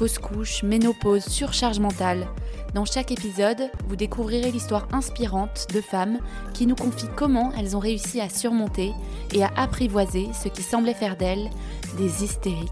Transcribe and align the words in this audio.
fausse 0.00 0.18
couche, 0.18 0.62
ménopause, 0.62 1.26
surcharge 1.26 1.78
mentale. 1.78 2.26
Dans 2.72 2.86
chaque 2.86 3.12
épisode, 3.12 3.70
vous 3.86 3.96
découvrirez 3.96 4.50
l'histoire 4.50 4.88
inspirante 4.92 5.66
de 5.74 5.82
femmes 5.82 6.20
qui 6.54 6.66
nous 6.66 6.74
confient 6.74 7.10
comment 7.16 7.52
elles 7.52 7.76
ont 7.76 7.80
réussi 7.80 8.18
à 8.18 8.30
surmonter 8.30 8.92
et 9.34 9.42
à 9.42 9.50
apprivoiser 9.58 10.28
ce 10.32 10.48
qui 10.48 10.62
semblait 10.62 10.94
faire 10.94 11.18
d'elles 11.18 11.50
des 11.98 12.24
hystériques. 12.24 12.70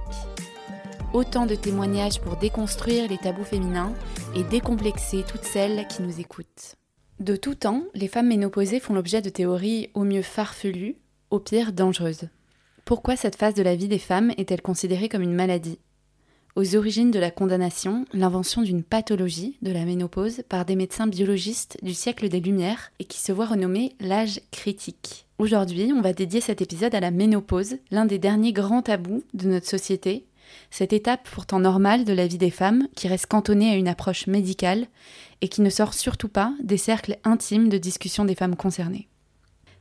Autant 1.13 1.45
de 1.45 1.55
témoignages 1.55 2.19
pour 2.19 2.37
déconstruire 2.37 3.07
les 3.11 3.19
tabous 3.19 3.45
féminins 3.45 3.93
et 4.35 4.43
décomplexer 4.45 5.23
toutes 5.29 5.45
celles 5.45 5.87
qui 5.87 6.01
nous 6.01 6.21
écoutent. 6.21 6.77
De 7.21 7.37
tout 7.37 7.57
temps, 7.57 7.83
les 7.93 8.09
femmes 8.09 8.29
ménopausées 8.29 8.81
font 8.81 8.95
l'objet 8.95 9.21
de 9.21 9.29
théories 9.29 9.91
au 9.93 10.05
mieux 10.05 10.23
farfelues, 10.23 10.97
au 11.29 11.41
pire 11.41 11.75
dangereuses. 11.75 12.31
Pourquoi 12.87 13.17
cette 13.17 13.37
phase 13.37 13.53
de 13.53 13.63
la 13.63 13.77
vie 13.77 13.89
des 13.89 13.99
femmes 13.99 14.33
est-elle 14.39 14.63
considérée 14.63 15.11
comme 15.11 15.21
une 15.21 15.35
maladie? 15.35 15.79
Aux 16.59 16.75
origines 16.75 17.13
de 17.13 17.21
la 17.21 17.31
condamnation, 17.31 18.05
l'invention 18.13 18.63
d'une 18.63 18.83
pathologie 18.83 19.57
de 19.63 19.71
la 19.71 19.85
ménopause 19.85 20.43
par 20.49 20.65
des 20.65 20.75
médecins 20.75 21.07
biologistes 21.07 21.79
du 21.83 21.95
siècle 21.95 22.29
des 22.29 22.41
Lumières 22.41 22.91
et 22.99 23.05
qui 23.05 23.21
se 23.21 23.31
voit 23.31 23.47
renommer 23.47 23.95
l'âge 24.01 24.41
critique. 24.51 25.27
Aujourd'hui, 25.39 25.93
on 25.95 26.01
va 26.01 26.13
dédier 26.13 26.41
cet 26.41 26.61
épisode 26.61 26.97
à 26.97 27.01
la 27.01 27.13
ménopause, 27.13 27.77
l'un 27.93 28.07
des 28.07 28.19
derniers 28.19 28.53
grands 28.53 28.83
tabous 28.83 29.23
de 29.35 29.47
notre 29.47 29.69
société, 29.69 30.27
cette 30.73 30.93
étape 30.93 31.29
pourtant 31.33 31.61
normale 31.61 32.05
de 32.05 32.13
la 32.13 32.27
vie 32.27 32.39
des 32.39 32.51
femmes 32.51 32.89
qui 32.97 33.07
reste 33.07 33.27
cantonnée 33.27 33.71
à 33.71 33.77
une 33.77 33.87
approche 33.87 34.27
médicale 34.27 34.89
et 35.43 35.49
qui 35.49 35.61
ne 35.61 35.71
sort 35.71 35.95
surtout 35.95 36.29
pas 36.29 36.53
des 36.61 36.77
cercles 36.77 37.19
intimes 37.23 37.69
de 37.69 37.79
discussion 37.79 38.25
des 38.25 38.35
femmes 38.35 38.57
concernées. 38.57 39.07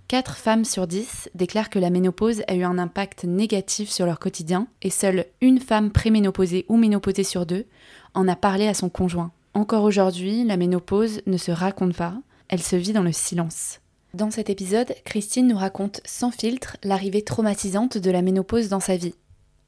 4 0.08 0.38
femmes 0.38 0.63
sur 0.63 0.88
10 0.88 1.31
déclarent 1.36 1.69
que 1.69 1.80
la 1.80 1.89
ménopause 1.89 2.41
a 2.47 2.55
eu 2.55 2.63
un 2.63 2.77
impact 2.77 3.25
négatif 3.25 3.89
sur 3.89 4.05
leur 4.05 4.19
quotidien 4.19 4.67
et 4.81 4.89
seule 4.89 5.25
une 5.41 5.59
femme 5.59 5.91
préménopausée 5.91 6.66
ou 6.69 6.77
ménopausée 6.77 7.25
sur 7.25 7.45
deux 7.45 7.66
en 8.13 8.25
a 8.30 8.38
parlé 8.38 8.69
à 8.69 8.73
son 8.73 8.88
conjoint. 8.88 9.33
Encore 9.53 9.83
aujourd'hui, 9.83 10.45
la 10.45 10.55
ménopause 10.55 11.22
ne 11.25 11.35
se 11.35 11.52
raconte 11.52 11.94
pas, 11.94 12.16
elle 12.47 12.63
se 12.63 12.78
vit 12.78 12.94
dans 12.94 13.03
le 13.03 13.11
silence. 13.11 13.81
Dans 14.13 14.31
cet 14.31 14.50
épisode, 14.50 14.95
Christine 15.03 15.47
nous 15.47 15.58
raconte 15.58 16.00
sans 16.05 16.31
filtre 16.31 16.78
l'arrivée 16.83 17.22
traumatisante 17.22 17.97
de 17.97 18.11
la 18.11 18.22
ménopause 18.22 18.69
dans 18.69 18.80
sa 18.80 18.95
vie. 18.95 19.16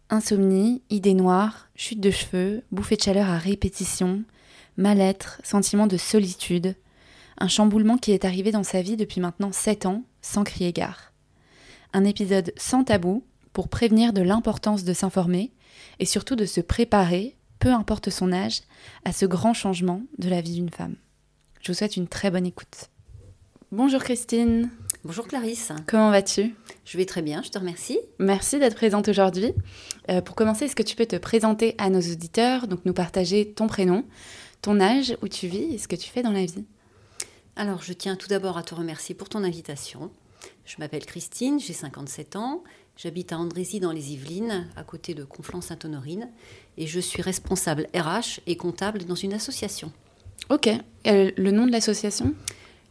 Insomnie, 0.10 0.82
idées 0.90 1.16
noires, 1.16 1.68
chute 1.76 2.00
de 2.00 2.12
cheveux, 2.12 2.64
bouffée 2.72 2.96
de 2.96 3.02
chaleur 3.02 3.28
à 3.28 3.38
répétition, 3.38 4.24
mal-être, 4.78 5.42
sentiment 5.44 5.86
de 5.86 5.98
solitude, 5.98 6.76
un 7.40 7.50
chamboulement 7.50 7.98
qui 7.98 8.14
est 8.14 8.24
arrivé 8.24 8.52
dans 8.52 8.64
sa 8.64 8.82
vie 8.82 8.96
depuis 8.96 9.20
maintenant 9.20 9.52
7 9.52 9.86
ans, 9.86 10.04
sans 10.30 10.44
crier 10.44 10.72
gare. 10.72 11.12
Un 11.92 12.06
épisode 12.06 12.54
sans 12.56 12.84
tabou 12.84 13.26
pour 13.52 13.68
prévenir 13.68 14.14
de 14.14 14.22
l'importance 14.22 14.84
de 14.84 14.94
s'informer 14.94 15.52
et 15.98 16.06
surtout 16.06 16.36
de 16.36 16.46
se 16.46 16.62
préparer, 16.62 17.36
peu 17.58 17.70
importe 17.70 18.12
son 18.12 18.32
âge, 18.32 18.62
à 19.06 19.12
ce 19.12 19.26
grand 19.26 19.56
changement 19.56 20.04
de 20.20 20.30
la 20.30 20.42
vie 20.42 20.54
d'une 20.54 20.70
femme. 20.70 20.96
Je 21.62 21.72
vous 21.72 21.78
souhaite 21.78 21.98
une 21.98 22.08
très 22.08 22.30
bonne 22.30 22.46
écoute. 22.46 22.90
Bonjour 23.72 24.04
Christine. 24.04 24.70
Bonjour 25.04 25.28
Clarisse. 25.28 25.72
Comment 25.88 26.12
vas-tu? 26.12 26.56
Je 26.86 26.98
vais 26.98 27.06
très 27.06 27.24
bien, 27.24 27.42
je 27.42 27.50
te 27.50 27.58
remercie. 27.58 28.00
Merci 28.20 28.60
d'être 28.60 28.76
présente 28.76 29.08
aujourd'hui. 29.08 29.54
Euh, 30.10 30.22
pour 30.22 30.36
commencer, 30.36 30.66
est-ce 30.66 30.76
que 30.76 30.84
tu 30.84 30.96
peux 30.96 31.08
te 31.08 31.16
présenter 31.16 31.74
à 31.80 31.90
nos 31.90 32.02
auditeurs, 32.02 32.68
donc 32.68 32.86
nous 32.86 32.94
partager 32.94 33.52
ton 33.52 33.66
prénom, 33.66 34.06
ton 34.62 34.80
âge, 34.80 35.18
où 35.24 35.28
tu 35.28 35.48
vis 35.48 35.74
et 35.74 35.78
ce 35.80 35.88
que 35.88 35.96
tu 35.96 36.10
fais 36.10 36.22
dans 36.22 36.32
la 36.32 36.46
vie? 36.46 36.66
Alors, 37.56 37.82
je 37.82 37.94
tiens 37.94 38.16
tout 38.16 38.28
d'abord 38.28 38.58
à 38.58 38.64
te 38.64 38.74
remercier 38.74 39.16
pour 39.16 39.30
ton 39.30 39.44
invitation. 39.44 40.12
Je 40.66 40.76
m'appelle 40.80 41.06
Christine, 41.06 41.60
j'ai 41.60 41.74
57 41.74 42.36
ans, 42.36 42.64
j'habite 42.96 43.34
à 43.34 43.38
Andrézy 43.38 43.80
dans 43.80 43.92
les 43.92 44.14
Yvelines, 44.14 44.68
à 44.76 44.84
côté 44.84 45.14
de 45.14 45.24
Conflans-Sainte-Honorine, 45.24 46.30
et 46.78 46.88
je 46.88 47.00
suis 47.00 47.22
responsable 47.22 47.88
RH 47.94 48.40
et 48.48 48.56
comptable 48.56 49.04
dans 49.06 49.16
une 49.16 49.34
association. 49.34 49.92
Ok. 50.50 50.70
Et 51.06 51.34
le 51.36 51.52
nom 51.52 51.66
de 51.66 51.72
l'association? 51.72 52.34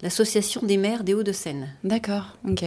L'association 0.02 0.60
des 0.62 0.76
maires 0.76 1.04
des 1.04 1.14
Hauts-de-Seine. 1.14 1.74
D'accord, 1.82 2.36
ok. 2.46 2.64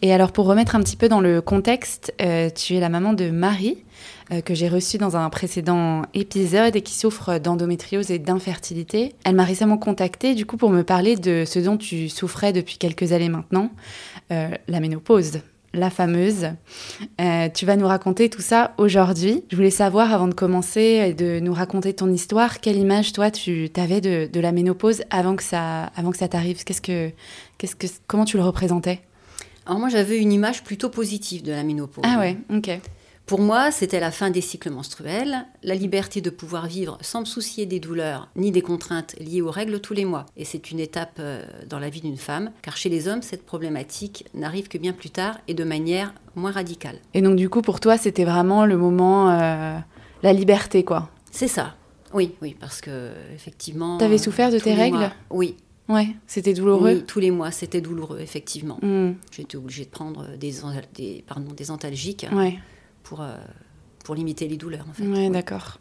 Et 0.00 0.12
alors 0.12 0.32
pour 0.32 0.46
remettre 0.46 0.74
un 0.74 0.80
petit 0.80 0.96
peu 0.96 1.08
dans 1.08 1.20
le 1.20 1.40
contexte, 1.40 2.14
euh, 2.20 2.50
tu 2.50 2.74
es 2.74 2.80
la 2.80 2.88
maman 2.88 3.12
de 3.12 3.30
Marie, 3.30 3.84
euh, 4.32 4.40
que 4.40 4.54
j'ai 4.54 4.68
reçue 4.68 4.98
dans 4.98 5.16
un 5.16 5.28
précédent 5.30 6.02
épisode 6.14 6.76
et 6.76 6.82
qui 6.82 6.94
souffre 6.94 7.38
d'endométriose 7.38 8.10
et 8.10 8.18
d'infertilité. 8.18 9.14
Elle 9.24 9.34
m'a 9.34 9.44
récemment 9.44 9.78
contactée 9.78 10.34
du 10.34 10.46
coup 10.46 10.56
pour 10.56 10.70
me 10.70 10.82
parler 10.82 11.16
de 11.16 11.44
ce 11.46 11.58
dont 11.58 11.76
tu 11.76 12.08
souffrais 12.08 12.52
depuis 12.52 12.78
quelques 12.78 13.12
années 13.12 13.28
maintenant, 13.28 13.70
euh, 14.30 14.50
la 14.68 14.80
ménopause 14.80 15.40
la 15.74 15.88
fameuse. 15.88 16.48
tu 17.54 17.64
vas 17.64 17.76
nous 17.76 17.86
raconter 17.86 18.28
tout 18.28 18.42
ça 18.42 18.74
aujourd'hui. 18.76 19.42
Je 19.50 19.56
voulais 19.56 19.70
savoir, 19.70 20.12
avant 20.12 20.28
de 20.28 20.34
commencer, 20.34 21.14
de 21.14 21.40
nous 21.40 21.54
raconter 21.54 21.94
ton 21.94 22.12
histoire, 22.12 22.60
quelle 22.60 22.76
image, 22.76 23.14
toi, 23.14 23.30
tu 23.30 23.70
avais 23.76 24.02
de, 24.02 24.28
de, 24.30 24.40
la 24.40 24.52
ménopause 24.52 25.02
avant 25.08 25.34
que 25.34 25.42
ça, 25.42 25.84
avant 25.96 26.10
que 26.10 26.18
ça 26.18 26.28
t'arrive? 26.28 26.62
Qu'est-ce 26.64 26.82
que, 26.82 27.10
que, 27.58 27.66
Comment 28.06 28.26
tu 28.26 28.36
le 28.36 28.42
représentais? 28.42 29.00
Alors 29.66 29.78
moi, 29.78 29.88
j'avais 29.88 30.18
une 30.18 30.32
image 30.32 30.64
plutôt 30.64 30.88
positive 30.88 31.42
de 31.42 31.52
la 31.52 31.62
ménopause. 31.62 32.04
Ah 32.06 32.18
ouais, 32.18 32.36
ok. 32.52 32.80
Pour 33.26 33.40
moi, 33.40 33.70
c'était 33.70 34.00
la 34.00 34.10
fin 34.10 34.30
des 34.30 34.40
cycles 34.40 34.70
menstruels, 34.70 35.46
la 35.62 35.74
liberté 35.76 36.20
de 36.20 36.28
pouvoir 36.28 36.66
vivre 36.66 36.98
sans 37.00 37.20
me 37.20 37.24
soucier 37.24 37.66
des 37.66 37.78
douleurs 37.78 38.28
ni 38.34 38.50
des 38.50 38.62
contraintes 38.62 39.14
liées 39.20 39.40
aux 39.40 39.50
règles 39.50 39.80
tous 39.80 39.94
les 39.94 40.04
mois. 40.04 40.26
Et 40.36 40.44
c'est 40.44 40.72
une 40.72 40.80
étape 40.80 41.18
euh, 41.20 41.44
dans 41.68 41.78
la 41.78 41.88
vie 41.88 42.00
d'une 42.00 42.16
femme, 42.16 42.50
car 42.62 42.76
chez 42.76 42.88
les 42.88 43.06
hommes, 43.06 43.22
cette 43.22 43.46
problématique 43.46 44.26
n'arrive 44.34 44.66
que 44.66 44.76
bien 44.76 44.92
plus 44.92 45.10
tard 45.10 45.38
et 45.46 45.54
de 45.54 45.62
manière 45.62 46.12
moins 46.34 46.50
radicale. 46.50 46.96
Et 47.14 47.22
donc 47.22 47.36
du 47.36 47.48
coup, 47.48 47.62
pour 47.62 47.78
toi, 47.78 47.96
c'était 47.96 48.24
vraiment 48.24 48.66
le 48.66 48.76
moment, 48.76 49.30
euh, 49.30 49.78
la 50.24 50.32
liberté, 50.32 50.82
quoi. 50.82 51.08
C'est 51.30 51.48
ça. 51.48 51.76
Oui, 52.12 52.34
oui, 52.42 52.56
parce 52.58 52.80
que 52.80 53.12
effectivement. 53.34 53.98
T'avais 53.98 54.18
souffert 54.18 54.50
de 54.50 54.58
tes 54.58 54.74
règles 54.74 55.10
Oui, 55.30 55.56
Ouais, 55.88 56.08
c'était 56.26 56.54
douloureux. 56.54 56.94
Oui, 56.94 57.04
tous 57.04 57.20
les 57.20 57.30
mois, 57.30 57.50
c'était 57.50 57.80
douloureux, 57.80 58.20
effectivement. 58.20 58.78
Hmm. 58.82 59.12
J'étais 59.30 59.56
obligée 59.56 59.84
de 59.84 59.90
prendre 59.90 60.36
des, 60.36 60.54
des, 60.94 61.24
pardon, 61.26 61.52
des 61.52 61.70
antalgiques 61.70 62.26
ouais. 62.32 62.58
pour, 63.02 63.20
euh, 63.20 63.34
pour 64.04 64.14
limiter 64.14 64.48
les 64.48 64.56
douleurs, 64.56 64.86
en 64.88 64.92
fait. 64.92 65.04
Ouais, 65.04 65.28
d'accord. 65.28 65.78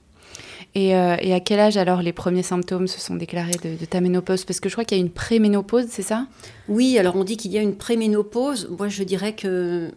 Et, 0.74 0.96
euh, 0.96 1.18
et, 1.20 1.34
à 1.34 1.40
quel 1.40 1.60
âge 1.60 1.76
alors 1.76 2.02
les 2.02 2.14
premiers 2.14 2.44
symptômes 2.44 2.88
se 2.88 3.00
sont 3.00 3.16
déclarés 3.16 3.58
de, 3.64 3.86
ta 3.86 4.00
ménopause? 4.02 4.46
Parce 4.46 4.60
que 4.60 4.70
je 4.70 4.76
crois 4.76 4.86
qu'il 4.86 4.98
y 4.98 5.02
a 5.02 5.04
une 5.04 5.12
préménopause, 5.12 5.86
c'est 5.90 6.02
ça? 6.02 6.28
Oui, 6.68 6.98
alors 6.98 7.16
on 7.16 7.24
dit 7.24 7.38
qu'il 7.38 7.52
y 7.52 7.58
a 7.58 7.62
une 7.62 7.76
préménopause. 7.76 8.70
Moi, 8.78 8.88
je 8.88 9.04
dirais 9.04 9.36
que 9.36 9.92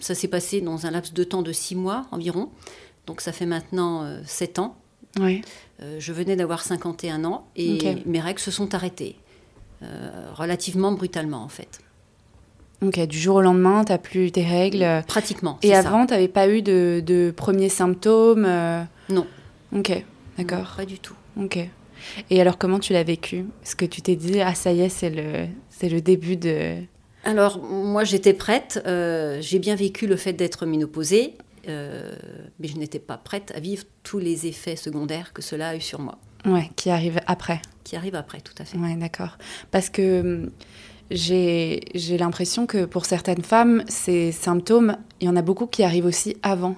ça 0.00 0.14
s'est 0.14 0.28
passé 0.28 0.60
dans 0.60 0.86
un 0.86 0.90
laps 0.90 1.14
de 1.14 1.24
temps 1.24 1.42
de 1.42 1.52
six 1.52 1.76
mois 1.76 2.06
environ. 2.10 2.50
Donc 3.06 3.20
ça 3.20 3.32
fait 3.32 3.46
maintenant 3.46 4.02
euh, 4.04 4.20
sept 4.26 4.58
ans. 4.58 4.76
Ouais. 5.18 5.40
je 5.98 6.12
venais 6.12 6.36
d'avoir 6.36 6.62
51 6.62 7.24
ans 7.24 7.48
et 7.56 7.78
mes 8.04 8.20
règles 8.20 8.38
se 8.38 8.50
sont 8.50 8.74
arrêtées. 8.74 9.16
Euh, 9.82 10.30
relativement 10.34 10.92
brutalement 10.92 11.42
en 11.42 11.48
fait. 11.48 11.80
Ok, 12.82 12.98
du 13.06 13.18
jour 13.18 13.36
au 13.36 13.40
lendemain, 13.42 13.84
tu 13.84 13.92
n'as 13.92 13.98
plus 13.98 14.30
tes 14.30 14.44
règles 14.44 15.02
Pratiquement. 15.06 15.58
Et 15.62 15.74
avant, 15.74 16.06
tu 16.06 16.14
n'avais 16.14 16.28
pas 16.28 16.48
eu 16.48 16.62
de, 16.62 17.32
premiers 17.36 17.68
symptômes 17.68 18.44
euh 18.46 18.82
Non. 19.08 19.26
Ok, 19.72 20.04
d'accord. 20.36 20.74
Pas 20.76 20.84
du 20.84 20.98
tout. 20.98 21.14
Ok. 21.40 21.58
Et 22.30 22.40
alors, 22.40 22.56
comment 22.56 22.78
tu 22.78 22.92
l'as 22.92 23.02
vécu? 23.02 23.46
Est-ce 23.64 23.74
que 23.74 23.84
tu 23.84 24.00
t'es 24.00 24.14
dit, 24.14 24.40
ah 24.40 24.54
ça 24.54 24.72
y 24.72 24.80
est, 24.80 24.88
c'est 24.88 25.10
le, 25.10 25.46
c'est 25.70 25.88
le 25.88 26.00
début 26.00 26.36
de... 26.36 26.76
Alors, 27.24 27.60
moi, 27.60 28.04
j'étais 28.04 28.32
prête. 28.32 28.80
Euh, 28.86 29.38
j'ai 29.40 29.58
bien 29.58 29.74
vécu 29.74 30.06
le 30.06 30.16
fait 30.16 30.32
d'être 30.32 30.64
ménopausée, 30.64 31.36
mais 31.66 32.68
je 32.68 32.76
n'étais 32.78 33.00
pas 33.00 33.18
prête 33.18 33.52
à 33.56 33.60
vivre 33.60 33.82
tous 34.04 34.18
les 34.18 34.46
effets 34.46 34.76
secondaires 34.76 35.32
que 35.32 35.42
cela 35.42 35.70
a 35.70 35.76
eu 35.76 35.80
sur 35.80 36.00
moi. 36.00 36.18
Ouais, 36.46 36.70
qui 36.76 36.90
arrive 36.90 37.20
après. 37.26 37.60
Qui 37.84 37.96
arrive 37.96 38.14
après, 38.14 38.40
tout 38.40 38.54
à 38.58 38.64
fait. 38.64 38.78
Ouais, 38.78 38.94
d'accord. 38.96 39.38
Parce 39.70 39.90
que 39.90 40.20
hum, 40.20 40.50
j'ai 41.10 41.80
l'impression 42.18 42.66
que 42.66 42.84
pour 42.84 43.04
certaines 43.04 43.42
femmes, 43.42 43.82
ces 43.88 44.32
symptômes, 44.32 44.96
il 45.20 45.26
y 45.26 45.30
en 45.30 45.36
a 45.36 45.42
beaucoup 45.42 45.66
qui 45.66 45.82
arrivent 45.82 46.06
aussi 46.06 46.36
avant. 46.42 46.76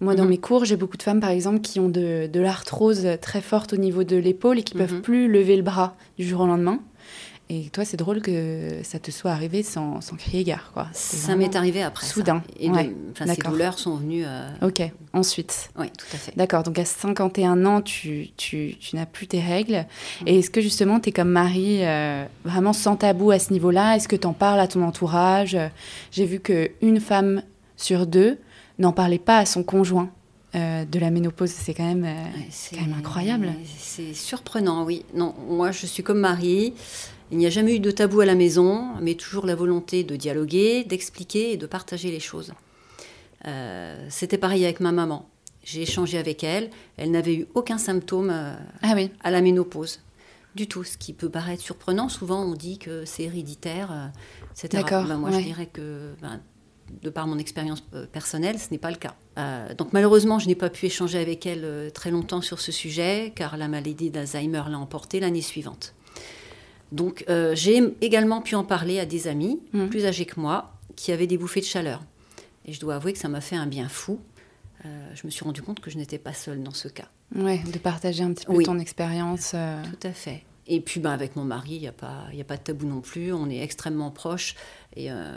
Moi, 0.00 0.16
dans 0.16 0.24
mhm. 0.24 0.30
mes 0.30 0.38
cours, 0.38 0.64
j'ai 0.64 0.76
beaucoup 0.76 0.96
de 0.96 1.02
femmes, 1.02 1.20
par 1.20 1.30
exemple, 1.30 1.60
qui 1.60 1.78
ont 1.78 1.88
de, 1.88 2.26
de 2.26 2.40
l'arthrose 2.40 3.06
très 3.20 3.40
forte 3.40 3.72
au 3.72 3.76
niveau 3.76 4.02
de 4.02 4.16
l'épaule 4.16 4.58
et 4.58 4.62
qui 4.62 4.74
ne 4.74 4.80
peuvent 4.80 4.94
mhm. 4.94 5.02
plus 5.02 5.28
lever 5.28 5.56
le 5.56 5.62
bras 5.62 5.94
du 6.18 6.26
jour 6.26 6.40
au 6.40 6.46
lendemain. 6.46 6.80
Et 7.54 7.68
toi, 7.70 7.84
c'est 7.84 7.98
drôle 7.98 8.22
que 8.22 8.78
ça 8.82 8.98
te 8.98 9.10
soit 9.10 9.30
arrivé 9.30 9.62
sans, 9.62 10.00
sans 10.00 10.16
crier 10.16 10.42
gare, 10.42 10.70
quoi. 10.72 10.86
Ça 10.94 11.36
m'est 11.36 11.54
arrivé 11.54 11.82
après. 11.82 12.06
Soudain. 12.06 12.42
Ça. 12.46 12.54
Et 12.58 12.70
ouais. 12.70 12.94
ces 13.26 13.42
douleurs 13.42 13.78
sont 13.78 13.96
venues. 13.96 14.24
Euh... 14.24 14.48
Ok, 14.62 14.80
ensuite. 15.12 15.70
Oui, 15.76 15.90
tout 15.90 16.06
à 16.14 16.16
fait. 16.16 16.32
D'accord, 16.34 16.62
donc 16.62 16.78
à 16.78 16.86
51 16.86 17.66
ans, 17.66 17.82
tu, 17.82 18.30
tu, 18.38 18.76
tu 18.80 18.96
n'as 18.96 19.04
plus 19.04 19.26
tes 19.26 19.40
règles. 19.40 19.84
Mm. 20.22 20.28
Et 20.28 20.38
est-ce 20.38 20.48
que 20.48 20.62
justement, 20.62 20.98
tu 20.98 21.10
es 21.10 21.12
comme 21.12 21.28
Marie, 21.28 21.84
euh, 21.84 22.24
vraiment 22.46 22.72
sans 22.72 22.96
tabou 22.96 23.32
à 23.32 23.38
ce 23.38 23.52
niveau-là? 23.52 23.96
Est-ce 23.96 24.08
que 24.08 24.16
tu 24.16 24.26
en 24.26 24.32
parles 24.32 24.60
à 24.60 24.66
ton 24.66 24.82
entourage? 24.82 25.58
J'ai 26.10 26.24
vu 26.24 26.40
qu'une 26.40 27.00
femme 27.00 27.42
sur 27.76 28.06
deux 28.06 28.38
n'en 28.78 28.92
parlait 28.92 29.18
pas 29.18 29.36
à 29.36 29.44
son 29.44 29.62
conjoint. 29.62 30.10
Euh, 30.54 30.84
de 30.84 30.98
la 30.98 31.10
ménopause, 31.10 31.50
c'est 31.50 31.72
quand 31.72 31.86
même, 31.86 32.02
ouais, 32.02 32.48
quand 32.74 32.82
même 32.82 32.96
incroyable. 32.98 33.54
C'est 33.78 34.12
surprenant, 34.12 34.84
oui. 34.84 35.02
Non, 35.14 35.34
moi, 35.48 35.70
je 35.70 35.86
suis 35.86 36.02
comme 36.02 36.20
Marie. 36.20 36.74
Il 37.32 37.38
n'y 37.38 37.46
a 37.46 37.50
jamais 37.50 37.76
eu 37.76 37.80
de 37.80 37.90
tabou 37.90 38.20
à 38.20 38.26
la 38.26 38.34
maison, 38.34 38.88
mais 39.00 39.14
toujours 39.14 39.46
la 39.46 39.54
volonté 39.54 40.04
de 40.04 40.16
dialoguer, 40.16 40.84
d'expliquer 40.84 41.52
et 41.52 41.56
de 41.56 41.64
partager 41.64 42.10
les 42.10 42.20
choses. 42.20 42.52
Euh, 43.46 44.06
C'était 44.10 44.36
pareil 44.36 44.64
avec 44.64 44.80
ma 44.80 44.92
maman. 44.92 45.30
J'ai 45.64 45.80
échangé 45.80 46.18
avec 46.18 46.44
elle. 46.44 46.68
Elle 46.98 47.10
n'avait 47.10 47.34
eu 47.34 47.46
aucun 47.54 47.78
symptôme 47.78 48.28
euh, 48.30 48.54
ah 48.82 48.92
oui. 48.94 49.10
à 49.24 49.30
la 49.30 49.40
ménopause. 49.40 50.00
Du 50.54 50.68
tout. 50.68 50.84
Ce 50.84 50.98
qui 50.98 51.14
peut 51.14 51.30
paraître 51.30 51.62
surprenant. 51.62 52.10
Souvent, 52.10 52.42
on 52.42 52.52
dit 52.52 52.76
que 52.76 53.06
c'est 53.06 53.22
héréditaire, 53.22 53.90
euh, 53.90 54.06
etc. 54.50 54.82
D'accord. 54.82 55.04
Ben, 55.06 55.16
moi, 55.16 55.30
ouais. 55.30 55.40
je 55.40 55.46
dirais 55.46 55.70
que, 55.72 56.12
ben, 56.20 56.38
de 57.00 57.08
par 57.08 57.26
mon 57.26 57.38
expérience 57.38 57.82
personnelle, 58.12 58.58
ce 58.58 58.70
n'est 58.70 58.78
pas 58.78 58.90
le 58.90 58.98
cas. 58.98 59.14
Euh, 59.38 59.72
donc, 59.74 59.94
malheureusement, 59.94 60.38
je 60.38 60.48
n'ai 60.48 60.54
pas 60.54 60.68
pu 60.68 60.84
échanger 60.84 61.18
avec 61.18 61.46
elle 61.46 61.90
très 61.94 62.10
longtemps 62.10 62.42
sur 62.42 62.60
ce 62.60 62.72
sujet, 62.72 63.32
car 63.34 63.56
la 63.56 63.68
maladie 63.68 64.10
d'Alzheimer 64.10 64.64
l'a 64.68 64.78
emportée 64.78 65.18
l'année 65.18 65.40
suivante. 65.40 65.94
Donc, 66.92 67.24
euh, 67.28 67.54
j'ai 67.56 67.82
également 68.00 68.40
pu 68.42 68.54
en 68.54 68.64
parler 68.64 69.00
à 69.00 69.06
des 69.06 69.26
amis 69.26 69.60
Mhm. 69.72 69.88
plus 69.88 70.04
âgés 70.06 70.26
que 70.26 70.38
moi 70.38 70.72
qui 70.94 71.10
avaient 71.10 71.26
des 71.26 71.38
bouffées 71.38 71.60
de 71.60 71.66
chaleur. 71.66 72.02
Et 72.66 72.72
je 72.72 72.78
dois 72.80 72.94
avouer 72.96 73.12
que 73.12 73.18
ça 73.18 73.28
m'a 73.28 73.40
fait 73.40 73.56
un 73.56 73.66
bien 73.66 73.88
fou. 73.88 74.20
Euh, 74.84 74.88
je 75.14 75.26
me 75.26 75.30
suis 75.30 75.44
rendu 75.44 75.62
compte 75.62 75.80
que 75.80 75.90
je 75.90 75.96
n'étais 75.96 76.18
pas 76.18 76.32
seule 76.34 76.62
dans 76.62 76.72
ce 76.74 76.88
cas. 76.88 77.08
Ouais, 77.34 77.58
de 77.60 77.78
partager 77.78 78.22
un 78.22 78.32
petit 78.32 78.44
peu 78.46 78.52
Oui. 78.52 78.64
ton 78.64 78.78
expérience. 78.78 79.52
euh, 79.54 79.82
Tout 79.84 80.06
à 80.06 80.12
fait. 80.12 80.42
Et 80.68 80.80
puis 80.80 81.00
ben, 81.00 81.10
avec 81.10 81.34
mon 81.34 81.44
mari, 81.44 81.72
il 81.74 81.80
n'y 81.80 81.88
a, 81.88 81.92
pas- 81.92 82.26
il 82.30 82.38
y 82.38 82.40
a 82.40 82.44
pas 82.44 82.56
de 82.56 82.62
tabou 82.62 82.86
non 82.86 83.00
plus. 83.00 83.32
On 83.32 83.48
est 83.50 83.58
extrêmement 83.60 84.10
proches. 84.10 84.54
Et 84.94 85.10
euh, 85.10 85.36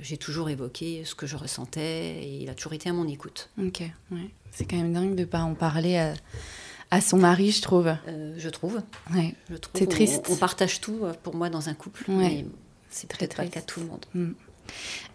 j'ai 0.00 0.16
toujours 0.16 0.48
évoqué 0.50 1.02
ce 1.04 1.14
que 1.14 1.26
je 1.26 1.36
ressentais. 1.36 2.22
Et 2.24 2.38
il 2.42 2.48
a 2.50 2.54
toujours 2.54 2.72
été 2.72 2.88
à 2.88 2.92
mon 2.92 3.06
écoute. 3.06 3.50
Ok, 3.62 3.82
ouais. 4.10 4.30
C'est 4.50 4.64
quand 4.64 4.76
même 4.76 4.92
dingue 4.92 5.14
de 5.14 5.20
ne 5.20 5.24
pas 5.26 5.42
en 5.42 5.54
parler 5.54 5.96
à, 5.96 6.14
à 6.94 7.00
son 7.00 7.18
mari, 7.18 7.50
je 7.50 7.62
trouve. 7.62 7.94
Euh, 8.08 8.34
je 8.36 8.48
trouve. 8.48 8.80
Ouais. 9.14 9.34
Je 9.50 9.56
trouve. 9.56 9.72
C'est 9.78 9.86
On- 9.86 9.90
triste. 9.90 10.26
On, 10.30 10.36
partage 10.36 10.80
tout 10.80 10.98
euh, 11.02 11.12
pour 11.22 11.34
moi 11.34 11.50
dans 11.50 11.68
un 11.68 11.74
couple. 11.74 12.04
Ouais. 12.08 12.16
Mais 12.16 12.46
c'est 12.90 13.08
Très 13.08 13.18
peut-être 13.26 13.36
pas 13.36 13.42
le 13.44 13.48
cas 13.50 13.60
triste. 13.60 13.68
de 13.68 13.72
tout 13.74 13.80
le 13.80 13.86
monde. 14.26 14.34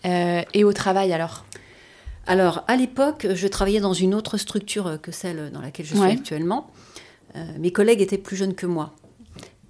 Euh, 0.06 0.42
et 0.54 0.64
au 0.64 0.74
travail 0.74 1.14
alors? 1.14 1.46
Alors, 2.28 2.64
à 2.68 2.76
l'époque, 2.76 3.28
je 3.34 3.48
travaillais 3.48 3.80
dans 3.80 3.94
une 3.94 4.14
autre 4.14 4.38
structure 4.38 5.00
que 5.02 5.12
celle 5.12 5.52
dans 5.52 5.62
laquelle 5.62 5.86
je 5.86 5.92
suis 5.96 6.00
Ouais. 6.04 6.12
actuellement. 6.12 6.70
Euh, 7.36 7.44
mes 7.60 7.72
collègues 7.72 8.02
étaient 8.02 8.18
plus 8.20 8.36
jeunes 8.36 8.54
que 8.56 8.66
moi 8.66 8.94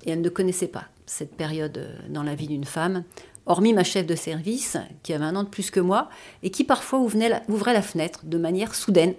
et 0.06 0.12
elles 0.12 0.22
ne 0.22 0.30
connaissaient 0.30 0.68
pas 0.68 0.86
cette 1.06 1.36
période 1.36 1.90
dans 2.10 2.24
la 2.24 2.36
vie 2.36 2.48
d'une 2.48 2.66
femme, 2.66 3.04
hormis 3.46 3.74
ma 3.74 3.84
chef 3.84 4.06
de 4.06 4.16
service, 4.16 4.78
qui 5.04 5.14
avait 5.14 5.26
un 5.26 5.36
an 5.36 5.44
de 5.44 5.50
plus 5.50 5.72
que 5.72 5.80
moi 5.80 6.10
et 6.44 6.52
qui 6.52 6.64
parfois 6.64 7.00
ouvrait 7.00 7.30
la, 7.30 7.42
ouvrait 7.50 7.74
la 7.74 7.82
fenêtre 7.82 8.22
de 8.26 8.38
manière 8.38 8.76
soudaine, 8.76 9.14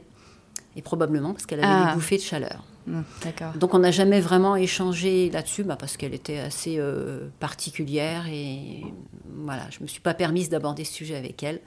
et 0.76 0.82
probablement 0.82 1.32
parce 1.32 1.46
qu'elle 1.46 1.60
avait 1.64 1.68
Ah. 1.70 1.88
des 1.88 1.94
bouffées 1.94 2.16
de 2.16 2.22
chaleur. 2.22 2.62
D'accord. 3.24 3.52
Donc 3.54 3.74
on 3.74 3.78
n'a 3.80 3.90
jamais 3.90 4.20
vraiment 4.20 4.56
échangé 4.56 5.30
là-dessus, 5.30 5.62
bah, 5.64 5.76
parce 5.78 5.96
qu'elle 5.96 6.14
était 6.14 6.38
assez 6.38 6.76
euh, 6.78 7.28
particulière 7.38 8.26
et 8.28 8.82
voilà, 9.44 9.62
je 9.70 9.78
me 9.82 9.86
suis 9.88 10.00
pas 10.00 10.14
permise 10.14 10.48
d'aborder 10.48 10.84
ce 10.84 10.92
sujet 10.92 11.16
avec 11.16 11.42
elle. 11.42 11.60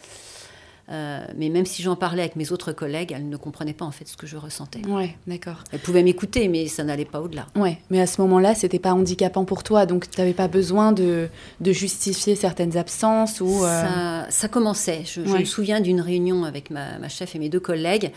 Euh, 0.91 1.25
mais 1.37 1.47
même 1.47 1.65
si 1.65 1.81
j'en 1.81 1.95
parlais 1.95 2.23
avec 2.23 2.35
mes 2.35 2.51
autres 2.51 2.73
collègues, 2.73 3.13
elles 3.15 3.29
ne 3.29 3.37
comprenaient 3.37 3.71
pas 3.73 3.85
en 3.85 3.91
fait 3.91 4.05
ce 4.05 4.17
que 4.17 4.27
je 4.27 4.35
ressentais. 4.35 4.85
Ouais, 4.85 5.15
d'accord. 5.27 5.63
Elles 5.71 5.79
pouvaient 5.79 6.03
m'écouter, 6.03 6.49
mais 6.49 6.67
ça 6.67 6.83
n'allait 6.83 7.05
pas 7.05 7.21
au-delà. 7.21 7.47
Ouais, 7.55 7.77
mais 7.89 8.01
à 8.01 8.05
ce 8.05 8.19
moment-là, 8.21 8.53
c'était 8.53 8.79
pas 8.79 8.93
handicapant 8.93 9.45
pour 9.45 9.63
toi, 9.63 9.85
donc 9.85 10.09
tu 10.09 10.19
n'avais 10.19 10.33
pas 10.33 10.49
besoin 10.49 10.91
de, 10.91 11.29
de 11.61 11.71
justifier 11.71 12.35
certaines 12.35 12.75
absences 12.75 13.39
ou. 13.39 13.63
euh, 13.63 14.25
Ça, 14.25 14.25
ça 14.29 14.47
commençait. 14.49 15.03
Je, 15.05 15.25
je 15.25 15.37
me 15.37 15.45
souviens 15.45 15.79
d'une 15.79 16.01
réunion 16.01 16.43
avec 16.43 16.69
ma, 16.69 16.99
ma 16.99 17.07
chef 17.07 17.33
et 17.33 17.39
mes 17.39 17.47
deux 17.47 17.61
collègues 17.61 18.11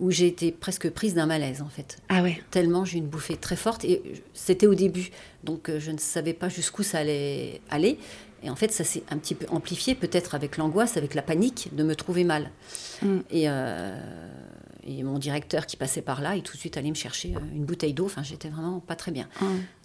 où 0.00 0.10
j'ai 0.10 0.26
été 0.26 0.50
presque 0.50 0.90
prise 0.90 1.14
d'un 1.14 1.26
malaise 1.26 1.62
en 1.62 1.68
fait. 1.68 1.98
Ah 2.08 2.22
ouais. 2.22 2.40
tellement 2.50 2.84
j'ai 2.84 2.96
eu 2.96 3.00
une 3.00 3.06
bouffée 3.06 3.36
très 3.36 3.56
forte 3.56 3.84
et 3.84 4.02
c'était 4.34 4.66
au 4.66 4.74
début 4.74 5.10
donc 5.44 5.68
euh, 5.68 5.78
je 5.78 5.90
ne 5.92 5.98
savais 5.98 6.32
pas 6.34 6.48
jusqu'où 6.48 6.82
ça 6.82 6.98
allait 6.98 7.60
aller 7.70 7.98
et 8.42 8.48
en 8.50 8.56
fait 8.56 8.72
ça 8.72 8.82
s'est 8.84 9.02
un 9.10 9.18
petit 9.18 9.34
peu 9.34 9.46
amplifié 9.50 9.94
peut-être 9.94 10.34
avec 10.34 10.56
l'angoisse 10.56 10.96
avec 10.96 11.14
la 11.14 11.22
panique 11.22 11.68
de 11.74 11.82
me 11.84 11.94
trouver 11.94 12.24
mal 12.24 12.50
Mm. 13.02 13.18
et, 13.30 13.44
euh, 13.48 13.98
et 14.86 15.02
mon 15.02 15.18
directeur 15.18 15.64
qui 15.64 15.78
passait 15.78 16.02
par 16.02 16.20
là 16.20 16.36
est 16.36 16.42
tout 16.42 16.52
de 16.54 16.58
suite 16.58 16.76
allé 16.76 16.90
me 16.90 16.94
chercher 16.94 17.34
euh, 17.34 17.38
une 17.54 17.64
bouteille 17.64 17.94
d'eau 17.94 18.04
enfin 18.06 18.22
j'étais 18.22 18.48
vraiment 18.50 18.78
pas 18.80 18.94
très 18.96 19.10
bien 19.10 19.26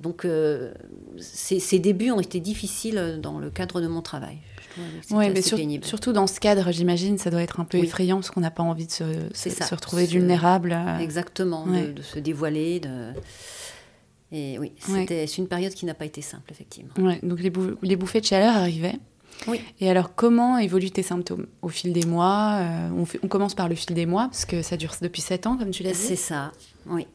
donc 0.01 0.25
euh, 0.25 0.73
ces, 1.17 1.59
ces 1.61 1.79
débuts 1.79 2.11
ont 2.11 2.19
été 2.19 2.39
difficiles 2.41 3.19
dans 3.21 3.39
le 3.39 3.49
cadre 3.49 3.79
de 3.79 3.87
mon 3.87 4.01
travail 4.01 4.37
Ouais, 5.11 5.29
mais 5.29 5.41
sur- 5.41 5.57
surtout 5.83 6.13
dans 6.13 6.27
ce 6.27 6.39
cadre, 6.39 6.71
j'imagine, 6.71 7.17
ça 7.17 7.29
doit 7.31 7.41
être 7.41 7.59
un 7.59 7.65
peu 7.65 7.77
Oui. 7.79 7.85
effrayant 7.85 8.17
parce 8.17 8.31
qu'on 8.31 8.41
n'a 8.41 8.51
pas 8.51 8.63
envie 8.63 8.87
de 8.87 8.91
se, 8.91 9.03
retrouver 9.73 10.05
vulnérable. 10.05 10.71
euh. 10.73 10.99
Exactement, 10.99 11.65
de- 11.65 11.71
Ouais. 11.71 11.87
de, 11.93 12.01
se 12.01 12.19
dévoiler. 12.19 12.79
De... 12.79 13.11
Et 14.31 14.57
oui, 14.59 14.71
c'était 14.79 15.27
c'est 15.27 15.37
une 15.37 15.47
période 15.47 15.73
qui 15.73 15.85
n'a 15.85 15.93
pas 15.93 16.05
été 16.05 16.21
simple, 16.21 16.51
effectivement. 16.51 16.91
Ouais, 16.97 17.19
donc 17.23 17.39
les, 17.39 17.49
bou- 17.49 17.75
les 17.81 17.95
bouffées 17.95 18.21
de 18.21 18.25
chaleur 18.25 18.55
arrivaient. 18.55 18.97
Oui. 19.47 19.59
Et 19.79 19.89
alors, 19.89 20.15
comment 20.15 20.57
évoluent 20.57 20.91
tes 20.91 21.03
symptômes? 21.03 21.45
Au 21.61 21.67
fil 21.69 21.91
des 21.93 22.05
mois 22.05 22.57
euh, 22.61 22.89
on, 22.97 23.05
fait- 23.05 23.19
on 23.21 23.27
commence 23.27 23.53
par 23.53 23.67
le 23.69 23.75
fil 23.75 23.93
des 23.95 24.05
mois, 24.05 24.25
parce 24.27 24.45
que 24.45 24.61
ça 24.61 24.77
dure 24.77 24.93
depuis 25.01 25.21
7 25.21 25.45
ans, 25.45 25.57
comme 25.57 25.71
tu 25.71 25.83
l'as 25.83 25.91
dit. 25.91 25.97
C'est 25.97 26.15
ça, 26.15 26.51
oui. 26.87 27.05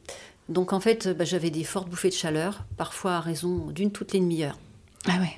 Donc 0.49 0.73
en 0.73 0.81
fait, 0.81 1.09
bah, 1.17 1.25
j'avais 1.25 1.51
des 1.51 1.65
fortes 1.65 1.89
bouffées 1.89 2.09
de 2.11 2.15
chaleur, 2.15 2.65
parfois 2.77 3.15
à 3.17 3.21
raison 3.21 3.67
d'une 3.71 3.91
toutes 3.91 4.13
les 4.13 4.21
demi-heures, 4.21 4.59
Ah 5.09 5.19
ouais. 5.21 5.33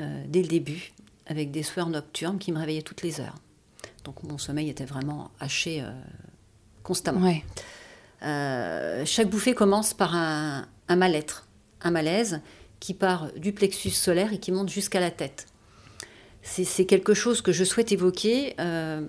euh, 0.00 0.24
dès 0.28 0.42
le 0.42 0.48
début, 0.48 0.92
avec 1.26 1.50
des 1.50 1.62
sueurs 1.62 1.88
nocturnes 1.88 2.38
qui 2.38 2.52
me 2.52 2.58
réveillaient 2.58 2.82
toutes 2.82 3.02
les 3.02 3.20
heures. 3.20 3.36
Donc 4.04 4.22
mon 4.22 4.38
sommeil 4.38 4.68
était 4.68 4.84
vraiment 4.84 5.30
haché 5.40 5.82
euh, 5.82 5.90
constamment. 6.82 7.20
Ouais. 7.26 7.44
Euh, 8.22 9.04
chaque 9.04 9.28
bouffée 9.28 9.54
commence 9.54 9.94
par 9.94 10.14
un, 10.14 10.66
un 10.88 10.96
mal-être, 10.96 11.46
un 11.82 11.90
malaise 11.90 12.40
qui 12.80 12.94
part 12.94 13.32
du 13.36 13.52
plexus 13.52 13.90
solaire 13.90 14.32
et 14.32 14.38
qui 14.38 14.52
monte 14.52 14.68
jusqu'à 14.68 15.00
la 15.00 15.10
tête. 15.10 15.46
C'est 16.42 16.84
quelque 16.84 17.12
chose 17.12 17.42
que 17.42 17.50
je 17.50 17.64
souhaite 17.64 17.90
évoquer 17.90 18.54
euh, 18.60 19.04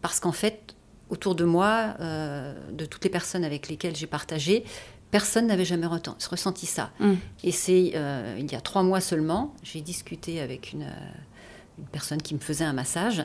parce 0.00 0.18
qu'en 0.18 0.32
fait, 0.32 0.74
autour 1.10 1.34
de 1.34 1.44
moi, 1.44 1.94
de 1.98 2.84
toutes 2.86 3.04
les 3.04 3.10
personnes 3.10 3.44
avec 3.44 3.68
lesquelles 3.68 3.96
j'ai 3.96 4.06
partagé, 4.06 4.64
personne 5.10 5.46
n'avait 5.46 5.64
jamais 5.64 5.86
ressenti 5.86 6.66
ça. 6.66 6.90
Mm. 7.00 7.14
Et 7.44 7.52
c'est 7.52 7.92
euh, 7.94 8.36
il 8.38 8.50
y 8.50 8.54
a 8.54 8.60
trois 8.60 8.82
mois 8.82 9.00
seulement, 9.00 9.54
j'ai 9.62 9.80
discuté 9.80 10.40
avec 10.40 10.72
une, 10.72 10.82
euh, 10.82 11.78
une 11.78 11.86
personne 11.86 12.20
qui 12.22 12.34
me 12.34 12.40
faisait 12.40 12.64
un 12.64 12.72
massage 12.72 13.24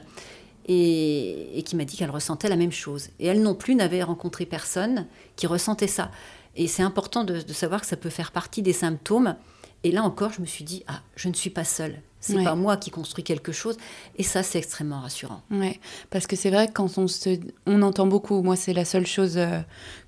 et, 0.66 1.58
et 1.58 1.63
qui 1.63 1.75
m'a 1.75 1.86
dit 1.86 1.98
qu'elle 1.98 2.12
ressentait 2.12 2.50
la 2.50 2.56
même 2.56 2.72
chose. 2.72 3.10
Et 3.20 3.28
elle 3.28 3.42
non 3.42 3.56
plus 3.56 3.75
n'avait 3.75 4.04
rencontré 4.04 4.46
personne 4.46 5.08
qui 5.36 5.48
ressentait 5.48 5.88
ça. 5.88 6.12
Et 6.56 6.68
c'est 6.68 6.84
important 6.84 7.24
de, 7.24 7.42
de 7.42 7.54
savoir 7.54 7.82
que 7.82 7.88
ça 7.88 7.98
peut 7.98 8.10
faire 8.10 8.32
partie 8.32 8.62
des 8.62 8.74
symptômes. 8.74 9.36
Et 9.84 9.92
là 9.92 10.04
encore, 10.04 10.32
je 10.32 10.42
me 10.42 10.46
suis 10.46 10.63
dit, 10.63 10.84
ah, 10.88 11.02
je 11.16 11.28
ne 11.28 11.34
suis 11.34 11.50
pas 11.50 11.66
seule. 11.66 12.02
C'est 12.25 12.38
Ouais. 12.38 12.44
pas 12.46 12.56
moi 12.56 12.77
qui 12.77 12.89
construis 12.89 13.22
quelque 13.24 13.51
chose. 13.51 13.75
Et 14.18 14.24
ça, 14.24 14.44
c'est 14.44 14.58
extrêmement 14.58 15.01
rassurant. 15.01 15.42
Ouais, 15.51 15.77
parce 16.10 16.25
que 16.25 16.38
c'est 16.38 16.50
vrai 16.50 16.68
que 16.68 16.72
quand 16.72 16.98
on 16.98 17.10
se, 17.10 17.38
on 17.65 17.82
entend 17.82 18.08
beaucoup, 18.08 18.42
moi 18.42 18.56
c'est 18.56 18.72
la 18.72 18.86
seule 18.86 19.06
chose 19.06 19.34
euh, 19.36 19.60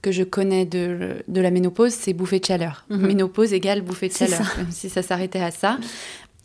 que 0.01 0.13
je 0.13 0.23
connais 0.23 0.65
de, 0.65 1.17
de 1.27 1.41
la 1.41 1.51
ménopause, 1.51 1.91
c'est 1.93 2.13
bouffée 2.13 2.39
de 2.39 2.45
chaleur. 2.45 2.85
Mhm. 2.89 3.07
Ménopause 3.07 3.51
égale 3.51 3.81
bouffée 3.81 4.07
de 4.07 4.13
chaleur, 4.13 4.45
ça. 4.45 4.55
comme 4.55 4.71
si 4.71 4.89
ça 4.89 5.01
s'arrêtait 5.03 5.41
à 5.41 5.51
ça. 5.51 5.77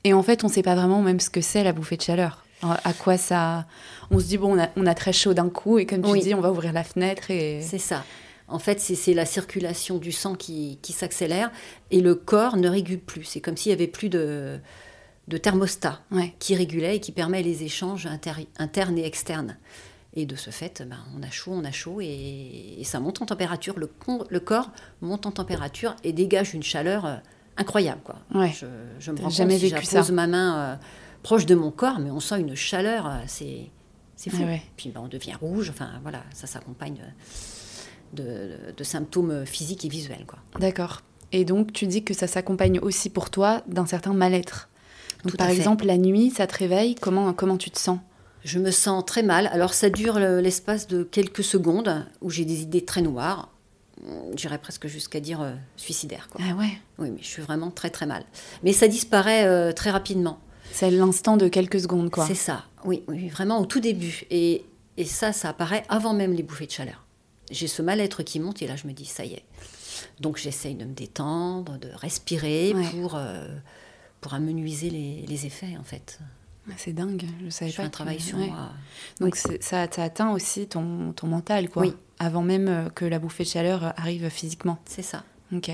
Et 0.03 0.13
en 0.13 0.25
fait, 0.25 0.43
on 0.43 0.49
sait 0.49 0.63
pas 0.63 0.75
vraiment 0.75 1.03
même 1.03 1.21
ce 1.21 1.31
que 1.31 1.41
c'est 1.41 1.63
la 1.63 1.73
bouffée 1.73 1.97
de 1.97 2.03
chaleur. 2.03 2.45
À 2.63 2.93
quoi 2.93 3.17
ça... 3.17 3.67
On 4.11 4.19
se 4.19 4.25
dit, 4.27 4.37
bon, 4.39 4.57
on 4.59 4.61
a, 4.63 4.69
on 4.77 4.85
a 4.87 4.95
très 4.95 5.13
chaud 5.15 5.33
d'un 5.35 5.49
coup, 5.49 5.79
et 5.79 5.87
comme 5.87 6.03
tu 6.03 6.11
Oui. 6.11 6.21
dis, 6.21 6.35
on 6.35 6.41
va 6.43 6.51
ouvrir 6.51 6.73
la 6.75 6.85
fenêtre 6.85 7.31
et... 7.31 7.63
C'est 7.63 7.79
ça. 7.79 8.05
En 8.49 8.59
fait, 8.59 8.81
c'est 8.81 8.97
c'est 8.97 9.15
la 9.15 9.25
circulation 9.25 9.99
du 9.99 10.11
sang 10.11 10.35
qui, 10.35 10.79
qui 10.83 10.93
s'accélère 10.93 11.51
et 11.93 12.01
le 12.01 12.17
corps 12.17 12.57
ne 12.57 12.69
régule 12.69 12.99
plus. 12.99 13.23
C'est 13.25 13.41
comme 13.41 13.57
s'il 13.57 13.71
y 13.71 13.73
avait 13.73 13.87
plus 13.87 14.09
de, 14.09 14.59
de 15.31 15.37
thermostat 15.39 16.01
Ouais. 16.11 16.35
qui 16.39 16.55
régulait 16.55 16.97
et 16.97 17.01
qui 17.01 17.13
permet 17.13 17.43
les 17.43 17.63
échanges 17.63 18.05
inter- 18.07 18.47
internes 18.59 18.99
et 18.99 19.07
externes. 19.07 19.57
Et 20.13 20.27
de 20.27 20.35
ce 20.37 20.51
fait, 20.51 20.83
ben, 20.87 20.99
on 21.17 21.23
a 21.23 21.31
chaud, 21.31 21.53
on 21.55 21.65
a 21.65 21.71
chaud 21.71 22.01
et, 22.01 22.77
et 22.79 22.85
ça 22.85 22.99
monte 23.01 23.23
en 23.23 23.27
température. 23.27 23.79
Le, 23.79 23.87
con- 23.87 24.25
le 24.29 24.41
corps 24.41 24.71
monte 25.01 25.25
en 25.27 25.31
température 25.31 25.95
et 26.05 26.13
dégage 26.13 26.53
une 26.53 26.65
chaleur 26.65 27.07
euh, 27.07 27.17
incroyable. 27.57 28.01
Quoi. 28.03 28.17
Ouais. 28.35 28.53
Je, 28.53 28.67
je 28.99 29.13
me 29.13 29.21
rends 29.21 29.31
jamais 29.31 29.55
compte 29.55 29.61
si 29.61 29.71
vécu 29.71 29.87
j'appose 29.87 30.07
ça. 30.09 30.13
ma 30.13 30.27
main 30.27 30.59
euh, 30.59 30.77
proche 31.23 31.47
de 31.47 31.55
mon 31.55 31.71
corps, 31.71 32.01
mais 32.01 32.11
on 32.11 32.19
sent 32.21 32.41
une 32.41 32.57
chaleur, 32.57 33.07
euh, 33.07 33.19
c'est 33.29 33.71
fou. 34.31 34.37
Ah 34.43 34.47
ouais. 34.47 34.63
Puis 34.77 34.91
ben, 34.91 35.01
on 35.05 35.09
devient 35.09 35.35
rouge, 35.41 35.71
enfin 35.71 35.91
voilà, 36.03 36.25
ça 36.35 36.49
s'accompagne 36.49 37.01
de, 38.13 38.23
de- 38.25 38.73
de 38.77 38.85
symptômes 38.85 39.47
physiques 39.47 39.85
et 39.85 39.89
visuels. 39.89 40.25
Quoi. 40.27 40.41
D'accord. 40.59 41.03
Et 41.33 41.45
donc, 41.45 41.73
tu 41.73 41.87
dis 41.87 42.03
que 42.03 42.15
ça 42.15 42.27
s'accompagne 42.27 42.81
aussi 42.81 43.11
pour 43.11 43.31
toi 43.31 43.63
d'un 43.69 43.87
certain 43.87 44.13
mal-être. 44.13 44.69
Donc, 45.23 45.33
Tout 45.33 45.37
par 45.37 45.49
exemple, 45.49 45.85
la 45.87 45.99
nuit, 45.99 46.31
ça 46.31 46.47
te 46.47 46.57
réveille, 46.57 46.95
comment, 46.95 47.33
comment 47.33 47.57
tu 47.57 47.71
te 47.71 47.79
sens? 47.79 47.99
Je 48.45 48.59
me 48.59 48.71
sens 48.71 49.05
très 49.05 49.23
mal. 49.23 49.49
Alors 49.53 49.75
ça 49.75 49.91
dure 49.91 50.19
le- 50.19 50.41
l'espace 50.41 50.87
de 50.87 51.03
quelques 51.03 51.45
secondes 51.45 52.07
où 52.23 52.31
j'ai 52.31 52.45
des 52.47 52.63
idées 52.63 52.85
très 52.85 53.03
noires. 53.03 53.51
Hum, 54.07 54.15
J'irais 54.35 54.57
presque 54.59 54.87
jusqu'à 54.87 55.21
dire 55.21 55.43
euh, 55.43 55.53
suicidaire. 55.77 56.29
Quoi. 56.31 56.41
Ah 56.49 56.55
ouais? 56.55 56.71
Oui, 56.99 57.11
mais 57.11 57.19
je 57.21 57.27
suis 57.27 57.43
vraiment 57.43 57.71
très 57.71 57.91
très 57.91 58.07
mal. 58.07 58.25
Mais 58.63 58.73
ça 58.73 58.89
disparaît 58.89 59.45
euh, 59.45 59.73
très 59.73 59.91
rapidement. 59.91 60.39
C'est 60.73 60.91
l'instant 60.91 61.37
de 61.37 61.49
quelques 61.49 61.81
secondes, 61.81 62.11
quoi. 62.11 62.27
C'est 62.27 62.35
ça, 62.35 62.65
oui, 62.85 63.03
oui, 63.09 63.29
vraiment 63.29 63.61
au 63.61 63.67
tout 63.67 63.81
début. 63.81 64.23
Et, 64.31 64.65
et 64.97 65.05
ça, 65.05 65.33
ça 65.33 65.51
apparaît 65.51 65.83
avant 65.91 66.15
même 66.15 66.33
les 66.33 66.43
bouffées 66.45 66.67
de 66.67 66.71
chaleur. 66.71 67.05
J'ai 67.51 67.67
ce 67.67 67.83
mal-être 67.83 68.23
qui 68.23 68.39
monte 68.41 68.63
et 68.63 68.69
là 68.69 68.77
je 68.77 68.87
me 68.87 68.93
dis, 68.93 69.05
ça 69.05 69.25
y 69.27 69.35
est. 69.35 69.45
Donc 70.21 70.39
j'essaye 70.39 70.77
de 70.77 70.85
me 70.87 70.95
détendre, 70.95 71.77
de 71.79 71.89
respirer 71.95 72.73
Ouais. 72.75 72.85
pour, 73.03 73.17
euh, 73.17 73.49
pour 74.21 74.35
amenuiser 74.35 74.91
les, 74.91 75.25
les 75.27 75.47
effets 75.47 75.77
en 75.79 75.85
fait. 75.85 76.19
Ah, 76.69 76.73
C'est 76.77 76.93
dingue, 76.93 77.25
je 77.45 77.51
savais 77.51 77.71
Je 77.71 77.77
fais 77.77 77.83
pas. 77.83 77.87
un 77.87 77.91
que- 77.91 77.95
travail 77.95 78.21
sur 78.21 78.39
ouais. 78.39 78.47
moi. 78.49 78.71
Donc 79.21 79.35
ça, 79.37 79.51
ça 79.61 80.03
atteint 80.03 80.31
aussi 80.33 80.67
ton, 80.67 81.13
ton 81.13 81.27
mental, 81.27 81.69
quoi. 81.69 81.83
Oui. 81.83 81.95
Avant 82.19 82.43
même 82.43 82.69
euh, 82.69 82.89
que 82.91 83.05
la 83.07 83.19
bouffée 83.19 83.45
de 83.45 83.49
chaleur 83.49 83.85
euh, 83.85 83.91
arrive 83.97 84.29
physiquement. 84.29 84.79
C'est 84.85 85.03
ça. 85.03 85.25
Ok. 85.55 85.71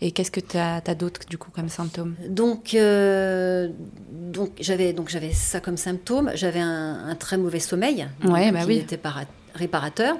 Et 0.00 0.10
qu'est-ce 0.10 0.32
que 0.32 0.40
tu 0.40 0.56
as, 0.58 0.80
d'autre, 0.96 1.20
du 1.30 1.38
coup, 1.38 1.52
comme 1.52 1.68
symptômes 1.68 2.16
Donc, 2.28 2.74
euh, 2.74 3.68
donc 4.10 4.50
j'avais 4.60 4.92
ça 5.32 5.60
comme 5.60 5.76
symptôme. 5.76 6.32
J'avais 6.34 6.58
un, 6.60 7.06
un 7.08 7.14
très 7.14 7.38
mauvais 7.38 7.60
sommeil, 7.60 8.08
Ouais, 8.24 8.46
donc, 8.46 8.52
bah 8.54 8.60
qui 8.62 8.66
oui. 8.66 8.76
n'était 8.78 8.96
pas 8.96 9.10
ra- 9.10 9.24
réparateur, 9.54 10.16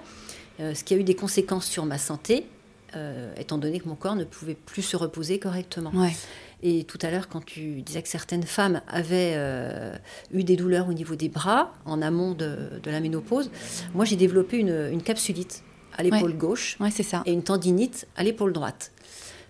euh, 0.60 0.72
ce 0.72 0.84
qui 0.84 0.94
a 0.94 0.96
eu 0.98 1.02
des 1.04 1.16
conséquences 1.16 1.66
sur 1.66 1.84
ma 1.84 1.98
santé, 1.98 2.46
euh, 2.94 3.34
étant 3.36 3.58
donné 3.58 3.80
que 3.80 3.88
mon 3.88 3.96
corps 3.96 4.14
ne 4.14 4.24
pouvait 4.24 4.54
plus 4.54 4.82
se 4.82 4.96
reposer 4.96 5.40
correctement. 5.40 5.90
Ouais. 5.94 6.14
Et 6.62 6.84
tout 6.84 6.98
à 7.02 7.10
l'heure, 7.10 7.28
quand 7.28 7.44
tu 7.44 7.80
disais 7.82 8.02
que 8.02 8.08
certaines 8.08 8.42
femmes 8.42 8.82
avaient 8.86 9.32
euh, 9.36 9.94
eu 10.32 10.44
des 10.44 10.56
douleurs 10.56 10.88
au 10.88 10.92
niveau 10.92 11.14
des 11.16 11.28
bras 11.30 11.72
en 11.86 12.02
amont 12.02 12.32
de, 12.32 12.56
de 12.82 12.90
la 12.90 13.00
ménopause, 13.00 13.50
moi 13.94 14.04
j'ai 14.04 14.16
développé 14.16 14.58
une, 14.58 14.88
une 14.92 15.02
capsulite 15.02 15.62
à 15.96 16.02
l'épaule 16.02 16.30
Ouais. 16.30 16.36
gauche 16.36 16.76
Ouais, 16.80 16.90
c'est 16.90 17.02
ça. 17.02 17.22
et 17.26 17.32
une 17.32 17.42
tendinite 17.42 18.06
à 18.16 18.22
l'épaule 18.24 18.52
droite. 18.52 18.92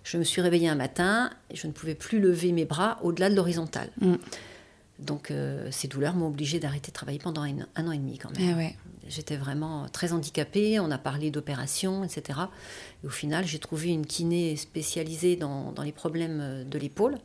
Je 0.05 0.17
me 0.19 0.25
suis 0.25 0.41
réveillée 0.41 0.69
un 0.69 0.77
matin 0.77 1.31
et 1.51 1.57
je 1.57 1.67
ne 1.67 1.73
pouvais 1.73 1.95
plus 1.95 2.21
lever 2.21 2.53
mes 2.53 2.65
bras 2.65 2.99
au-delà 3.03 3.29
de 3.29 3.35
l'horizontale. 3.35 3.91
Mm. 4.01 4.15
Donc 5.01 5.31
euh, 5.31 5.69
ces 5.71 5.89
douleurs 5.89 6.15
m'ont 6.15 6.29
obligée 6.29 6.61
d'arrêter 6.61 6.91
de 6.91 6.95
travailler 6.95 7.19
pendant 7.19 7.43
un, 7.43 7.67
un 7.77 7.89
an 7.89 7.93
et 7.93 7.99
demi 7.99 8.19
quand 8.19 8.37
même. 8.39 8.51
Eh 8.51 8.55
ouais. 8.55 8.77
J'étais 9.09 9.37
vraiment 9.37 9.89
très 9.89 10.13
handicapée, 10.13 10.79
on 10.79 10.91
a 10.91 10.99
parlé 10.99 11.31
d'opérations, 11.31 12.05
etc. 12.05 12.39
Et 13.03 13.07
au 13.07 13.11
final, 13.11 13.47
j'ai 13.47 13.59
trouvé 13.59 13.89
une 13.89 14.07
kiné 14.07 14.55
spécialisée 14.57 15.37
dans, 15.37 15.73
dans 15.73 15.83
les 15.83 15.93
problèmes 15.93 16.41
euh, 16.41 16.65
de 16.65 16.79
l'épaule 16.79 17.19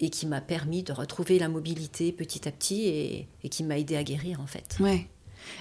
et 0.00 0.10
qui 0.10 0.26
m'a 0.26 0.40
permis 0.40 0.82
de 0.82 0.92
retrouver 0.92 1.38
la 1.38 1.48
mobilité 1.48 2.12
petit 2.12 2.46
à 2.46 2.52
petit 2.52 2.86
et, 2.88 3.28
et 3.42 3.48
qui 3.48 3.64
m'a 3.64 3.78
aidé 3.78 3.96
à 3.96 4.04
guérir 4.04 4.40
en 4.40 4.46
fait. 4.46 4.76
Ouais. 4.80 5.06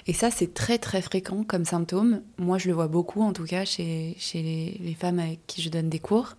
Et 0.06 0.14
ça, 0.14 0.32
c'est 0.32 0.54
très 0.54 0.78
très 0.80 1.02
fréquent 1.02 1.44
comme 1.44 1.66
symptôme. 1.66 2.22
Moi, 2.38 2.58
je 2.58 2.68
le 2.68 2.74
vois 2.74 2.88
beaucoup, 2.88 3.22
en 3.22 3.32
tout 3.34 3.46
cas, 3.46 3.64
chez, 3.64 4.16
chez 4.18 4.42
les, 4.42 4.78
les 4.84 4.94
femmes 4.94 5.20
avec 5.20 5.46
qui 5.48 5.62
je 5.62 5.70
donne 5.70 5.90
des 5.90 6.00
cours. 6.00 6.36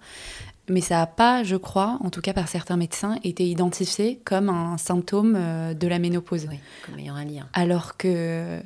Mais 0.69 0.81
ça 0.81 0.97
n'a 0.97 1.07
pas, 1.07 1.43
je 1.45 1.57
crois, 1.57 1.99
en 2.03 2.11
tout 2.11 2.21
cas 2.21 2.33
par 2.33 2.49
certains 2.49 2.77
médecins, 2.77 3.19
été 3.25 3.49
identifié 3.49 4.21
comme 4.25 4.49
un 4.49 4.79
symptôme 4.79 5.35
euh, 5.37 5.75
de 5.75 5.89
la 5.89 5.99
ménopause. 5.99 6.47
Oui, 6.51 6.59
comme 6.85 6.99
ayant 6.99 7.15
un 7.15 7.25
lien. 7.25 7.49
Alors 7.53 7.97
que 7.97 8.61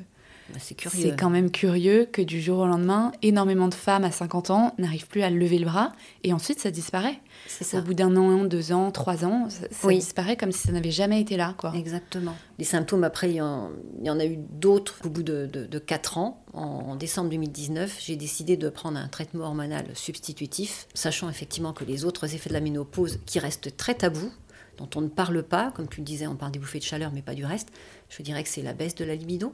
C'est 0.59 0.75
curieux. 0.75 1.01
c'est 1.11 1.15
quand 1.19 1.29
même 1.29 1.51
curieux 1.51 2.05
que 2.11 2.21
du 2.21 2.41
jour 2.41 2.59
au 2.59 2.65
lendemain, 2.67 3.11
énormément 3.21 3.67
de 3.67 3.73
femmes 3.73 4.03
à 4.03 4.11
50 4.11 4.49
ans 4.49 4.73
n'arrivent 4.77 5.07
plus 5.07 5.21
à 5.23 5.29
lever 5.29 5.57
le 5.59 5.65
bras 5.65 5.91
et 6.23 6.33
ensuite 6.33 6.59
ça 6.59 6.71
disparaît. 6.71 7.19
C'est 7.47 7.65
Au 7.65 7.67
ça. 7.67 7.81
bout 7.81 7.93
d'un 7.93 8.15
an, 8.15 8.43
deux 8.45 8.71
ans, 8.71 8.91
trois 8.91 9.25
ans, 9.25 9.49
ça, 9.49 9.61
ça 9.71 9.87
Oui. 9.87 9.99
disparaît 9.99 10.37
comme 10.37 10.51
si 10.51 10.59
ça 10.67 10.71
n'avait 10.71 10.91
jamais 10.91 11.19
été 11.21 11.37
là. 11.37 11.55
Quoi. 11.57 11.73
Exactement. 11.75 12.35
Les 12.59 12.65
symptômes, 12.65 13.03
après, 13.03 13.29
il 13.31 13.35
y 13.35 13.41
en, 13.41 13.71
il 13.99 14.05
y 14.05 14.09
en 14.09 14.19
a 14.19 14.25
eu 14.25 14.37
d'autres 14.37 14.95
au 15.05 15.09
bout 15.09 15.23
de, 15.23 15.45
de, 15.51 15.65
de 15.65 15.79
4 15.79 16.17
ans. 16.17 16.43
En, 16.53 16.61
en 16.61 16.95
décembre 16.95 17.29
2019, 17.31 17.97
j'ai 17.99 18.15
décidé 18.15 18.57
de 18.57 18.69
prendre 18.69 18.97
un 18.99 19.07
traitement 19.07 19.45
hormonal 19.45 19.85
substitutif, 19.95 20.87
sachant 20.93 21.29
effectivement 21.29 21.73
que 21.73 21.83
les 21.83 22.05
autres 22.05 22.33
effets 22.35 22.49
de 22.49 22.53
la 22.53 22.61
ménopause, 22.61 23.19
qui 23.25 23.39
restent 23.39 23.75
très 23.75 23.95
tabous, 23.95 24.31
dont 24.77 24.89
on 24.95 25.01
ne 25.01 25.07
parle 25.07 25.43
pas, 25.43 25.71
comme 25.71 25.87
tu 25.87 25.99
le 26.01 26.05
disais, 26.05 26.27
on 26.27 26.35
parle 26.35 26.51
des 26.51 26.59
bouffées 26.59 26.79
de 26.79 26.83
chaleur, 26.83 27.11
mais 27.13 27.21
pas 27.21 27.33
du 27.35 27.43
reste, 27.45 27.69
je 28.09 28.21
dirais 28.23 28.43
que 28.43 28.49
c'est 28.49 28.61
la 28.61 28.73
baisse 28.73 28.95
de 28.95 29.03
la 29.05 29.15
libido. 29.15 29.53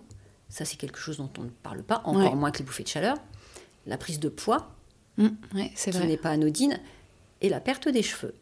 Ça, 0.49 0.65
c'est 0.65 0.77
quelque 0.77 0.99
chose 0.99 1.17
dont 1.17 1.29
on 1.37 1.43
ne 1.43 1.49
parle 1.49 1.83
pas, 1.83 2.01
encore 2.05 2.31
Ouais. 2.33 2.35
moins 2.35 2.51
que 2.51 2.59
les 2.59 2.65
bouffées 2.65 2.83
de 2.83 2.87
chaleur. 2.89 3.17
La 3.85 3.97
prise 3.97 4.19
de 4.19 4.29
poids, 4.29 4.71
Mm, 5.17 5.27
ouais, 5.55 5.71
c'est 5.75 5.91
qui 5.91 5.97
vrai. 5.97 6.07
n'est 6.07 6.17
pas 6.17 6.29
anodine, 6.31 6.79
et 7.41 7.49
la 7.49 7.59
perte 7.59 7.87
des 7.89 8.01
cheveux. 8.03 8.33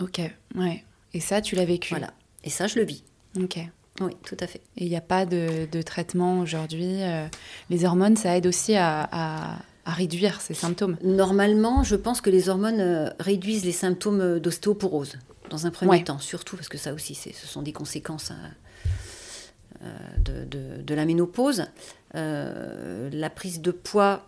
Ok, 0.00 0.20
ouais. 0.54 0.84
Et 1.14 1.20
ça, 1.20 1.40
tu 1.40 1.54
l'as 1.56 1.64
vécu. 1.64 1.90
Voilà. 1.94 2.12
Et 2.44 2.50
ça, 2.50 2.66
je 2.66 2.76
le 2.78 2.84
vis. 2.84 3.04
Ok. 3.38 3.58
Oui, 4.00 4.12
tout 4.24 4.36
à 4.40 4.46
fait. 4.46 4.60
Et 4.76 4.84
il 4.84 4.88
n'y 4.88 4.96
a 4.96 5.00
pas 5.02 5.26
de, 5.26 5.66
de 5.70 5.82
traitement 5.82 6.40
aujourd'hui. 6.40 7.02
euh, 7.02 7.26
les 7.68 7.84
hormones, 7.84 8.16
ça 8.16 8.36
aide 8.36 8.46
aussi 8.46 8.74
à, 8.76 9.08
à- 9.12 9.58
à 9.84 9.90
réduire 9.92 10.40
ces 10.40 10.54
symptômes. 10.54 10.96
Normalement, 11.02 11.82
je 11.82 11.96
pense 11.96 12.20
que 12.20 12.30
les 12.30 12.48
hormones 12.48 12.80
euh, 12.80 13.10
réduisent 13.18 13.64
les 13.64 13.72
symptômes 13.72 14.38
d'ostéoporose, 14.38 15.18
dans 15.50 15.66
un 15.66 15.70
premier 15.70 15.90
Ouais. 15.90 16.04
temps, 16.04 16.18
surtout 16.18 16.56
parce 16.56 16.68
que 16.68 16.78
ça 16.78 16.92
aussi, 16.94 17.14
ce 17.14 17.46
sont 17.46 17.62
des 17.62 17.72
conséquences 17.72 18.30
euh, 18.30 18.34
de, 20.18 20.44
de- 20.44 20.82
de 20.82 20.94
la 20.94 21.04
ménopause. 21.04 21.64
Euh, 22.14 23.08
la 23.12 23.30
prise 23.30 23.60
de 23.60 23.70
poids, 23.70 24.24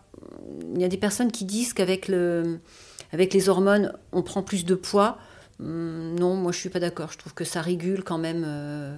il 0.75 0.80
y 0.80 0.85
a 0.85 0.88
des 0.88 0.97
personnes 0.97 1.30
qui 1.32 1.44
disent 1.44 1.73
qu'avec 1.75 2.09
le, 2.09 2.61
avec 3.12 3.35
les 3.35 3.49
hormones, 3.49 3.92
on 4.12 4.23
prend 4.23 4.42
plus 4.42 4.64
de 4.64 4.75
poids. 4.75 5.18
Hum, 5.61 6.14
non, 6.18 6.35
moi 6.37 6.52
je 6.52 6.59
suis 6.59 6.68
pas 6.71 6.80
d'accord. 6.80 7.11
Je 7.12 7.18
trouve 7.18 7.35
que 7.35 7.44
ça 7.44 7.61
régule 7.61 8.02
quand 8.04 8.18
même. 8.18 8.44
euh, 8.47 8.97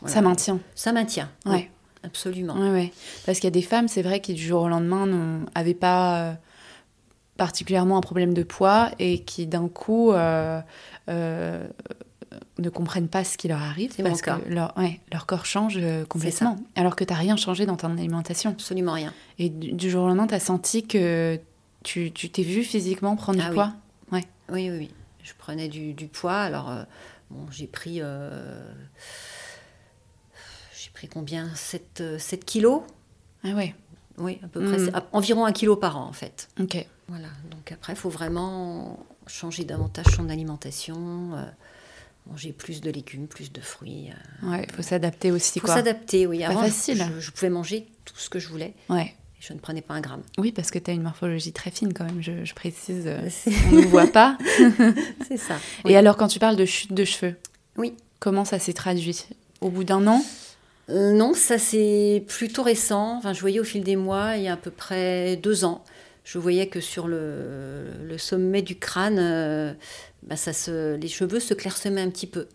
voilà. 0.00 0.14
Ça 0.14 0.20
maintient. 0.20 0.60
Ça 0.74 0.92
maintient. 0.92 1.30
oui, 1.46 1.52
Ouais. 1.52 1.70
absolument. 2.04 2.54
Ouais, 2.54 2.70
ouais. 2.70 2.92
Parce 3.26 3.38
qu'il 3.38 3.46
y 3.46 3.52
a 3.52 3.52
des 3.52 3.62
femmes, 3.62 3.88
c'est 3.88 4.02
vrai, 4.02 4.20
qui 4.20 4.34
du 4.34 4.42
jour 4.42 4.62
au 4.62 4.68
lendemain 4.68 5.06
n'avaient 5.54 5.74
pas 5.74 6.20
euh, 6.22 6.32
particulièrement 7.36 7.96
un 7.96 8.00
problème 8.00 8.34
de 8.34 8.42
poids 8.42 8.90
et 8.98 9.20
qui 9.24 9.46
d'un 9.46 9.68
coup 9.68 10.12
euh, 10.12 10.60
euh, 11.08 11.66
ne 12.58 12.68
comprennent 12.70 13.08
pas 13.08 13.24
ce 13.24 13.38
qui 13.38 13.48
leur 13.48 13.62
arrive 13.62 13.92
C'est 13.94 14.02
parce 14.02 14.20
que 14.22 14.30
leur, 14.48 14.76
ouais, 14.76 15.00
leur 15.12 15.26
corps 15.26 15.46
change 15.46 15.76
euh, 15.78 16.04
complètement. 16.04 16.56
Alors 16.76 16.96
que 16.96 17.04
tu 17.04 17.12
n'as 17.12 17.18
rien 17.18 17.36
changé 17.36 17.66
dans 17.66 17.76
ton 17.76 17.90
alimentation. 17.96 18.50
Absolument 18.50 18.92
rien. 18.92 19.12
Et 19.38 19.48
du, 19.48 19.72
du 19.72 19.90
jour 19.90 20.04
au 20.04 20.08
lendemain, 20.08 20.26
tu 20.26 20.34
as 20.34 20.40
senti 20.40 20.86
que 20.86 21.38
tu 21.84 22.10
t'es 22.12 22.42
vu 22.42 22.64
physiquement 22.64 23.16
prendre 23.16 23.38
Ah 23.40 23.44
du 23.44 23.48
oui. 23.50 23.54
poids. 23.54 23.72
Ouais. 24.12 24.24
Oui, 24.50 24.70
oui, 24.70 24.78
oui. 24.78 24.90
Je 25.22 25.32
prenais 25.38 25.68
du, 25.68 25.92
du 25.94 26.06
poids. 26.08 26.38
Alors, 26.40 26.70
euh, 26.70 26.82
bon, 27.30 27.46
j'ai 27.50 27.66
pris. 27.66 27.98
euh, 28.00 28.60
j'ai 30.80 30.90
pris 30.90 31.08
combien? 31.08 31.50
7, 31.54 32.00
euh, 32.00 32.18
7 32.18 32.44
kilos 32.44 32.82
Ah 33.44 33.50
ouais. 33.50 33.74
Oui, 34.18 34.38
à 34.42 34.48
peu 34.48 34.64
près. 34.64 34.92
À- 34.94 35.04
environ 35.12 35.44
un 35.44 35.52
kilo 35.52 35.76
par 35.76 35.96
an, 35.96 36.06
en 36.06 36.12
fait. 36.12 36.48
Ok. 36.60 36.84
Voilà. 37.08 37.28
Donc, 37.50 37.70
après, 37.72 37.92
il 37.92 37.96
faut 37.96 38.10
vraiment 38.10 38.98
changer 39.26 39.64
davantage 39.64 40.06
son 40.16 40.28
alimentation. 40.28 41.30
euh, 41.34 41.44
manger 42.30 42.52
plus 42.52 42.80
de 42.80 42.90
légumes, 42.90 43.26
plus 43.26 43.52
de 43.52 43.60
fruits. 43.60 44.10
euh. 44.44 44.50
Ouais, 44.50 44.66
il 44.68 44.74
faut 44.74 44.82
s'adapter 44.82 45.30
aussi. 45.30 45.52
Il 45.58 45.60
faut 45.60 45.66
s'adapter, 45.68 46.26
oui. 46.26 46.40
Pas 46.40 46.48
Avant, 46.48 46.62
facile. 46.62 47.04
Je, 47.16 47.20
je 47.20 47.30
pouvais 47.30 47.50
manger 47.50 47.86
tout 48.04 48.14
ce 48.16 48.28
que 48.28 48.38
je 48.38 48.48
voulais. 48.48 48.74
Ouais. 48.88 49.14
Et 49.38 49.40
je 49.40 49.52
ne 49.52 49.58
prenais 49.58 49.80
pas 49.82 49.94
un 49.94 50.00
gramme. 50.00 50.22
Oui, 50.36 50.52
parce 50.52 50.70
que 50.70 50.78
tu 50.78 50.90
as 50.90 50.94
une 50.94 51.02
morphologie 51.02 51.52
très 51.52 51.70
fine 51.70 51.92
quand 51.94 52.04
même, 52.04 52.20
je, 52.22 52.44
je 52.44 52.54
précise. 52.54 53.04
euh, 53.06 53.28
on 53.72 53.76
ne 53.76 53.86
voit 53.86 54.06
pas. 54.08 54.36
c'est 55.28 55.36
ça. 55.36 55.56
Et 55.86 55.96
alors, 55.96 56.16
quand 56.16 56.28
tu 56.28 56.38
parles 56.38 56.56
de 56.56 56.64
chute 56.64 56.92
de 56.92 57.04
cheveux, 57.04 57.36
Oui. 57.76 57.94
comment 58.20 58.44
ça 58.44 58.58
s'est 58.58 58.72
traduit? 58.72 59.24
Au 59.60 59.70
bout 59.70 59.84
d'un 59.84 60.06
an? 60.06 60.22
Euh, 60.90 61.12
non, 61.12 61.34
ça 61.34 61.58
c'est 61.58 62.24
plutôt 62.28 62.62
récent. 62.62 63.16
Enfin, 63.18 63.32
je 63.34 63.40
voyais 63.40 63.60
au 63.60 63.64
fil 63.64 63.82
des 63.84 63.96
mois, 63.96 64.36
il 64.36 64.44
y 64.44 64.48
a 64.48 64.54
à 64.54 64.56
peu 64.56 64.70
près 64.70 65.36
deux 65.36 65.64
ans, 65.64 65.84
je 66.28 66.36
voyais 66.36 66.66
que 66.66 66.80
sur 66.82 67.08
le, 67.08 67.86
le 68.04 68.18
sommet 68.18 68.60
du 68.60 68.78
crâne, 68.78 69.18
euh, 69.18 69.72
bah, 70.22 70.36
ça 70.36 70.52
se, 70.52 70.94
les 70.96 71.08
cheveux 71.08 71.40
se 71.40 71.54
clairsemaient 71.54 72.02
un 72.02 72.10
petit 72.10 72.26
peu. 72.26 72.48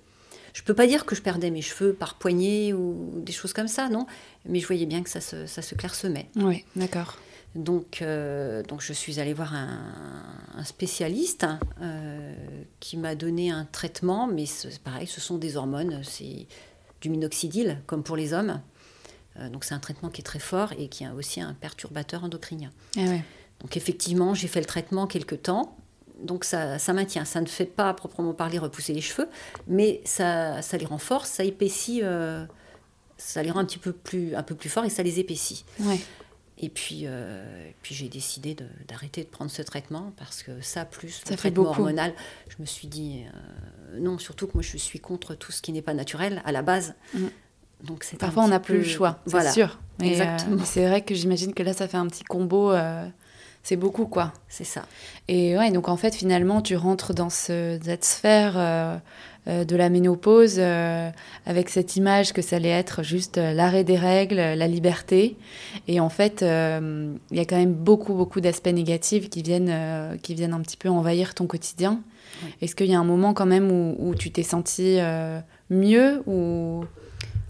Je 0.53 0.61
peux 0.61 0.75
pas 0.75 0.85
dire 0.85 1.07
que 1.07 1.15
je 1.15 1.23
perdais 1.23 1.49
mes 1.49 1.63
cheveux 1.63 1.93
par 1.93 2.13
poignée 2.19 2.71
ou 2.71 3.11
des 3.15 3.31
choses 3.33 3.51
comme 3.51 3.67
ça, 3.67 3.89
non. 3.89 4.05
Mais 4.47 4.59
je 4.59 4.67
voyais 4.67 4.85
bien 4.85 5.01
que 5.01 5.09
ça 5.09 5.21
se, 5.21 5.47
ça 5.47 5.63
se 5.63 5.73
clairsemait. 5.73 6.29
Oui, 6.35 6.63
d'accord. 6.75 7.17
Donc, 7.55 8.03
euh, 8.03 8.61
donc 8.61 8.79
je 8.81 8.93
suis 8.93 9.19
allée 9.19 9.33
voir 9.33 9.55
un, 9.55 9.79
un 10.55 10.63
spécialiste 10.63 11.43
hein, 11.43 11.59
euh, 11.81 12.35
qui 12.79 12.95
m'a 12.97 13.15
donné 13.15 13.49
un 13.49 13.65
traitement, 13.65 14.27
mais 14.27 14.45
pareil, 14.83 15.07
ce 15.07 15.19
sont 15.19 15.39
des 15.39 15.57
hormones, 15.57 16.01
c'est 16.03 16.45
du 17.01 17.09
minoxidil 17.09 17.79
comme 17.87 18.03
pour 18.03 18.17
les 18.17 18.33
hommes. 18.33 18.61
Euh, 19.39 19.49
donc 19.49 19.63
c'est 19.63 19.73
un 19.73 19.79
traitement 19.79 20.09
qui 20.09 20.21
est 20.21 20.23
très 20.23 20.37
fort 20.37 20.73
et 20.77 20.89
qui 20.89 21.05
a 21.05 21.15
aussi 21.15 21.41
un 21.41 21.55
perturbateur 21.55 22.23
endocrinien. 22.23 22.71
Ah 22.97 23.01
ouais. 23.01 23.23
Donc 23.62 23.77
effectivement, 23.77 24.33
j'ai 24.33 24.48
fait 24.48 24.60
le 24.60 24.65
traitement 24.65 25.07
quelque 25.07 25.36
temps. 25.36 25.77
Donc 26.22 26.45
ça, 26.45 26.79
ça 26.79 26.93
maintient, 26.93 27.25
ça 27.25 27.41
ne 27.41 27.45
fait 27.45 27.65
pas 27.65 27.89
à 27.89 27.93
proprement 27.93 28.33
parler 28.33 28.57
repousser 28.57 28.93
les 28.93 29.01
cheveux, 29.01 29.27
mais 29.67 30.01
ça, 30.05 30.62
ça 30.62 30.77
les 30.77 30.86
renforce, 30.86 31.29
ça 31.29 31.43
épaissit, 31.43 32.01
euh, 32.03 32.45
ça 33.17 33.43
les 33.43 33.51
rend 33.51 33.60
un 33.60 33.65
petit 33.65 33.79
peu 33.79 33.91
plus, 33.91 34.36
un 34.36 34.43
peu 34.43 34.55
plus 34.55 34.69
forts 34.69 34.86
et 34.86 34.89
ça 34.89 35.03
les 35.03 35.19
épaissit. 35.19 35.65
Ouais. 35.79 36.00
Et 36.60 36.69
puis, 36.69 37.01
euh, 37.05 37.72
puis 37.81 37.95
j'ai 37.95 38.07
décidé 38.07 38.55
d'arrêter 38.88 39.24
de, 39.24 39.29
prendre 39.29 39.51
ce 39.51 39.62
traitement 39.62 40.13
parce 40.17 40.43
que 40.43 40.62
ça, 40.62 40.86
plus 40.86 41.10
Ça 41.10 41.22
le 41.25 41.29
fait 41.31 41.38
traitement 41.38 41.63
beaucoup. 41.63 41.81
hormonal, 41.81 42.13
je 42.48 42.55
me 42.60 42.65
suis 42.65 42.88
dit 42.88 43.24
euh, 43.25 44.00
non, 44.00 44.17
surtout 44.17 44.48
que 44.48 44.53
moi 44.53 44.63
je 44.63 44.77
suis 44.77 45.00
contre 45.00 45.36
tout 45.36 45.51
ce 45.51 45.62
qui 45.62 45.74
n'est 45.74 45.81
pas 45.81 45.93
naturel 45.93 46.41
à 46.45 46.51
la 46.51 46.62
base. 46.62 46.93
Mm. 47.13 47.25
Donc 47.83 48.05
Parfois, 48.17 48.45
on 48.45 48.48
n'a 48.48 48.62
plus 48.62 48.77
le 48.77 48.83
choix, 48.86 49.19
c'est 49.25 49.31
Voilà, 49.31 49.51
sûr. 49.51 49.77
Exactement. 50.00 50.63
c'est 50.63 50.88
vrai 50.88 51.01
que 51.03 51.13
j'imagine 51.15 51.53
que 51.53 51.63
là, 51.63 51.74
ça 51.74 51.89
fait 51.89 51.98
un 51.98 52.07
petit 52.07 52.24
combo. 52.24 52.72
C'est 53.63 53.75
beaucoup, 53.77 54.05
quoi. 54.05 54.34
c'est 54.50 54.63
ça. 54.65 54.84
Et 55.27 55.58
ouais, 55.58 55.72
donc 55.72 55.88
en 55.89 55.96
fait, 55.98 56.13
finalement, 56.15 56.62
tu 56.62 56.75
rentres 56.75 57.13
dans 57.13 57.29
ce- 57.29 57.79
cette 57.84 58.03
sphère 58.05 58.53
euh, 58.58 58.98
euh, 59.48 59.63
de 59.65 59.75
la 59.75 59.89
ménopause 59.89 60.55
euh, 60.58 61.10
avec 61.46 61.70
cette 61.70 61.96
image 61.96 62.34
que 62.34 62.41
ça 62.41 62.58
allait 62.58 62.70
être 62.70 63.03
juste 63.03 63.38
l'arrêt 63.38 63.84
des 63.84 63.98
règles, 63.98 64.36
la 64.36 64.67
liberté. 64.67 65.38
Et 65.88 66.00
en 66.00 66.10
fait, 66.10 66.43
euh, 66.43 67.13
il 67.32 67.38
y 67.38 67.39
a 67.39 67.46
quand 67.46 67.55
même 67.58 67.74
beaucoup, 67.74 68.13
beaucoup 68.13 68.41
d'aspects 68.41 68.67
négatifs 68.67 69.29
qui 69.29 69.41
viennent, 69.41 70.17
qui 70.22 70.34
viennent 70.36 70.53
un 70.53 70.62
petit 70.62 70.77
peu 70.77 70.89
envahir 70.89 71.34
ton 71.34 71.48
quotidien. 71.48 72.01
Oui. 72.43 72.50
Est-ce 72.62 72.75
qu'il 72.75 72.88
y 72.88 72.96
a 72.96 73.00
un 73.00 73.03
moment 73.05 73.34
quand 73.34 73.46
même 73.46 73.72
où, 73.72 73.96
où 74.00 74.15
tu 74.15 74.32
t'es 74.32 74.43
senti 74.43 74.98
euh, 75.00 75.39
mieux 75.70 76.22
ou? 76.27 76.84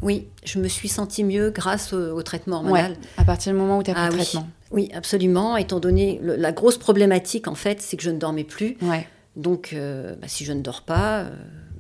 Oui, 0.02 0.28
je 0.44 0.60
me 0.60 0.68
suis 0.68 0.90
sentie 0.90 1.24
mieux 1.24 1.50
grâce 1.52 1.94
au, 1.94 2.18
au 2.18 2.22
traitement 2.24 2.58
hormonal. 2.58 2.92
ouais, 2.92 2.98
à 3.18 3.24
partir 3.24 3.54
du 3.54 3.58
moment 3.60 3.78
où 3.78 3.84
tu 3.84 3.92
as 3.92 3.94
pris 3.94 4.04
Ah 4.06 4.10
le 4.10 4.16
oui. 4.16 4.22
traitement 4.22 4.48
Oui, 4.74 4.90
absolument. 4.94 5.56
Étant 5.56 5.80
donné 5.80 6.20
le- 6.22 6.36
la 6.36 6.52
grosse 6.52 6.78
problématique, 6.78 7.48
en 7.48 7.56
fait, 7.56 7.82
c'est 7.82 7.96
que 7.96 8.04
je 8.04 8.10
ne 8.10 8.18
dormais 8.18 8.44
plus. 8.44 8.78
Ouais, 8.82 9.08
Donc, 9.36 9.72
euh, 9.74 10.16
bah, 10.22 10.28
si 10.28 10.44
je 10.46 10.52
ne 10.54 10.62
dors 10.62 10.82
pas, 10.82 11.22
euh, 11.22 11.30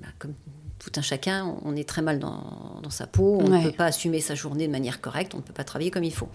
bah, 0.01 0.07
comme 0.19 0.33
tout 0.79 0.91
un 0.95 1.01
chacun, 1.01 1.55
on 1.63 1.75
est 1.75 1.87
très 1.87 2.01
mal 2.01 2.17
dans, 2.19 2.79
dans 2.81 2.89
sa 2.89 3.05
peau. 3.07 3.37
On 3.41 3.51
Ouais. 3.51 3.59
ne 3.63 3.69
peut 3.69 3.75
pas 3.75 3.85
assumer 3.85 4.21
sa 4.21 4.33
journée 4.35 4.65
de 4.67 4.71
manière 4.71 5.01
correcte. 5.01 5.33
On 5.35 5.37
ne 5.37 5.43
peut 5.43 5.53
pas 5.53 5.63
travailler 5.63 5.91
comme 5.91 6.03
il 6.03 6.13
faut. 6.13 6.29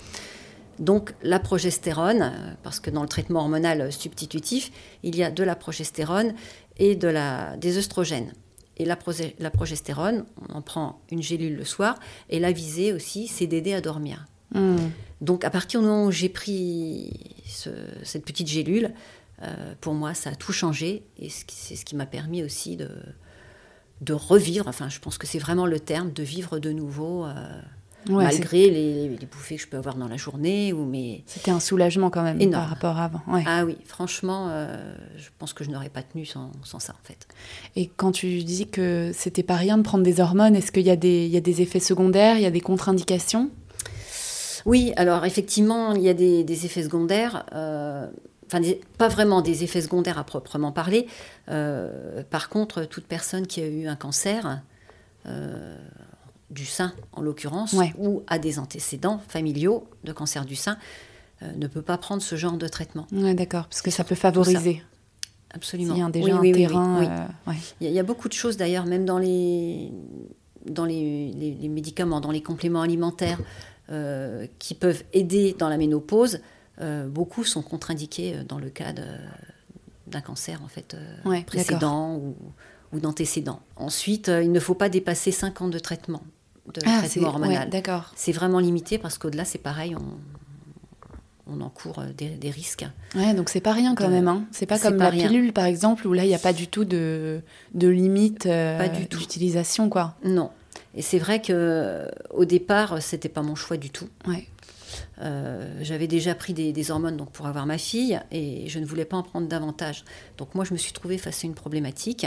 Donc, 0.78 1.14
la 1.22 1.40
progestérone, 1.40 2.22
euh, 2.22 2.52
parce 2.62 2.78
que 2.80 2.88
dans 2.90 3.02
le 3.02 3.08
traitement 3.08 3.40
hormonal 3.40 3.90
substitutif, 3.92 4.70
il 5.02 5.16
y 5.16 5.24
a 5.24 5.30
de 5.32 5.42
la 5.42 5.56
progestérone 5.56 6.34
et 6.78 6.94
de 6.94 7.08
la, 7.08 7.56
des 7.56 7.78
œstrogènes. 7.78 8.32
Et 8.76 8.84
la, 8.84 8.96
la 9.40 9.50
progestérone, 9.50 10.24
on 10.48 10.54
en 10.54 10.62
prend 10.62 11.00
une 11.10 11.20
gélule 11.22 11.56
le 11.56 11.64
soir. 11.64 11.98
Et 12.30 12.38
la 12.38 12.52
visée 12.52 12.92
aussi, 12.92 13.26
c'est 13.26 13.48
d'aider 13.48 13.74
à 13.74 13.80
dormir. 13.80 14.26
Hmm. 14.54 14.76
Donc 15.20 15.44
à 15.44 15.50
partir 15.50 15.80
du 15.80 15.86
moment 15.86 16.06
où 16.06 16.10
j'ai 16.12 16.28
pris 16.28 17.10
ce- 17.46 17.68
cette 18.04 18.24
petite 18.24 18.46
gélule, 18.48 18.92
euh, 19.42 19.74
pour 19.80 19.94
moi 19.94 20.14
ça 20.14 20.30
a 20.30 20.34
tout 20.34 20.52
changé 20.52 21.02
et 21.18 21.28
c'est 21.28 21.76
ce 21.76 21.84
qui 21.84 21.96
m'a 21.96 22.06
permis 22.06 22.42
aussi 22.42 22.76
de, 22.76 22.88
de 24.00 24.12
revivre, 24.12 24.68
enfin 24.68 24.88
je 24.88 25.00
pense 25.00 25.18
que 25.18 25.26
c'est 25.26 25.38
vraiment 25.40 25.66
le 25.66 25.80
terme, 25.80 26.12
de 26.12 26.22
vivre 26.22 26.58
de 26.58 26.70
nouveau 26.72 27.24
euh, 27.26 27.34
Ouais, 28.08 28.24
malgré 28.24 28.70
les, 28.70 29.08
les 29.08 29.26
bouffées 29.26 29.56
que 29.56 29.62
je 29.62 29.66
peux 29.66 29.76
avoir 29.76 29.96
dans 29.96 30.06
la 30.06 30.16
journée 30.16 30.72
ou 30.72 30.84
mes... 30.84 31.24
c'était 31.26 31.50
un 31.50 31.58
soulagement 31.60 32.10
quand 32.10 32.22
même 32.22 32.40
Énorme. 32.40 32.62
par 32.62 32.68
rapport 32.70 32.96
à 32.96 33.04
avant. 33.06 33.20
Ouais. 33.26 33.42
Ah 33.44 33.64
oui, 33.66 33.76
franchement, 33.84 34.46
euh, 34.50 34.94
je 35.16 35.26
pense 35.38 35.52
que 35.52 35.64
je 35.64 35.70
n'aurais 35.70 35.88
pas 35.90 36.02
tenu 36.04 36.24
sans, 36.24 36.52
sans 36.62 36.78
ça 36.78 36.92
en 36.94 37.04
fait. 37.06 37.26
Et 37.74 37.88
quand 37.96 38.12
tu 38.12 38.44
dis 38.44 38.68
que 38.68 39.10
c'était 39.12 39.42
pas 39.42 39.56
rien 39.56 39.76
de 39.76 39.82
prendre 39.82 40.04
des 40.04 40.20
hormones, 40.20 40.54
est-ce 40.54 40.70
qu'il 40.70 40.86
y, 40.86 40.90
a 40.90 40.96
des- 40.96 41.26
il 41.26 41.32
y 41.32 41.36
a 41.36 41.40
des 41.40 41.60
effets 41.60 41.80
secondaires, 41.80 42.36
il 42.36 42.42
y 42.42 42.46
a 42.46 42.52
des 42.52 42.60
contre-indications? 42.60 43.50
Oui, 44.66 44.92
alors 44.96 45.24
effectivement, 45.24 45.92
il 45.92 46.02
y 46.02 46.08
a 46.08 46.14
des, 46.14 46.44
des 46.44 46.66
effets 46.66 46.82
secondaires. 46.82 47.44
euh, 47.54 48.08
Enfin, 48.50 48.60
des- 48.60 48.80
pas 48.96 49.08
vraiment 49.08 49.42
des 49.42 49.62
effets 49.62 49.82
secondaires 49.82 50.16
à 50.18 50.24
proprement 50.24 50.72
parler. 50.72 51.06
Euh, 51.50 52.22
par 52.30 52.48
contre, 52.48 52.84
toute 52.86 53.04
personne 53.04 53.46
qui 53.46 53.60
a 53.60 53.66
eu 53.66 53.86
un 53.88 53.94
cancer, 53.96 54.62
euh, 55.26 55.76
du 56.48 56.64
sein 56.64 56.94
en 57.12 57.20
l'occurrence, 57.20 57.74
Ouais. 57.74 57.92
ou 57.98 58.22
a 58.26 58.38
des 58.38 58.58
antécédents 58.58 59.20
familiaux 59.28 59.86
de 60.04 60.12
cancer 60.12 60.46
du 60.46 60.56
sein, 60.56 60.78
ne 61.56 61.66
peut 61.66 61.82
pas 61.82 61.98
prendre 61.98 62.22
ce 62.22 62.36
genre 62.36 62.56
de 62.56 62.66
traitement. 62.68 63.06
Ouais, 63.12 63.34
d'accord, 63.34 63.66
parce 63.66 63.82
que 63.82 63.90
ça 63.90 64.02
peut 64.02 64.14
ça. 64.14 64.22
favoriser. 64.22 64.82
Absolument. 65.52 65.94
S'il 65.94 66.02
y 66.02 66.06
a 66.06 66.10
déjà 66.10 66.24
Oui, 66.26 66.32
un 66.32 66.40
oui, 66.40 66.52
terrain. 66.52 67.00
oui. 67.00 67.06
ouais. 67.52 67.58
Il 67.82 67.84
y, 67.84 67.86
a- 67.88 67.90
il 67.90 67.96
y 67.96 68.00
a 68.00 68.02
beaucoup 68.02 68.28
de 68.28 68.32
choses 68.32 68.56
d'ailleurs, 68.56 68.86
même 68.86 69.04
dans 69.04 69.18
les, 69.18 69.92
dans 70.64 70.86
les, 70.86 71.32
les- 71.32 71.54
les 71.54 71.68
médicaments, 71.68 72.20
dans 72.22 72.30
les 72.30 72.42
compléments 72.42 72.80
alimentaires 72.80 73.38
euh, 73.90 74.46
qui 74.58 74.74
peuvent 74.74 75.02
aider 75.12 75.54
dans 75.58 75.68
la 75.68 75.76
ménopause. 75.76 76.40
euh, 76.80 77.08
beaucoup 77.08 77.44
sont 77.44 77.62
contre-indiqués 77.62 78.34
euh, 78.36 78.44
dans 78.44 78.58
le 78.58 78.68
cas 78.70 78.92
d'un 80.06 80.20
cancer 80.20 80.60
en 80.64 80.68
fait 80.68 80.96
Ouais, 81.24 81.42
précédent 81.42 82.16
ou, 82.16 82.36
ou 82.92 83.00
d'antécédent. 83.00 83.60
Ensuite, 83.76 84.28
il 84.28 84.52
ne 84.52 84.60
faut 84.60 84.74
pas 84.74 84.88
dépasser 84.88 85.30
5 85.32 85.60
ans 85.62 85.68
de 85.68 85.78
traitement, 85.78 86.22
de 86.72 86.80
Ah, 86.86 86.98
traitement 86.98 87.28
hormonal. 87.28 87.68
ouais, 87.70 87.82
c'est 88.16 88.32
vraiment 88.32 88.58
limité 88.60 88.98
parce 88.98 89.18
qu'au-delà, 89.18 89.44
c'est 89.44 89.58
pareil, 89.58 89.94
on, 89.96 90.18
on 91.50 91.60
encourt 91.62 92.02
des, 92.16 92.28
des 92.30 92.50
risques. 92.50 92.86
Ouais, 93.14 93.34
donc 93.34 93.48
c'est 93.48 93.60
pas 93.60 93.72
rien 93.72 93.94
quand 93.94 94.06
De- 94.08 94.12
même. 94.12 94.28
Hein. 94.28 94.44
C'est 94.52 94.66
pas 94.66 94.78
comme 94.78 94.98
pas 94.98 95.04
la 95.04 95.10
rien. 95.10 95.28
pilule, 95.28 95.52
par 95.52 95.64
exemple, 95.64 96.06
où 96.06 96.12
là, 96.12 96.24
il 96.24 96.28
n'y 96.28 96.34
a 96.34 96.38
pas 96.38 96.52
du 96.52 96.68
tout 96.68 96.84
de, 96.84 97.40
de 97.74 97.88
limite 97.88 98.46
euh, 98.46 98.86
d'utilisation, 99.10 99.88
quoi. 99.88 100.14
Non. 100.24 100.50
Et 100.94 101.02
c'est 101.02 101.18
vrai 101.18 101.40
que 101.42 102.08
au 102.30 102.44
départ, 102.44 103.00
c'était 103.02 103.28
pas 103.28 103.42
mon 103.42 103.54
choix 103.54 103.76
du 103.76 103.90
tout. 103.90 104.08
Ouais. 104.26 104.48
Euh, 105.20 105.78
J'avais 105.82 106.06
déjà 106.06 106.34
pris 106.34 106.54
des, 106.54 106.72
des 106.72 106.90
hormones 106.90 107.16
donc 107.16 107.30
pour 107.30 107.46
avoir 107.46 107.66
ma 107.66 107.78
fille 107.78 108.18
et 108.30 108.68
je 108.68 108.78
ne 108.78 108.86
voulais 108.86 109.04
pas 109.04 109.16
en 109.16 109.22
prendre 109.22 109.46
davantage. 109.46 110.04
Donc 110.38 110.54
moi, 110.54 110.64
je 110.64 110.72
me 110.72 110.78
suis 110.78 110.92
trouvée 110.92 111.18
face 111.18 111.44
à 111.44 111.46
une 111.46 111.54
problématique 111.54 112.26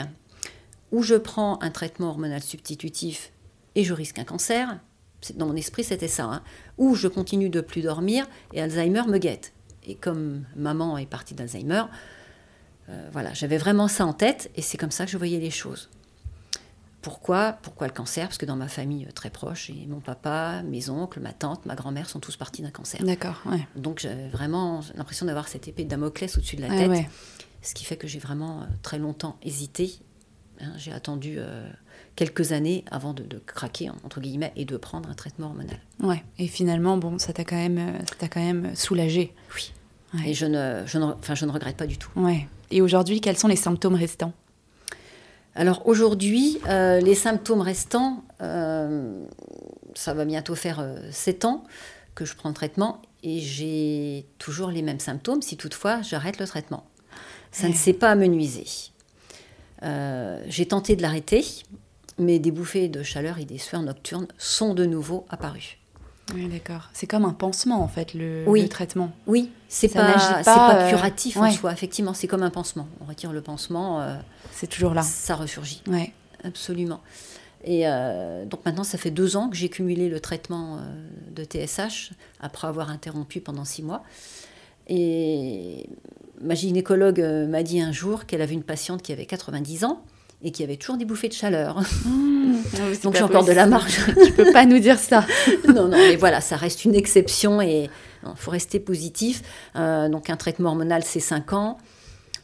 où 0.92 1.02
je 1.04 1.16
prends 1.16 1.62
un 1.62 1.72
traitement 1.72 2.10
hormonal 2.10 2.42
substitutif 2.42 3.32
et 3.76 3.84
je 3.84 3.94
risque 3.94 4.20
un 4.20 4.26
cancer. 4.26 4.78
Dans 5.36 5.48
mon 5.48 5.56
esprit, 5.56 5.84
c'était 5.84 6.08
ça. 6.08 6.26
hein. 6.26 6.44
Ou 6.78 6.96
je 6.96 7.08
continue 7.08 7.50
de 7.50 7.62
plus 7.62 7.82
dormir 7.82 8.28
et 8.54 8.62
Alzheimer 8.62 9.04
me 9.08 9.18
guette. 9.18 9.54
Et 9.84 9.96
comme 9.96 10.44
maman 10.56 10.98
est 10.98 11.06
partie 11.08 11.34
d'Alzheimer, 11.34 11.84
euh, 12.90 13.10
voilà, 13.12 13.34
j'avais 13.34 13.58
vraiment 13.58 13.88
ça 13.88 14.06
en 14.06 14.14
tête 14.14 14.52
et 14.56 14.62
c'est 14.62 14.78
comme 14.78 14.92
ça 14.92 15.06
que 15.06 15.12
je 15.12 15.18
voyais 15.18 15.40
les 15.40 15.50
choses. 15.52 15.90
Pourquoi? 17.02 17.54
Pourquoi 17.64 17.88
le 17.88 17.94
cancer? 17.94 18.28
Parce 18.28 18.38
que 18.38 18.46
dans 18.46 18.56
ma 18.56 18.68
famille 18.68 19.06
euh, 19.06 19.12
très 19.12 19.30
proche, 19.30 19.70
et 19.70 19.88
mon 19.88 20.00
papa, 20.00 20.62
mes 20.64 20.90
oncles, 20.90 21.20
ma 21.20 21.34
tante, 21.34 21.66
ma 21.66 21.76
grand-mère 21.76 22.08
sont 22.08 22.20
tous 22.20 22.38
partis 22.38 22.62
d'un 22.62 22.70
cancer. 22.70 23.04
D'accord, 23.04 23.42
ouais. 23.46 23.68
Donc 23.76 24.00
j'avais 24.00 24.30
vraiment 24.30 24.82
l'impression 24.96 25.26
d'avoir 25.26 25.48
cette 25.48 25.68
épée 25.68 25.84
de 25.84 25.90
Damoclès 25.90 26.38
au-dessus 26.38 26.58
de 26.58 26.62
la 26.62 26.70
tête, 26.70 26.90
ouais. 26.90 27.10
ce 27.62 27.74
qui 27.74 27.86
fait 27.86 27.98
que 27.98 28.08
j'ai 28.08 28.20
vraiment 28.20 28.62
euh, 28.62 28.66
très 28.84 29.00
longtemps 29.00 29.38
hésité. 29.42 30.00
Hein, 30.60 30.74
j'ai 30.78 30.92
attendu 30.92 31.38
euh, 31.38 31.68
quelques 32.16 32.52
années 32.52 32.86
avant 32.92 33.14
de, 33.14 33.24
de 33.24 33.40
craquer, 33.40 33.90
entre 34.04 34.22
guillemets, 34.22 34.54
et 34.56 34.66
de 34.66 34.78
prendre 34.78 35.10
un 35.10 35.16
traitement 35.16 35.48
hormonal. 35.48 35.80
Ouais. 36.02 36.24
Et 36.38 36.48
finalement, 36.48 36.98
bon, 36.98 37.18
ça 37.18 37.34
t'a 37.34 37.44
quand 37.44 37.56
même, 37.56 37.98
ça 38.08 38.16
t'a 38.16 38.28
quand 38.28 38.42
même 38.42 38.76
soulagé. 38.76 39.34
Oui. 39.56 39.74
Ouais. 40.14 40.30
Et 40.30 40.34
je 40.36 40.46
ne, 40.46 40.84
je, 40.86 41.00
ne, 41.00 41.06
enfin, 41.06 41.34
je 41.34 41.46
ne 41.46 41.52
regrette 41.52 41.78
pas 41.78 41.88
du 41.88 41.98
tout. 41.98 42.12
Ouais. 42.16 42.48
Et 42.70 42.82
aujourd'hui, 42.82 43.22
quels 43.22 43.38
sont 43.38 43.48
les 43.48 43.56
symptômes 43.56 43.96
restants? 43.96 44.34
Alors 45.56 45.86
aujourd'hui, 45.86 46.60
euh, 46.68 47.00
les 47.02 47.16
symptômes 47.16 47.62
restants, 47.62 48.24
euh, 48.42 49.26
ça 49.96 50.14
va 50.14 50.26
bientôt 50.26 50.56
faire 50.56 50.86
7 51.12 51.46
ans 51.46 51.64
que 52.16 52.26
je 52.26 52.36
prends 52.36 52.50
le 52.50 52.56
traitement 52.56 53.02
et 53.24 53.40
j'ai 53.40 54.26
toujours 54.38 54.70
les 54.70 54.82
mêmes 54.82 55.00
symptômes 55.00 55.42
si 55.42 55.58
toutefois 55.58 56.02
j'arrête 56.02 56.40
le 56.40 56.48
traitement. 56.48 56.86
Ça 57.52 57.68
ne 57.68 57.74
s'est 57.74 57.94
pas 57.94 58.12
amenuisé. 58.12 58.66
Euh, 59.84 60.42
j'ai 60.48 60.68
tenté 60.68 60.96
de 60.96 61.02
l'arrêter, 61.02 61.44
mais 62.18 62.40
des 62.40 62.52
bouffées 62.52 62.88
de 62.88 63.04
chaleur 63.04 63.40
et 63.40 63.46
des 63.46 63.58
sueurs 63.58 63.82
nocturnes 63.82 64.28
sont 64.38 64.74
de 64.74 64.86
nouveau 64.86 65.26
apparues. 65.30 65.81
Oui, 66.34 66.48
d'accord. 66.48 66.90
C'est 66.94 67.08
comme 67.08 67.26
un 67.26 67.34
pansement, 67.34 67.82
en 67.84 67.88
fait, 67.88 68.14
le, 68.14 68.44
Oui. 68.48 68.62
le 68.64 68.70
traitement. 68.70 69.12
Oui, 69.28 69.50
c'est 69.68 69.90
pas, 69.90 70.14
pas, 70.14 70.44
pas 70.44 70.76
euh, 70.76 70.90
curatif 70.90 71.38
en 71.38 71.50
soi. 71.52 71.72
Effectivement, 71.72 72.14
c'est 72.14 72.28
comme 72.28 72.44
un 72.44 72.50
pansement. 72.50 72.88
On 73.02 73.06
retire 73.06 73.32
le 73.34 73.42
pansement, 73.42 74.02
euh, 74.02 74.16
C'est 74.54 74.68
toujours 74.68 74.94
là. 74.94 75.02
ça 75.02 75.36
ressurgit. 75.36 75.82
Ouais. 75.88 76.14
Absolument. 76.44 77.02
Et 77.64 77.88
euh, 77.88 78.46
donc 78.46 78.66
maintenant, 78.66 78.84
ça 78.84 78.98
fait 78.98 79.12
deux 79.12 79.38
ans 79.38 79.50
que 79.50 79.56
j'ai 79.56 79.70
cumulé 79.70 80.10
le 80.10 80.20
traitement 80.20 80.80
de 81.36 81.44
TSH 81.44 82.12
après 82.40 82.68
avoir 82.68 82.90
interrompu 82.90 83.40
pendant 83.40 83.66
six 83.66 83.84
mois. 83.84 84.04
Et 84.88 85.88
ma 86.42 86.56
gynécologue 86.56 87.20
m'a 87.48 87.62
dit 87.62 87.80
un 87.82 87.92
jour 87.92 88.26
qu'elle 88.26 88.42
avait 88.42 88.56
une 88.56 88.64
patiente 88.64 89.04
qui 89.04 89.14
avait 89.14 89.28
90 89.28 89.84
ans 89.86 90.02
et 90.44 90.52
qui 90.52 90.64
avait 90.64 90.78
toujours 90.78 90.98
des 90.98 91.06
bouffées 91.06 91.30
de 91.30 91.34
chaleur. 91.34 91.76
Donc 93.04 93.16
j'ai 93.16 93.24
encore 93.24 93.46
de 93.46 93.52
la 93.52 93.66
marge. 93.66 94.00
tu 94.26 94.32
peux 94.34 94.52
pas 94.52 94.66
nous 94.66 94.80
dire 94.80 94.98
ça. 94.98 95.26
non, 95.68 95.88
non, 95.88 95.98
mais 95.98 96.16
voilà, 96.16 96.42
ça 96.42 96.56
reste 96.56 96.86
une 96.86 96.96
exception 96.96 97.62
et 97.62 97.90
il 98.24 98.36
faut 98.36 98.52
rester 98.52 98.80
positif. 98.80 99.42
Euh, 99.76 100.10
donc 100.10 100.30
un 100.30 100.38
traitement 100.38 100.70
hormonal, 100.70 101.04
c'est 101.04 101.20
5 101.20 101.54
ans. 101.54 101.78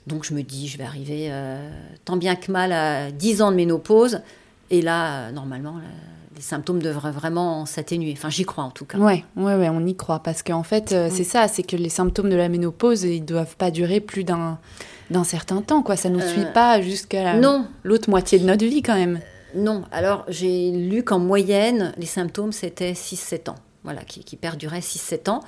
Donc 0.05 0.25
je 0.25 0.33
me 0.33 0.41
dis, 0.41 0.67
je 0.67 0.77
vais 0.77 0.83
arriver 0.83 1.27
euh, 1.29 1.69
tant 2.05 2.17
bien 2.17 2.35
que 2.35 2.51
mal 2.51 2.71
à 2.71 3.11
10 3.11 3.41
ans 3.41 3.51
de 3.51 3.55
ménopause. 3.55 4.21
Et 4.69 4.81
là, 4.81 5.27
euh, 5.27 5.31
normalement, 5.31 5.77
là, 5.77 5.87
les 6.35 6.41
symptômes 6.41 6.81
devraient 6.81 7.11
vraiment 7.11 7.65
s'atténuer. 7.65 8.13
Enfin, 8.13 8.29
j'y 8.29 8.45
crois 8.45 8.63
en 8.63 8.69
tout 8.69 8.85
cas. 8.85 8.97
Ouais, 8.97 9.23
ouais, 9.35 9.55
ouais, 9.55 9.69
on 9.69 9.85
y 9.85 9.95
croit. 9.95 10.19
Parce 10.19 10.43
qu'en 10.43 10.63
fait, 10.63 10.95
c'est 11.09 11.23
ça, 11.23 11.47
c'est 11.47 11.63
que 11.63 11.75
les 11.75 11.89
symptômes 11.89 12.29
de 12.29 12.35
la 12.35 12.47
ménopause, 12.47 13.03
ils 13.03 13.25
doivent 13.25 13.55
pas 13.55 13.71
durer 13.71 13.99
plus 13.99 14.23
d'un 14.23 14.59
d'un 15.09 15.23
certain 15.23 15.61
temps, 15.61 15.83
quoi. 15.83 15.95
Ça 15.95 16.09
nous 16.09 16.19
Euh, 16.19 16.27
suit 16.33 16.45
pas 16.53 16.81
jusqu'à 16.81 17.23
la- 17.23 17.61
l'autre 17.83 18.09
moitié 18.09 18.39
de 18.39 18.45
notre 18.45 18.65
vie, 18.65 18.81
quand 18.81 18.95
même. 18.95 19.19
non. 19.55 19.83
Alors 19.91 20.25
j'ai 20.27 20.71
lu 20.71 21.03
qu'en 21.03 21.19
moyenne, 21.19 21.93
les 21.97 22.05
symptômes, 22.05 22.51
c'était 22.51 22.93
6-7 22.93 23.49
ans. 23.49 23.55
Voilà, 23.83 24.03
qui, 24.03 24.23
qui 24.23 24.35
perduraient 24.35 24.81
6-7 24.81 25.29
ans. 25.29 25.39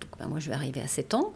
Donc 0.00 0.10
bah, 0.18 0.26
moi, 0.28 0.38
je 0.40 0.48
vais 0.48 0.54
arriver 0.54 0.80
à 0.82 0.86
7 0.86 1.14
ans. 1.14 1.32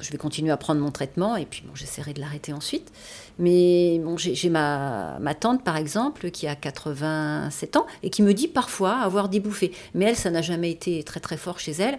Je 0.00 0.10
vais 0.12 0.16
continuer 0.18 0.50
à 0.50 0.56
prendre 0.56 0.80
mon 0.80 0.90
traitement 0.90 1.36
et 1.36 1.44
puis 1.44 1.62
bon, 1.66 1.74
j'essaierai 1.74 2.14
de 2.14 2.20
l'arrêter 2.20 2.54
ensuite. 2.54 2.90
Mais 3.38 4.00
bon, 4.02 4.16
j'ai 4.16 4.48
ma, 4.48 5.18
ma, 5.20 5.34
tante, 5.34 5.62
par 5.62 5.76
exemple, 5.76 6.30
qui 6.30 6.46
a 6.46 6.54
87 6.54 7.76
ans 7.76 7.86
et 8.02 8.08
qui 8.08 8.22
me 8.22 8.32
dit 8.32 8.48
parfois 8.48 8.94
avoir 9.00 9.28
des 9.28 9.40
bouffées. 9.40 9.72
Mais 9.94 10.06
elle, 10.06 10.16
ça 10.16 10.30
n'a 10.30 10.40
jamais 10.40 10.70
été 10.70 11.02
très 11.02 11.20
très 11.20 11.36
fort 11.36 11.58
chez 11.58 11.72
elle. 11.72 11.98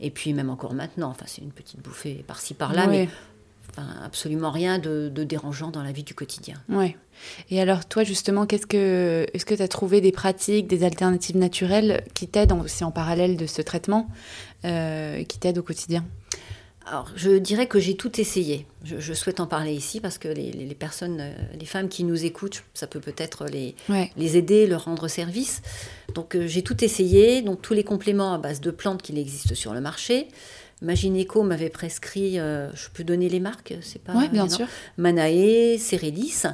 Et 0.00 0.10
puis 0.10 0.32
même 0.34 0.50
encore 0.50 0.74
maintenant, 0.74 1.08
enfin, 1.10 1.24
c'est 1.26 1.40
une 1.42 1.52
petite 1.52 1.80
bouffée 1.80 2.24
par-ci 2.26 2.52
par-là, 2.54 2.86
mais 2.86 3.08
absolument 4.04 4.50
rien 4.50 4.78
de, 4.78 5.08
dérangeant 5.08 5.70
dans 5.70 5.82
la 5.82 5.92
vie 5.92 6.02
du 6.02 6.14
quotidien. 6.14 6.56
Ouais. 6.68 6.96
Et 7.50 7.60
alors 7.60 7.86
toi 7.86 8.04
justement, 8.04 8.46
qu'est-ce 8.46 8.66
que 8.66 9.26
est-ce 9.32 9.44
que 9.44 9.54
tu 9.54 9.62
as 9.62 9.68
trouvé 9.68 10.00
des 10.00 10.12
pratiques, 10.12 10.66
des 10.66 10.84
alternatives 10.84 11.36
naturelles 11.36 12.04
qui 12.14 12.28
t'aident 12.28 12.52
aussi 12.52 12.84
en 12.84 12.90
parallèle 12.90 13.36
de 13.36 13.46
ce 13.46 13.62
traitement, 13.62 14.08
euh, 14.64 15.22
qui 15.24 15.38
t'aident 15.38 15.58
au 15.58 15.62
quotidien? 15.62 16.04
Alors, 16.86 17.08
je 17.14 17.30
dirais 17.30 17.68
que 17.68 17.78
j'ai 17.78 17.94
tout 17.94 18.20
essayé. 18.20 18.66
Je, 18.82 19.12
souhaite 19.12 19.38
en 19.38 19.46
parler 19.46 19.72
ici 19.72 20.00
parce 20.00 20.18
que 20.18 20.26
les, 20.26 20.74
personnes, 20.74 21.18
euh, 21.20 21.32
les 21.58 21.66
femmes 21.66 21.88
qui 21.88 22.02
nous 22.02 22.24
écoutent, 22.24 22.64
ça 22.74 22.88
peut 22.88 22.98
peut-être 22.98 23.44
les, 23.44 23.76
les 24.16 24.36
aider, 24.36 24.66
leur 24.66 24.86
rendre 24.86 25.06
service. 25.06 25.62
Donc, 26.14 26.34
euh, 26.34 26.48
j'ai 26.48 26.62
tout 26.62 26.82
essayé. 26.82 27.42
Donc, 27.42 27.62
tous 27.62 27.74
les 27.74 27.84
compléments 27.84 28.32
à 28.32 28.38
base 28.38 28.60
de 28.60 28.72
plantes 28.72 29.02
qu'il 29.02 29.18
existe 29.18 29.54
sur 29.54 29.72
le 29.72 29.80
marché. 29.80 30.26
Ma 30.82 30.94
gynéco 30.94 31.42
m'avait 31.42 31.68
prescrit, 31.68 32.38
euh, 32.38 32.70
je 32.74 32.88
peux 32.88 33.04
donner 33.04 33.28
les 33.28 33.40
marques, 33.40 33.74
c'est 33.82 34.02
pas. 34.02 34.14
Oui, 34.14 34.28
bien 34.28 34.48
sûr. 34.48 34.66
Manae, 34.96 35.78
Cérélis. 35.78 36.44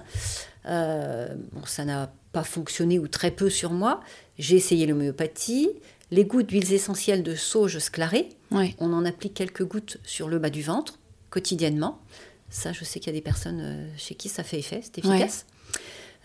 Euh, 0.67 1.29
bon, 1.53 1.65
ça 1.65 1.85
n'a 1.85 2.13
pas 2.33 2.43
fonctionné 2.43 2.99
ou 2.99 3.07
très 3.07 3.31
peu 3.31 3.49
sur 3.49 3.73
moi. 3.73 4.01
J'ai 4.39 4.57
essayé 4.57 4.87
l'homéopathie, 4.87 5.71
les 6.11 6.25
gouttes 6.25 6.47
d'huiles 6.47 6.73
essentielles 6.73 7.23
de 7.23 7.35
sauge 7.35 7.79
sclarée. 7.79 8.31
On 8.51 8.93
en 8.93 9.05
applique 9.05 9.35
quelques 9.35 9.65
gouttes 9.65 9.99
sur 10.05 10.29
le 10.29 10.39
bas 10.39 10.51
du 10.51 10.63
ventre 10.63 10.99
quotidiennement. 11.31 12.01
Ça, 12.49 12.73
je 12.73 12.85
sais 12.85 13.01
qu'il 13.01 13.13
y 13.13 13.17
a 13.17 13.19
des 13.19 13.23
personnes 13.23 13.61
euh, 13.61 13.89
chez 13.97 14.15
qui 14.15 14.29
ça 14.29 14.43
fait 14.43 14.59
effet, 14.59 14.81
c'est 14.83 14.99
efficace. 14.99 15.47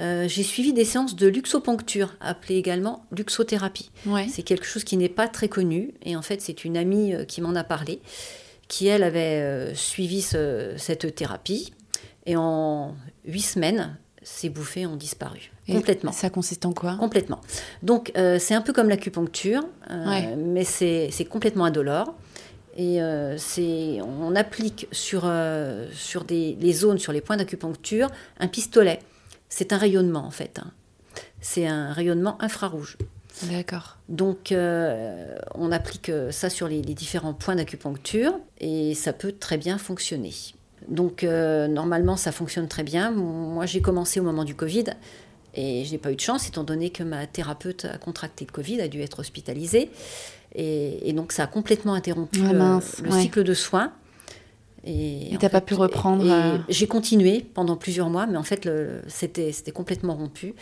Euh, 0.01 0.27
j'ai 0.27 0.43
suivi 0.43 0.73
des 0.73 0.85
séances 0.85 1.15
de 1.15 1.27
luxoponcture, 1.27 2.15
appelée 2.19 2.55
également 2.55 3.05
luxothérapie. 3.11 3.91
C'est 4.29 4.43
quelque 4.43 4.65
chose 4.65 4.83
qui 4.83 4.97
n'est 4.97 5.09
pas 5.09 5.27
très 5.27 5.47
connu, 5.47 5.93
et 6.03 6.15
en 6.15 6.21
fait, 6.21 6.41
c'est 6.41 6.65
une 6.65 6.75
amie 6.75 7.13
euh, 7.13 7.23
qui 7.23 7.41
m'en 7.41 7.55
a 7.55 7.63
parlé, 7.63 8.01
qui, 8.67 8.87
elle, 8.87 9.03
avait 9.03 9.41
euh, 9.41 9.75
suivi 9.75 10.21
cette 10.21 11.13
thérapie, 11.15 11.73
et 12.25 12.35
en 12.35 12.95
huit 13.25 13.41
semaines, 13.41 13.97
ces 14.23 14.49
bouffées 14.49 14.85
ont 14.85 14.95
disparu. 14.95 15.51
complètement. 15.67 16.11
Ça 16.11 16.29
consiste 16.29 16.65
en 16.65 16.73
quoi? 16.73 16.95
Complètement. 16.95 17.41
Donc, 17.81 18.11
c'est 18.15 18.53
un 18.53 18.61
peu 18.61 18.71
comme 18.73 18.89
l'acupuncture, 18.89 19.63
mais 19.89 20.63
c'est 20.63 21.27
complètement 21.29 21.65
indolore. 21.65 22.13
Et 22.77 22.99
on 23.01 24.35
applique 24.35 24.87
sur, 24.91 25.31
sur 25.91 26.23
des, 26.23 26.55
les 26.59 26.73
zones, 26.73 26.99
sur 26.99 27.11
les 27.11 27.21
points 27.21 27.37
d'acupuncture, 27.37 28.09
un 28.39 28.47
pistolet 28.47 28.99
c'est 29.51 29.73
un 29.73 29.77
rayonnement 29.77 30.25
en 30.25 30.31
fait. 30.31 30.59
Hein. 30.59 30.71
C'est 31.41 31.67
un 31.67 31.91
rayonnement 31.91 32.41
infrarouge. 32.41 32.97
D'accord. 33.43 33.97
Donc, 34.09 34.51
euh, 34.51 35.35
on 35.55 35.71
applique 35.71 36.09
euh, 36.09 36.31
ça 36.31 36.49
sur 36.49 36.67
les, 36.67 36.81
différents 36.81 37.33
points 37.33 37.55
d'acupuncture 37.55 38.33
et 38.59 38.93
ça 38.93 39.13
peut 39.13 39.31
très 39.31 39.57
bien 39.57 39.77
fonctionner. 39.77 40.33
Donc, 40.87 41.23
euh, 41.23 41.67
normalement, 41.67 42.17
ça 42.17 42.31
fonctionne 42.31 42.67
très 42.67 42.83
bien. 42.83 43.11
Moi, 43.11 43.65
j'ai 43.65 43.81
commencé 43.81 44.19
au 44.19 44.23
moment 44.23 44.43
du 44.43 44.55
Covid 44.55 44.85
et 45.53 45.83
je 45.85 45.91
n'ai 45.91 45.97
pas 45.97 46.11
eu 46.11 46.15
de 46.15 46.21
chance 46.21 46.47
étant 46.47 46.63
donné 46.63 46.91
que 46.91 47.03
ma 47.03 47.27
thérapeute 47.27 47.85
a 47.85 47.97
contracté 47.97 48.45
le 48.45 48.51
Covid, 48.51 48.81
a 48.81 48.87
dû 48.87 49.01
être 49.01 49.19
hospitalisée. 49.19 49.89
Et, 50.53 51.13
donc, 51.13 51.31
ça 51.31 51.43
a 51.43 51.47
complètement 51.47 51.93
interrompu 51.93 52.41
ah 52.45 52.79
le, 53.03 53.11
cycle 53.11 53.43
de 53.43 53.53
soins. 53.53 53.93
Et 54.83 55.35
t'as 55.39 55.49
pas 55.49 55.61
pu 55.61 55.75
reprendre 55.75 56.25
euh, 56.27 56.57
J'ai 56.69 56.87
continué 56.87 57.45
pendant 57.53 57.75
plusieurs 57.75 58.09
mois, 58.09 58.25
mais 58.25 58.37
en 58.37 58.43
fait, 58.43 58.69
c'était 59.07 59.71
complètement 59.71 60.15
rompu 60.15 60.55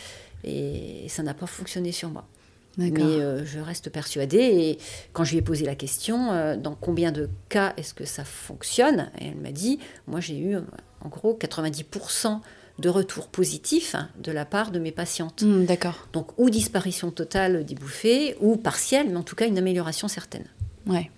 et 0.44 1.06
ça 1.08 1.24
n'a 1.24 1.34
pas 1.34 1.48
fonctionné 1.48 1.92
sur 1.92 2.10
moi. 2.10 2.26
Mais 2.78 2.92
euh, 3.02 3.46
je 3.46 3.60
reste 3.60 3.90
persuadée. 3.90 4.38
Et 4.38 4.78
quand 5.12 5.24
je 5.24 5.32
lui 5.32 5.40
ai 5.40 5.42
posé 5.42 5.66
la 5.66 5.76
question, 5.76 6.32
euh, 6.32 6.56
dans 6.56 6.76
combien 6.76 7.12
de 7.12 7.30
cas 7.50 7.74
est-ce 7.78 7.94
que 7.94 8.06
ça 8.06 8.24
fonctionne 8.24 9.10
Et 9.20 9.28
elle 9.28 9.36
m'a 9.36 9.52
dit, 9.52 9.80
moi 10.08 10.20
j'ai 10.22 10.40
eu 10.40 10.56
en 10.56 11.10
gros 11.10 11.38
90% 11.40 12.40
de 12.78 12.90
retours 12.90 13.28
positifs 13.28 13.96
hein, 13.96 14.10
de 14.24 14.32
la 14.32 14.46
part 14.46 14.72
de 14.72 14.80
mes 14.80 14.92
patientes. 14.92 15.42
Hmm, 15.42 15.66
d'accord. 15.66 16.08
Donc 16.14 16.32
ou 16.38 16.50
disparition 16.50 17.12
totale 17.12 17.66
des 17.66 17.76
bouffées, 17.76 18.38
ou 18.40 18.56
partielle, 18.56 19.10
mais 19.10 19.18
en 19.18 19.24
tout 19.24 19.36
cas 19.36 19.48
une 19.48 19.58
amélioration 19.58 20.08
certaine. 20.08 20.46
Ouais. 20.88 21.12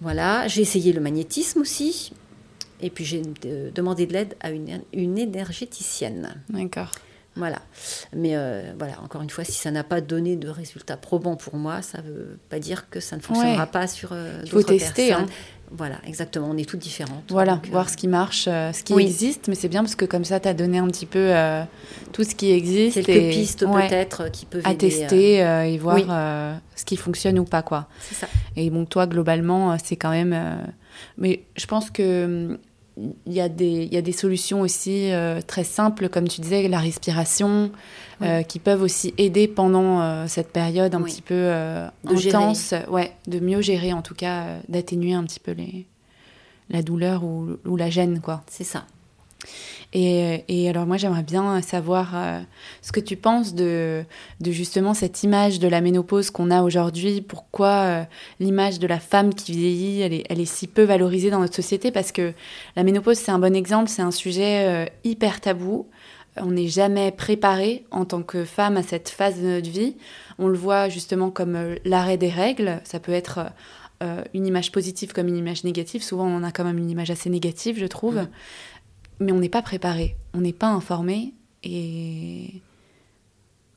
Voilà, 0.00 0.46
j'ai 0.48 0.62
essayé 0.62 0.92
le 0.92 1.00
magnétisme 1.00 1.60
aussi. 1.60 2.12
Et 2.80 2.90
puis 2.90 3.04
j'ai 3.04 3.22
demandé 3.74 4.06
de 4.06 4.12
l'aide 4.12 4.36
à 4.40 4.50
une, 4.50 4.82
une 4.92 5.18
énergéticienne. 5.18 6.36
D'accord. 6.48 6.92
Voilà. 7.34 7.60
Mais 8.14 8.32
euh, 8.34 8.72
voilà, 8.78 9.00
encore 9.02 9.22
une 9.22 9.30
fois, 9.30 9.44
si 9.44 9.52
ça 9.52 9.70
n'a 9.70 9.84
pas 9.84 10.00
donné 10.00 10.36
de 10.36 10.48
résultats 10.48 10.96
probants 10.96 11.36
pour 11.36 11.56
moi, 11.56 11.82
ça 11.82 11.98
ne 11.98 12.08
veut 12.08 12.38
pas 12.48 12.58
dire 12.58 12.90
que 12.90 13.00
ça 13.00 13.16
ne 13.16 13.20
fonctionnera 13.20 13.66
pas 13.66 13.86
sur 13.86 14.10
euh, 14.12 14.42
d'autres 14.42 14.50
personnes. 14.50 14.56
Il 14.60 14.62
faut 14.62 14.62
tester. 14.62 15.12
Hein. 15.12 15.26
Voilà, 15.70 15.96
exactement. 16.06 16.48
On 16.50 16.56
est 16.56 16.68
toutes 16.68 16.80
différentes. 16.80 17.24
Voilà, 17.28 17.60
voir 17.70 17.86
euh, 17.86 17.88
ce 17.90 17.96
qui 17.96 18.08
marche, 18.08 18.44
ce 18.44 18.82
qui 18.82 18.94
existe. 18.94 19.48
Mais 19.48 19.54
c'est 19.54 19.68
bien 19.68 19.82
parce 19.82 19.96
que 19.96 20.04
comme 20.04 20.24
ça, 20.24 20.40
tu 20.40 20.48
as 20.48 20.54
donné 20.54 20.78
un 20.78 20.86
petit 20.88 21.06
peu 21.06 21.32
tout 22.12 22.24
ce 22.24 22.34
qui 22.34 22.52
existe. 22.52 23.02
Quelques 23.02 23.32
pistes 23.32 23.66
peut-être 23.66 24.30
qui 24.30 24.46
peuvent 24.46 24.62
À 24.64 24.74
tester 24.74 25.36
et 25.36 25.78
voir 25.78 25.98
ce 26.74 26.84
qui 26.84 26.96
fonctionne 26.96 27.38
ou 27.38 27.44
pas, 27.44 27.62
quoi. 27.62 27.88
C'est 28.00 28.14
ça. 28.14 28.28
Et 28.56 28.70
bon, 28.70 28.84
toi, 28.84 29.06
globalement, 29.06 29.76
c'est 29.82 29.96
quand 29.96 30.10
même... 30.10 30.36
mais 31.16 31.44
je 31.56 31.66
pense 31.66 31.90
que 31.90 32.24
hum, 32.24 32.58
il 33.26 33.32
y, 33.32 33.40
a 33.40 33.48
des, 33.48 33.84
il 33.84 33.92
y 33.92 33.96
a 33.96 34.02
des 34.02 34.12
solutions 34.12 34.60
aussi 34.60 35.12
euh, 35.12 35.40
très 35.46 35.64
simples, 35.64 36.08
comme 36.08 36.26
tu 36.26 36.40
disais, 36.40 36.66
la 36.68 36.80
respiration, 36.80 37.70
euh, 38.22 38.42
qui 38.42 38.58
peuvent 38.58 38.82
aussi 38.82 39.14
aider 39.18 39.46
pendant 39.46 40.00
euh, 40.00 40.24
cette 40.26 40.52
période 40.52 40.94
un 40.94 41.02
petit 41.02 41.22
peu 41.22 41.52
intense, 42.04 42.74
ouais, 42.88 43.12
de 43.26 43.40
mieux 43.40 43.60
gérer 43.60 43.92
en 43.92 44.02
tout 44.02 44.14
cas, 44.14 44.58
d'atténuer 44.68 45.14
un 45.14 45.24
petit 45.24 45.40
peu 45.40 45.52
les, 45.52 45.86
la 46.70 46.82
douleur 46.82 47.24
ou, 47.24 47.56
ou 47.64 47.76
la 47.76 47.90
gêne, 47.90 48.20
quoi. 48.20 48.42
C'est 48.48 48.64
ça. 48.64 48.84
Et, 49.94 50.44
et, 50.48 50.68
alors 50.68 50.86
moi 50.86 50.98
j'aimerais 50.98 51.22
bien 51.22 51.62
savoir 51.62 52.14
ce 52.82 52.92
que 52.92 53.00
tu 53.00 53.16
penses 53.16 53.54
de, 53.54 54.04
justement 54.44 54.92
cette 54.92 55.22
image 55.22 55.60
de 55.60 55.68
la 55.68 55.80
ménopause 55.80 56.30
qu'on 56.30 56.50
a 56.50 56.62
aujourd'hui. 56.62 57.22
Pourquoi 57.22 58.06
l'image 58.38 58.78
de 58.78 58.86
la 58.86 58.98
femme 58.98 59.32
qui 59.32 59.52
vieillit, 59.52 60.00
elle 60.02 60.40
est, 60.40 60.44
si 60.44 60.66
peu 60.66 60.82
valorisée 60.82 61.30
dans 61.30 61.40
notre 61.40 61.54
société? 61.54 61.90
Parce 61.90 62.12
que 62.12 62.34
la 62.76 62.84
ménopause 62.84 63.16
c'est 63.16 63.30
un 63.30 63.38
bon 63.38 63.56
exemple, 63.56 63.88
c'est 63.88 64.02
un 64.02 64.10
sujet 64.10 64.90
hyper 65.04 65.40
tabou. 65.40 65.86
On 66.36 66.50
n'est 66.50 66.68
jamais 66.68 67.10
préparé 67.10 67.86
en 67.90 68.04
tant 68.04 68.22
que 68.22 68.44
femme 68.44 68.76
à 68.76 68.82
cette 68.82 69.08
phase 69.08 69.40
de 69.40 69.46
notre 69.46 69.70
vie. 69.70 69.96
On 70.38 70.48
le 70.48 70.58
voit 70.58 70.90
justement 70.90 71.30
comme 71.30 71.76
l'arrêt 71.86 72.18
des 72.18 72.28
règles. 72.28 72.80
Ça 72.84 73.00
peut 73.00 73.12
être 73.12 73.40
une 74.34 74.46
image 74.46 74.70
positive 74.70 75.12
comme 75.14 75.28
une 75.28 75.36
image 75.38 75.64
négative. 75.64 76.02
Souvent 76.02 76.26
on 76.26 76.42
a 76.42 76.52
quand 76.52 76.64
même 76.64 76.78
une 76.78 76.90
image 76.90 77.10
assez 77.10 77.30
négative 77.30 77.78
je 77.80 77.86
trouve. 77.86 78.26
Mais 79.20 79.32
on 79.32 79.38
n'est 79.38 79.48
pas 79.48 79.62
préparé, 79.62 80.16
on 80.34 80.40
n'est 80.40 80.52
pas 80.52 80.68
informé. 80.68 81.34
Et 81.62 82.62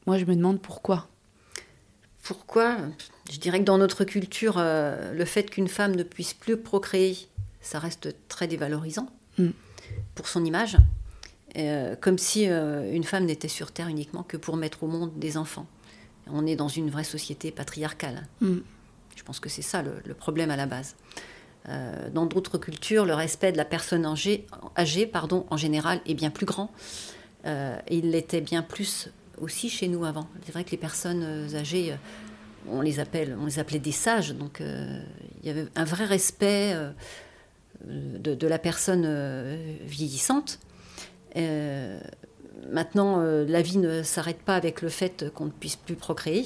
moi, 0.05 0.17
je 0.17 0.25
me 0.25 0.35
demande 0.35 0.61
pourquoi. 0.61 1.07
Pourquoi? 2.23 2.77
Je 3.31 3.39
dirais 3.39 3.59
que 3.59 3.65
dans 3.65 3.77
notre 3.77 4.03
culture, 4.03 4.55
euh, 4.57 5.13
le 5.13 5.25
fait 5.25 5.49
qu'une 5.49 5.67
femme 5.67 5.95
ne 5.95 6.03
puisse 6.03 6.33
plus 6.33 6.57
procréer, 6.57 7.17
ça 7.61 7.79
reste 7.79 8.15
très 8.27 8.47
dévalorisant 8.47 9.07
mm. 9.37 9.49
pour 10.15 10.27
son 10.27 10.45
image. 10.45 10.77
Euh, 11.57 11.95
comme 11.99 12.17
si 12.17 12.47
euh, 12.47 12.93
une 12.93 13.03
femme 13.03 13.25
n'était 13.25 13.49
sur 13.49 13.71
Terre 13.71 13.87
uniquement 13.87 14.23
que 14.23 14.37
pour 14.37 14.55
mettre 14.55 14.83
au 14.83 14.87
monde 14.87 15.11
des 15.17 15.35
enfants. 15.35 15.65
On 16.27 16.45
est 16.45 16.55
dans 16.55 16.69
une 16.69 16.89
vraie 16.89 17.03
société 17.03 17.51
patriarcale. 17.51 18.27
Mm. 18.39 18.59
Je 19.15 19.23
pense 19.23 19.39
que 19.39 19.49
c'est 19.49 19.61
ça 19.61 19.81
le, 19.81 20.13
problème 20.13 20.51
à 20.51 20.55
la 20.55 20.65
base. 20.65 20.95
Euh, 21.69 22.09
dans 22.09 22.25
d'autres 22.25 22.57
cultures, 22.57 23.05
le 23.05 23.13
respect 23.13 23.51
de 23.51 23.57
la 23.57 23.65
personne 23.65 24.05
âgée, 24.05 24.47
âgée 24.77 25.05
pardon, 25.05 25.45
en 25.49 25.57
général 25.57 26.01
est 26.07 26.15
bien 26.15 26.31
plus 26.31 26.45
grand. 26.45 26.71
Euh, 27.45 27.77
il 27.89 28.11
l'était 28.11 28.41
bien 28.41 28.63
plus 28.63 29.09
aussi 29.39 29.69
chez 29.69 29.87
nous 29.87 30.03
avant. 30.05 30.27
C'est 30.45 30.51
vrai 30.51 30.63
que 30.63 30.71
les 30.71 30.77
personnes 30.77 31.23
euh, 31.23 31.55
âgées, 31.55 31.93
on 32.67 32.81
les, 32.81 32.99
appelle, 32.99 33.37
on 33.39 33.45
les 33.45 33.59
appelait 33.59 33.79
des 33.79 33.91
sages, 33.91 34.33
donc 34.33 34.61
il 34.61 35.47
y 35.47 35.49
avait 35.49 35.65
un 35.75 35.83
vrai 35.83 36.05
respect 36.05 36.75
de, 37.83 38.47
la 38.47 38.59
personne 38.59 39.57
vieillissante. 39.83 40.59
maintenant, 42.69 43.17
la 43.17 43.61
vie 43.63 43.79
ne 43.79 44.03
s'arrête 44.03 44.43
pas 44.43 44.55
avec 44.55 44.83
le 44.83 44.89
fait 44.89 45.31
qu'on 45.33 45.45
ne 45.45 45.49
puisse 45.51 45.75
plus 45.75 45.95
procréer. 45.95 46.45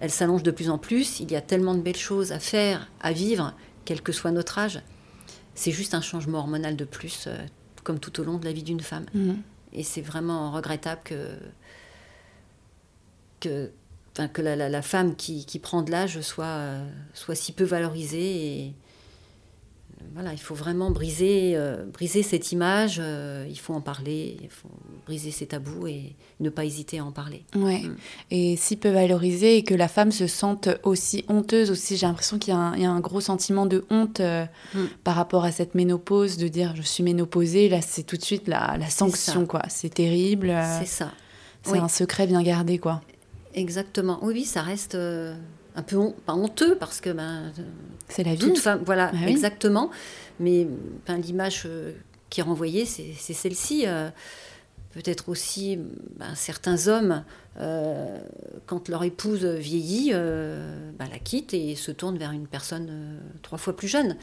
Elle 0.00 0.10
s'allonge 0.10 0.42
de 0.42 0.50
plus 0.50 0.70
en 0.70 0.78
plus. 0.78 1.20
Il 1.20 1.30
y 1.30 1.36
a 1.36 1.40
tellement 1.40 1.74
de 1.74 1.80
belles 1.80 1.96
choses 1.96 2.32
à 2.32 2.40
faire, 2.40 2.88
à 3.00 3.12
vivre, 3.12 3.54
quel 3.88 4.02
que 4.02 4.12
soit 4.12 4.32
notre 4.32 4.58
âge. 4.58 4.82
C'est 5.54 5.70
juste 5.70 5.94
un 5.94 6.02
changement 6.02 6.40
hormonal 6.40 6.76
de 6.76 6.84
plus, 6.84 7.24
euh, 7.26 7.38
comme 7.84 7.98
tout 7.98 8.20
au 8.20 8.24
long 8.24 8.36
de 8.36 8.44
la 8.44 8.52
vie 8.52 8.62
d'une 8.62 8.80
femme. 8.80 9.06
Mhm. 9.14 9.40
Et 9.72 9.82
c'est 9.82 10.02
vraiment 10.02 10.52
regrettable 10.52 11.00
que, 11.04 11.30
que 13.40 13.70
que 14.26 14.42
la, 14.42 14.82
femme 14.82 15.14
qui, 15.14 15.60
prend 15.62 15.82
de 15.82 15.92
l'âge 15.92 16.20
soit, 16.22 16.72
soit 17.14 17.36
si 17.36 17.52
peu 17.52 17.62
valorisée 17.62 18.64
et, 18.66 18.74
voilà, 20.14 20.32
il 20.32 20.38
faut 20.38 20.54
vraiment 20.54 20.90
briser, 20.90 21.52
euh, 21.54 21.84
briser 21.84 22.22
cette 22.22 22.52
image, 22.52 22.98
euh, 23.00 23.46
il 23.48 23.58
faut 23.58 23.74
en 23.74 23.80
parler, 23.80 24.36
il 24.42 24.50
faut 24.50 24.70
briser 25.06 25.30
ces 25.30 25.46
tabous 25.46 25.86
et 25.86 26.16
ne 26.40 26.50
pas 26.50 26.64
hésiter 26.64 26.98
à 26.98 27.04
en 27.04 27.12
parler. 27.12 27.44
Ouais. 27.54 27.80
Mm. 27.80 27.96
Et 28.30 28.56
si 28.56 28.76
peu 28.76 28.90
valoriser 28.90 29.56
et 29.56 29.64
que 29.64 29.74
la 29.74 29.88
femme 29.88 30.12
se 30.12 30.26
sente 30.26 30.68
aussi 30.82 31.24
honteuse 31.28 31.70
aussi, 31.70 31.96
j'ai 31.96 32.06
l'impression 32.06 32.38
qu'il 32.38 32.52
y, 32.52 32.56
a 32.56 32.90
un 32.90 33.00
gros 33.00 33.20
sentiment 33.20 33.66
de 33.66 33.84
honte 33.90 34.20
euh, 34.20 34.46
mm. 34.74 34.84
par 35.04 35.14
rapport 35.14 35.44
à 35.44 35.52
cette 35.52 35.74
ménopause, 35.74 36.36
de 36.36 36.48
dire 36.48 36.74
je 36.76 36.82
suis 36.82 37.02
ménopausée, 37.02 37.68
là 37.68 37.80
c'est 37.80 38.02
tout 38.02 38.16
de 38.16 38.24
suite 38.24 38.48
la, 38.48 38.76
la 38.78 38.90
sanction, 38.90 39.46
quoi. 39.46 39.62
C'est 39.68 39.94
terrible. 39.94 40.54
C'est 40.80 40.86
ça. 40.86 41.12
C'est 41.62 41.78
un 41.78 41.88
secret 41.88 42.26
bien 42.26 42.42
gardé, 42.42 42.78
quoi. 42.78 43.02
Exactement. 43.54 44.18
Oui, 44.22 44.32
oui, 44.34 44.44
ça 44.44 44.62
reste 44.62 44.96
un 45.78 45.82
peu 45.82 46.10
pas 46.26 46.34
honteux 46.34 46.76
parce 46.76 47.00
que 47.00 47.10
ben, 47.10 47.52
c'est 48.08 48.24
la 48.24 48.34
vie. 48.34 48.52
voilà, 48.84 49.12
ah 49.14 49.28
exactement. 49.28 49.90
Mais 50.40 50.66
l'image 51.08 51.62
euh, 51.66 51.92
qui 52.30 52.40
est 52.40 52.42
renvoyée, 52.42 52.84
c'est 52.84 53.14
celle-ci. 53.14 53.84
Euh, 53.86 54.10
peut-être 54.92 55.28
aussi 55.28 55.78
ben, 56.16 56.34
certains 56.34 56.88
hommes, 56.88 57.22
euh, 57.60 58.18
quand 58.66 58.88
leur 58.88 59.04
épouse 59.04 59.44
vieillit, 59.44 60.10
ben, 60.12 61.08
la 61.10 61.18
quittent 61.22 61.54
et 61.54 61.76
se 61.76 61.92
tournent 61.92 62.18
vers 62.18 62.32
une 62.32 62.48
personne 62.48 63.20
trois 63.42 63.58
fois 63.58 63.76
plus 63.76 63.88
jeune. 63.88 64.16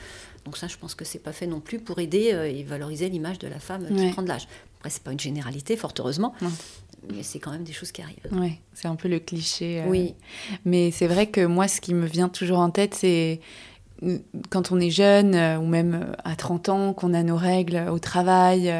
Donc 0.43 0.57
ça, 0.57 0.67
je 0.67 0.75
pense 0.77 0.93
que 0.93 1.05
c'est 1.05 1.19
pas 1.19 1.31
fait 1.31 1.47
non 1.47 1.61
plus 1.61 1.79
pour 1.79 1.99
aider 1.99 2.35
et 2.53 2.63
valoriser 2.63 3.07
l'image 3.07 3.39
de 3.39 3.47
la 3.47 3.59
femme 3.59 3.87
qui 3.95 4.11
prend 4.11 4.23
de 4.23 4.27
l'âge. 4.27 4.47
Après, 4.77 4.89
c'est 4.89 5.03
pas 5.03 5.13
une 5.13 5.19
généralité, 5.19 5.77
fort 5.77 5.93
heureusement 5.99 6.35
mais 7.13 7.23
c'est 7.23 7.39
quand 7.39 7.51
même 7.51 7.63
des 7.63 7.73
choses 7.73 7.91
qui 7.91 8.01
arrivent. 8.01 8.27
Oui, 8.31 8.59
c'est 8.73 8.87
un 8.87 8.95
peu 8.95 9.07
le 9.07 9.19
cliché. 9.19 9.81
Euh. 9.81 9.87
Oui. 9.87 10.15
Mais 10.65 10.91
c'est 10.91 11.07
vrai 11.07 11.27
que 11.27 11.45
moi, 11.45 11.67
ce 11.67 11.81
qui 11.81 11.93
me 11.93 12.05
vient 12.05 12.29
toujours 12.29 12.59
en 12.59 12.69
tête, 12.69 12.93
c'est 12.93 13.39
euh, 14.03 14.17
quand 14.49 14.71
on 14.71 14.79
est 14.79 14.89
jeune, 14.89 15.35
euh, 15.35 15.57
ou 15.57 15.65
même 15.65 16.13
à 16.23 16.35
30 16.35 16.69
ans, 16.69 16.93
qu'on 16.93 17.13
a 17.13 17.23
nos 17.23 17.35
règles 17.35 17.85
au 17.89 17.99
travail 17.99 18.73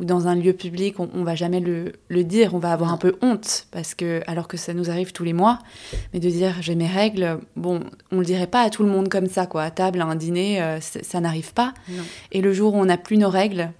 ou 0.00 0.04
dans 0.04 0.28
un 0.28 0.34
lieu 0.34 0.52
public, 0.52 1.00
on, 1.00 1.08
ne 1.12 1.24
va 1.24 1.34
jamais 1.34 1.60
le, 1.60 1.92
le, 2.08 2.24
dire, 2.24 2.54
on 2.54 2.58
va 2.58 2.72
avoir 2.72 2.92
un 2.92 2.98
peu 2.98 3.16
honte, 3.22 3.66
parce 3.70 3.94
que, 3.94 4.22
alors 4.26 4.48
que 4.48 4.56
ça 4.56 4.74
nous 4.74 4.90
arrive 4.90 5.12
tous 5.12 5.24
les 5.24 5.32
mois, 5.32 5.58
mais 6.12 6.20
de 6.20 6.28
dire 6.28 6.56
j'ai 6.60 6.74
mes 6.74 6.86
règles, 6.86 7.40
bon, 7.56 7.80
on 8.10 8.18
le 8.18 8.24
dirait 8.24 8.46
pas 8.46 8.62
à 8.62 8.70
tout 8.70 8.82
le 8.82 8.90
monde 8.90 9.08
comme 9.08 9.26
ça, 9.26 9.46
quoi. 9.46 9.62
À 9.62 9.70
table, 9.70 10.00
à 10.00 10.06
un 10.06 10.16
dîner, 10.16 10.78
ça 10.80 11.20
n'arrive 11.20 11.52
pas. 11.52 11.74
Et 12.30 12.40
le 12.40 12.52
jour 12.52 12.74
où 12.74 12.78
on 12.78 12.86
n'a 12.86 12.98
plus 12.98 13.18
nos 13.18 13.30
règles, 13.30 13.72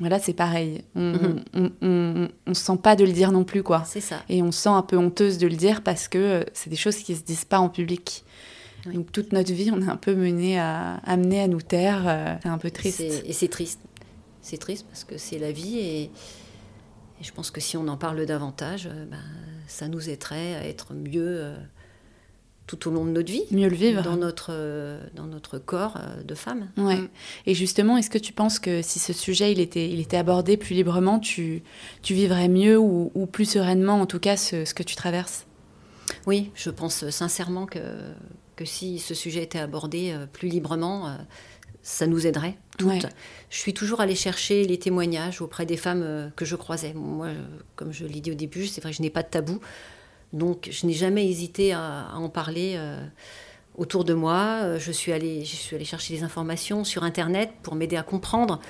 voilà, 0.00 0.18
c'est 0.18 0.32
pareil. 0.32 0.82
On 0.94 1.12
ne 1.54 2.28
mhm. 2.46 2.54
sent 2.54 2.78
pas 2.82 2.96
de 2.96 3.04
le 3.04 3.12
dire 3.12 3.32
non 3.32 3.44
plus, 3.44 3.62
quoi. 3.62 3.84
C'est 3.86 4.00
ça. 4.00 4.22
Et 4.28 4.42
on 4.42 4.50
se 4.50 4.62
sent 4.62 4.70
un 4.70 4.82
peu 4.82 4.96
honteuse 4.96 5.36
de 5.36 5.46
le 5.46 5.56
dire 5.56 5.82
parce 5.82 6.08
que 6.08 6.18
euh, 6.18 6.44
c'est 6.54 6.70
des 6.70 6.76
choses 6.76 6.96
qui 6.96 7.12
ne 7.12 7.18
se 7.18 7.22
disent 7.22 7.44
pas 7.44 7.60
en 7.60 7.68
public. 7.68 8.24
Donc 8.86 9.12
toute 9.12 9.32
notre 9.32 9.52
vie, 9.52 9.70
on 9.70 9.82
est 9.82 9.90
un 9.90 9.98
peu 9.98 10.14
mené 10.14 10.58
à 10.58 10.96
amener 11.04 11.42
à 11.42 11.48
nous 11.48 11.60
taire. 11.60 12.04
Euh, 12.06 12.34
c'est 12.42 12.48
un 12.48 12.56
peu 12.56 12.70
triste. 12.70 13.00
Et 13.00 13.32
c'est 13.34 13.48
triste. 13.48 13.80
C'est 14.40 14.56
triste 14.56 14.86
parce 14.88 15.04
que 15.04 15.18
c'est 15.18 15.38
la 15.38 15.52
vie 15.52 15.78
et, 15.78 16.10
je 17.20 17.32
pense 17.32 17.50
que 17.50 17.60
si 17.60 17.76
on 17.76 17.86
en 17.88 17.98
parle 17.98 18.24
davantage, 18.24 18.86
euh, 18.86 19.04
ben, 19.04 19.20
ça 19.66 19.88
nous 19.88 20.08
aiderait 20.08 20.54
à 20.54 20.66
être 20.66 20.94
mieux 20.94 21.52
tout 22.76 22.88
au 22.88 22.92
long 22.92 23.04
de 23.04 23.10
notre 23.10 23.32
vie. 23.32 23.42
Mieux 23.50 23.68
le 23.68 23.74
vivre. 23.74 24.02
Dans 24.02 24.16
notre, 24.16 24.50
euh, 24.50 25.02
dans 25.14 25.26
notre 25.26 25.58
corps 25.58 25.96
euh, 25.96 26.22
de 26.22 26.34
femme. 26.34 26.70
Ouais. 26.76 26.96
Mm. 26.96 27.08
Et 27.46 27.54
justement, 27.54 27.96
est-ce 27.96 28.10
que 28.10 28.18
tu 28.18 28.32
penses 28.32 28.60
que 28.60 28.80
si 28.80 29.00
ce 29.00 29.12
sujet 29.12 29.50
il 29.50 29.58
était, 29.58 29.88
il 29.88 29.98
était 29.98 30.16
abordé 30.16 30.56
plus 30.56 30.74
librement, 30.74 31.18
tu, 31.18 31.62
tu 32.02 32.14
vivrais 32.14 32.48
mieux 32.48 32.78
ou, 32.78 33.10
plus 33.26 33.44
sereinement, 33.44 34.00
en 34.00 34.06
tout 34.06 34.20
cas, 34.20 34.36
ce, 34.36 34.64
ce, 34.64 34.72
que 34.72 34.84
tu 34.84 34.94
traverses? 34.94 35.46
Oui, 36.26 36.50
je 36.54 36.70
pense 36.70 37.08
sincèrement 37.10 37.66
que, 37.66 37.80
que 38.54 38.64
si 38.64 38.98
ce 39.00 39.14
sujet 39.14 39.42
était 39.42 39.58
abordé 39.58 40.12
euh, 40.12 40.26
plus 40.26 40.48
librement, 40.48 41.16
ça 41.82 42.06
nous 42.06 42.26
aiderait 42.26 42.56
toutes. 42.78 43.06
Je 43.48 43.58
suis 43.58 43.74
toujours 43.74 44.00
allée 44.00 44.14
chercher 44.14 44.64
les 44.64 44.78
témoignages 44.78 45.40
auprès 45.40 45.66
des 45.66 45.76
femmes 45.76 46.30
que 46.36 46.44
je 46.44 46.54
croisais. 46.54 46.92
Moi, 46.94 47.30
comme 47.74 47.92
je 47.92 48.04
l'ai 48.04 48.20
dit 48.20 48.30
au 48.30 48.34
début, 48.34 48.66
c'est 48.66 48.80
vrai 48.80 48.92
que 48.92 48.96
je 48.96 49.02
n'ai 49.02 49.10
pas 49.10 49.22
de 49.22 49.28
tabou. 49.28 49.60
Donc 50.32 50.68
je 50.70 50.86
n'ai 50.86 50.92
jamais 50.92 51.28
hésité 51.28 51.72
à, 51.72 52.12
en 52.14 52.28
parler 52.28 52.74
euh, 52.76 53.04
autour 53.76 54.04
de 54.04 54.14
moi. 54.14 54.60
Euh, 54.62 54.78
je 54.78 54.92
suis, 54.92 55.12
allée, 55.12 55.44
je 55.44 55.56
suis 55.56 55.76
allée 55.76 55.84
chercher 55.84 56.14
des 56.14 56.22
informations 56.22 56.84
sur 56.84 57.02
Internet 57.02 57.50
pour 57.62 57.74
m'aider 57.74 57.96
à 57.96 58.02
comprendre, 58.02 58.60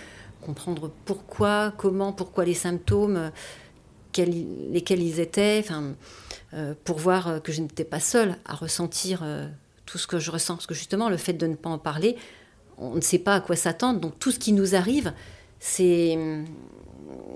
comprendre 0.41 0.91
pourquoi, 1.05 1.73
comment, 1.77 2.13
pourquoi 2.13 2.45
les 2.45 2.55
symptômes, 2.55 3.31
lesquels 4.17 5.03
ils 5.03 5.21
étaient, 5.21 5.63
enfin, 5.63 5.95
euh, 6.55 6.75
pour 6.85 6.99
voir 6.99 7.43
que 7.43 7.53
je 7.53 7.61
n'étais 7.61 7.85
pas 7.85 8.01
seule 8.01 8.37
à 8.47 8.55
ressentir 8.55 9.23
tout 9.85 9.99
ce 9.99 10.07
que 10.07 10.19
je 10.19 10.31
ressens. 10.31 10.55
Parce 10.55 10.67
que 10.67 10.75
justement, 10.75 11.09
le 11.09 11.19
fait 11.19 11.35
de 11.35 11.47
ne 11.47 11.57
pas 11.57 11.71
en 11.71 11.79
parler, 11.79 12.17
on 12.79 12.95
ne 12.95 13.01
sait 13.03 13.19
pas 13.19 13.35
à 13.35 13.41
quoi 13.41 13.57
s'attendre. 13.57 14.01
Donc 14.01 14.19
tout 14.19 14.31
ce 14.31 14.39
qui 14.39 14.53
nous 14.53 14.75
arrive, 14.75 15.13
c'est 15.61 16.19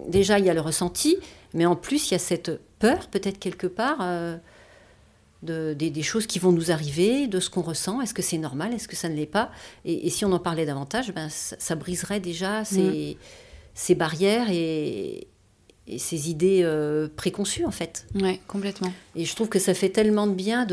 déjà 0.08 0.38
il 0.38 0.46
y 0.46 0.50
a 0.50 0.54
le 0.54 0.60
ressenti, 0.60 1.18
mais 1.52 1.66
en 1.66 1.76
plus, 1.76 2.10
il 2.10 2.12
y 2.12 2.14
a 2.14 2.18
cette 2.18 2.60
peur, 2.78 3.06
peut-être 3.08 3.38
quelque 3.38 3.66
part, 3.66 3.98
euh, 4.00 4.36
de, 5.42 5.74
des, 5.74 6.02
choses 6.02 6.26
qui 6.26 6.38
vont 6.38 6.52
nous 6.52 6.70
arriver, 6.70 7.26
de 7.26 7.38
ce 7.38 7.50
qu'on 7.50 7.60
ressent. 7.60 8.00
Est-ce 8.00 8.14
que 8.14 8.22
c'est 8.22 8.38
normal? 8.38 8.72
Est-ce 8.72 8.88
que 8.88 8.96
ça 8.96 9.08
ne 9.08 9.14
l'est 9.14 9.26
pas? 9.26 9.50
Et, 9.84 10.08
si 10.10 10.24
on 10.24 10.32
en 10.32 10.38
parlait 10.38 10.64
davantage, 10.64 11.12
ben, 11.12 11.28
ça, 11.28 11.74
briserait 11.74 12.20
déjà 12.20 12.64
ces, 12.64 13.18
ces 13.74 13.94
barrières 13.94 14.48
et, 14.50 15.28
ces 15.98 16.30
idées 16.30 16.62
euh, 16.62 17.08
préconçues, 17.14 17.66
en 17.66 17.70
fait. 17.70 18.06
Oui, 18.14 18.40
complètement. 18.48 18.90
Et 19.16 19.26
je 19.26 19.34
trouve 19.34 19.50
que 19.50 19.58
ça 19.58 19.74
fait 19.74 19.90
tellement 19.90 20.26
de 20.26 20.32
bien 20.32 20.66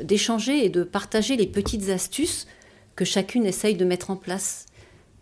d'échanger 0.00 0.64
et 0.64 0.70
de 0.70 0.82
partager 0.82 1.36
les 1.36 1.46
petites 1.46 1.90
astuces 1.90 2.46
que 2.96 3.04
chacune 3.04 3.44
essaye 3.44 3.74
de 3.74 3.84
mettre 3.84 4.10
en 4.10 4.16
place 4.16 4.64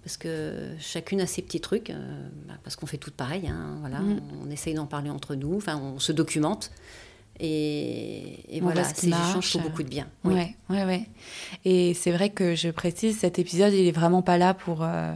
parce 0.02 0.16
que 0.16 0.52
chacune 0.80 1.20
a 1.20 1.26
ses 1.26 1.42
petits 1.42 1.60
trucs, 1.60 1.90
euh, 1.90 2.28
bah, 2.48 2.54
parce 2.64 2.76
qu'on 2.76 2.86
fait 2.86 2.96
tout 2.96 3.12
pareil, 3.12 3.46
hein, 3.48 3.76
voilà, 3.80 4.00
mm. 4.00 4.20
on, 4.44 4.50
essaye 4.50 4.74
d'en 4.74 4.86
parler 4.86 5.10
entre 5.10 5.34
nous, 5.34 5.56
enfin 5.56 5.76
on 5.78 5.98
se 5.98 6.12
documente. 6.12 6.70
Et, 7.40 8.60
voilà, 8.60 8.84
ces 8.84 9.08
échanges 9.08 9.50
font 9.50 9.60
beaucoup 9.60 9.82
de 9.82 9.88
bien. 9.88 10.06
Oui. 10.22 10.34
Ouais, 10.34 10.54
ouais, 10.70 10.84
ouais. 10.84 11.06
Et 11.64 11.94
c'est 11.94 12.12
vrai 12.12 12.30
que 12.30 12.54
je 12.54 12.68
précise, 12.68 13.18
cet 13.18 13.38
épisode, 13.38 13.72
il 13.72 13.88
est 13.88 13.92
vraiment 13.92 14.22
pas 14.22 14.38
là 14.38 14.54
pour, 14.54 14.82
euh, 14.82 15.12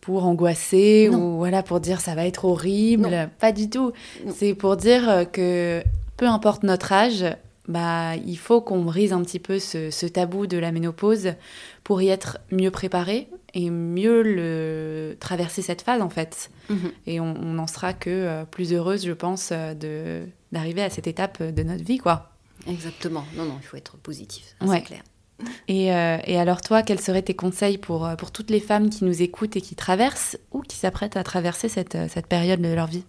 pour 0.00 0.26
angoisser 0.26 1.08
ou 1.08 1.36
voilà, 1.36 1.62
pour 1.62 1.80
dire 1.80 2.00
ça 2.00 2.14
va 2.14 2.26
être 2.26 2.44
horrible. 2.44 3.30
Pas 3.38 3.52
du 3.52 3.70
tout. 3.70 3.92
C'est 4.34 4.54
pour 4.54 4.76
dire 4.76 5.26
que 5.32 5.82
peu 6.18 6.26
importe 6.26 6.62
notre 6.62 6.92
âge, 6.92 7.24
bah, 7.68 8.16
il 8.16 8.36
faut 8.36 8.60
qu'on 8.60 8.82
brise 8.82 9.12
un 9.12 9.22
petit 9.22 9.38
peu 9.38 9.58
ce, 9.58 9.90
ce, 9.90 10.06
tabou 10.06 10.46
de 10.46 10.58
la 10.58 10.72
ménopause 10.72 11.34
pour 11.84 12.02
y 12.02 12.08
être 12.08 12.38
mieux 12.50 12.70
préparé, 12.70 13.28
et 13.54 13.70
mieux 13.70 14.22
le, 14.22 15.16
traverser 15.20 15.62
cette 15.62 15.82
phase 15.82 16.02
en 16.02 16.10
fait. 16.10 16.50
Mhm. 16.68 16.92
Et 17.06 17.20
on 17.20 17.34
n'en 17.34 17.66
sera 17.66 17.92
que 17.92 18.10
euh, 18.10 18.44
plus 18.44 18.72
heureuse, 18.72 19.06
je 19.06 19.12
pense, 19.12 19.50
euh, 19.52 19.74
de, 19.74 20.26
d'arriver 20.52 20.82
à 20.82 20.90
cette 20.90 21.06
étape 21.06 21.42
de 21.42 21.62
notre 21.62 21.84
vie, 21.84 21.98
quoi. 21.98 22.30
Exactement. 22.66 23.24
Non, 23.36 23.44
non, 23.44 23.56
il 23.60 23.64
faut 23.64 23.76
être 23.76 23.96
positif, 23.96 24.54
c'est 24.60 24.82
clair. 24.82 25.02
Et, 25.68 25.94
euh, 25.94 26.18
et, 26.24 26.36
alors 26.36 26.60
toi, 26.60 26.82
quels 26.82 27.00
seraient 27.00 27.22
tes 27.22 27.36
conseils 27.36 27.78
pour, 27.78 28.10
pour 28.18 28.32
toutes 28.32 28.50
les 28.50 28.58
femmes 28.58 28.90
qui 28.90 29.04
nous 29.04 29.22
écoutent 29.22 29.56
et 29.56 29.60
qui 29.60 29.76
traversent 29.76 30.36
ou 30.50 30.62
qui 30.62 30.76
s'apprêtent 30.76 31.16
à 31.16 31.22
traverser 31.22 31.68
cette, 31.68 31.96
cette 32.08 32.26
période 32.26 32.60
de 32.60 32.74
leur 32.74 32.88
vie? 32.88 33.04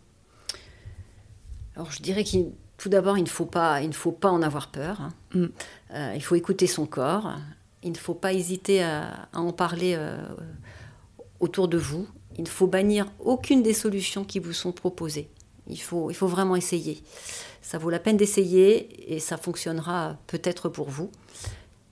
Alors 1.75 1.91
je 1.91 2.01
dirais 2.01 2.23
qu'il 2.23 2.51
tout 2.77 2.87
d'abord, 2.87 3.17
il 3.17 3.23
ne 3.23 3.29
faut 3.29 3.45
pas, 3.45 3.81
il 3.81 3.89
ne 3.89 3.93
faut 3.93 4.13
pas 4.13 4.29
en 4.29 4.41
avoir 4.41 4.67
peur. 4.67 5.01
Hein. 5.01 5.11
Mm. 5.33 6.13
il 6.15 6.23
faut 6.23 6.35
écouter 6.35 6.65
son 6.65 6.85
corps 6.85 7.35
il 7.83 7.91
ne 7.91 7.97
faut 7.97 8.13
pas 8.13 8.33
hésiter 8.33 8.83
à, 8.83 9.29
en 9.33 9.51
parler 9.51 9.95
euh, 9.97 10.17
autour 11.39 11.67
de 11.67 11.77
vous. 11.77 12.07
Il 12.37 12.43
ne 12.43 12.49
faut 12.49 12.67
bannir 12.67 13.11
aucune 13.19 13.63
des 13.63 13.73
solutions 13.73 14.23
qui 14.23 14.39
vous 14.39 14.53
sont 14.53 14.71
proposées. 14.71 15.29
Il 15.67 15.79
faut, 15.79 16.09
il 16.09 16.13
faut 16.13 16.27
vraiment 16.27 16.55
essayer. 16.55 17.01
Ça 17.61 17.77
vaut 17.77 17.89
la 17.89 17.99
peine 17.99 18.17
d'essayer 18.17 19.13
et 19.13 19.19
ça 19.19 19.37
fonctionnera 19.37 20.17
peut-être 20.27 20.69
pour 20.69 20.89
vous. 20.89 21.11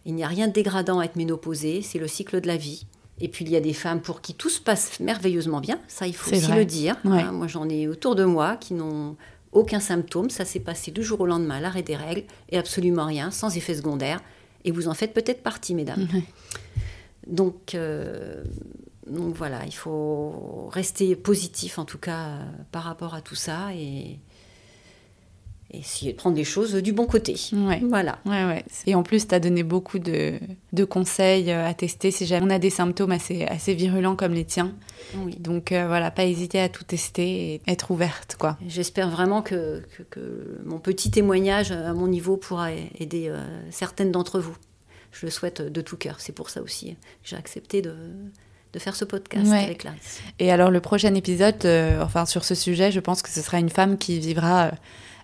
Il 0.06 0.15
n'y 0.15 0.23
a 0.23 0.28
rien 0.28 0.47
de 0.47 0.54
dégradant 0.54 1.00
à 1.00 1.06
être 1.06 1.15
ménopausée, 1.15 1.82
c'est 1.82 2.00
le 2.00 2.08
cycle 2.08 2.41
de 2.41 2.47
la 2.47 2.58
vie. 2.58 2.86
Et 3.19 3.28
puis 3.28 3.45
il 3.45 3.52
y 3.52 3.56
a 3.56 3.60
des 3.60 3.73
femmes 3.73 4.02
pour 4.02 4.21
qui 4.21 4.34
tout 4.34 4.50
se 4.50 4.62
passe 4.62 5.00
merveilleusement 5.00 5.60
bien, 5.60 5.80
ça 5.88 6.08
il 6.08 6.15
faut 6.15 6.32
aussi 6.32 6.52
le 6.52 6.65
dire. 6.65 6.95
Hein, 7.04 7.32
moi 7.32 7.47
j'en 7.47 7.67
ai 7.67 7.88
autour 7.88 8.15
de 8.15 8.23
moi 8.23 8.58
qui 8.58 8.73
n'ont 8.73 9.17
aucun 9.52 9.80
symptôme, 9.80 10.30
ça 10.30 10.45
s'est 10.45 10.60
passé 10.60 10.91
du 10.91 11.04
jour 11.04 11.19
au 11.21 11.26
lendemain, 11.26 11.60
l'arrêt 11.60 11.82
des 11.82 11.95
règles, 11.95 12.26
et 12.50 12.58
absolument 12.58 13.06
rien, 13.06 13.32
sans 13.32 13.56
effet 13.58 13.76
secondaire 13.76 14.21
et 14.67 14.71
vous 14.71 14.89
en 14.89 14.93
faites 14.93 15.13
peut-être 15.13 15.41
partie, 15.41 15.73
mesdames. 15.73 16.08
Donc, 17.25 17.73
euh, 17.73 18.43
donc 19.10 19.34
voilà, 19.36 19.65
il 19.65 19.73
faut 19.73 20.69
rester 20.71 21.15
positif 21.15 21.77
en 21.77 21.86
tout 21.86 21.97
cas 21.97 22.27
euh, 22.27 22.43
par 22.71 22.84
rapport 22.84 23.15
à 23.15 23.21
tout 23.21 23.36
ça 23.36 23.73
et, 23.73 24.19
essayer 25.71 26.13
de 26.13 26.17
prendre 26.17 26.36
des 26.36 26.43
choses 26.45 26.73
du 26.75 26.93
bon 26.93 27.06
côté. 27.06 27.36
Ouais. 27.53 27.82
Voilà. 27.89 28.19
Ouais, 28.25 28.45
ouais. 28.45 28.63
Et 28.86 28.95
en 28.95 29.03
plus, 29.03 29.27
tu 29.27 29.36
as 29.36 29.39
donné 29.39 29.63
beaucoup 29.63 29.99
de, 29.99 30.39
de 30.73 30.84
conseils 30.86 31.51
euh, 31.51 31.67
à 31.67 31.73
tester 31.73 32.10
si 32.12 32.25
jamais 32.25 32.45
on 32.47 32.49
a 32.49 32.60
des 32.60 32.69
symptômes 32.69 33.12
assez, 33.12 33.43
assez 33.45 33.73
virulents 33.73 34.15
comme 34.15 34.34
les 34.34 34.45
tiens. 34.45 34.73
Oui. 35.17 35.36
Donc 35.39 35.71
euh, 35.71 35.88
voilà, 35.88 36.10
pas 36.10 36.23
hésiter 36.25 36.60
à 36.62 36.69
tout 36.69 36.84
tester 36.86 37.53
et 37.56 37.62
être 37.67 37.91
ouverte, 37.91 38.38
quoi. 38.39 38.58
J'espère 38.67 39.10
vraiment 39.10 39.41
que, 39.41 39.84
que- 39.97 40.03
que 40.03 40.60
mon 40.65 40.80
petit 40.80 41.12
témoignage 41.12 41.71
à 41.71 41.93
mon 41.93 42.08
niveau 42.08 42.38
pourra 42.38 42.71
aider 42.71 43.27
euh, 43.30 43.38
certaines 43.69 44.12
d'entre 44.12 44.39
vous. 44.39 44.56
Je 45.12 45.25
le 45.25 45.32
souhaite 45.32 45.62
de 45.62 45.82
tout 45.82 45.97
cœur. 45.97 46.15
C'est 46.19 46.34
pour 46.34 46.49
ça 46.49 46.62
aussi 46.62 46.91
que 46.91 46.95
j'ai 47.30 47.36
accepté 47.36 47.82
de, 47.82 47.93
de 48.73 48.80
faire 48.80 48.95
ce 48.95 49.03
podcast 49.06 49.47
Ouais. 49.49 49.63
avec 49.63 49.80
Clarisse. 49.80 50.21
Et 50.39 50.51
alors 50.51 50.69
le 50.71 50.80
prochain 50.80 51.13
épisode, 51.15 51.56
euh, 51.65 52.01
enfin 52.03 52.25
sur 52.25 52.43
ce 52.45 52.56
sujet, 52.56 52.91
je 52.91 52.99
pense 52.99 53.21
que 53.21 53.30
ce 53.30 53.41
sera 53.41 53.58
une 53.60 53.69
femme 53.69 53.97
qui 53.97 54.19
vivra 54.19 54.71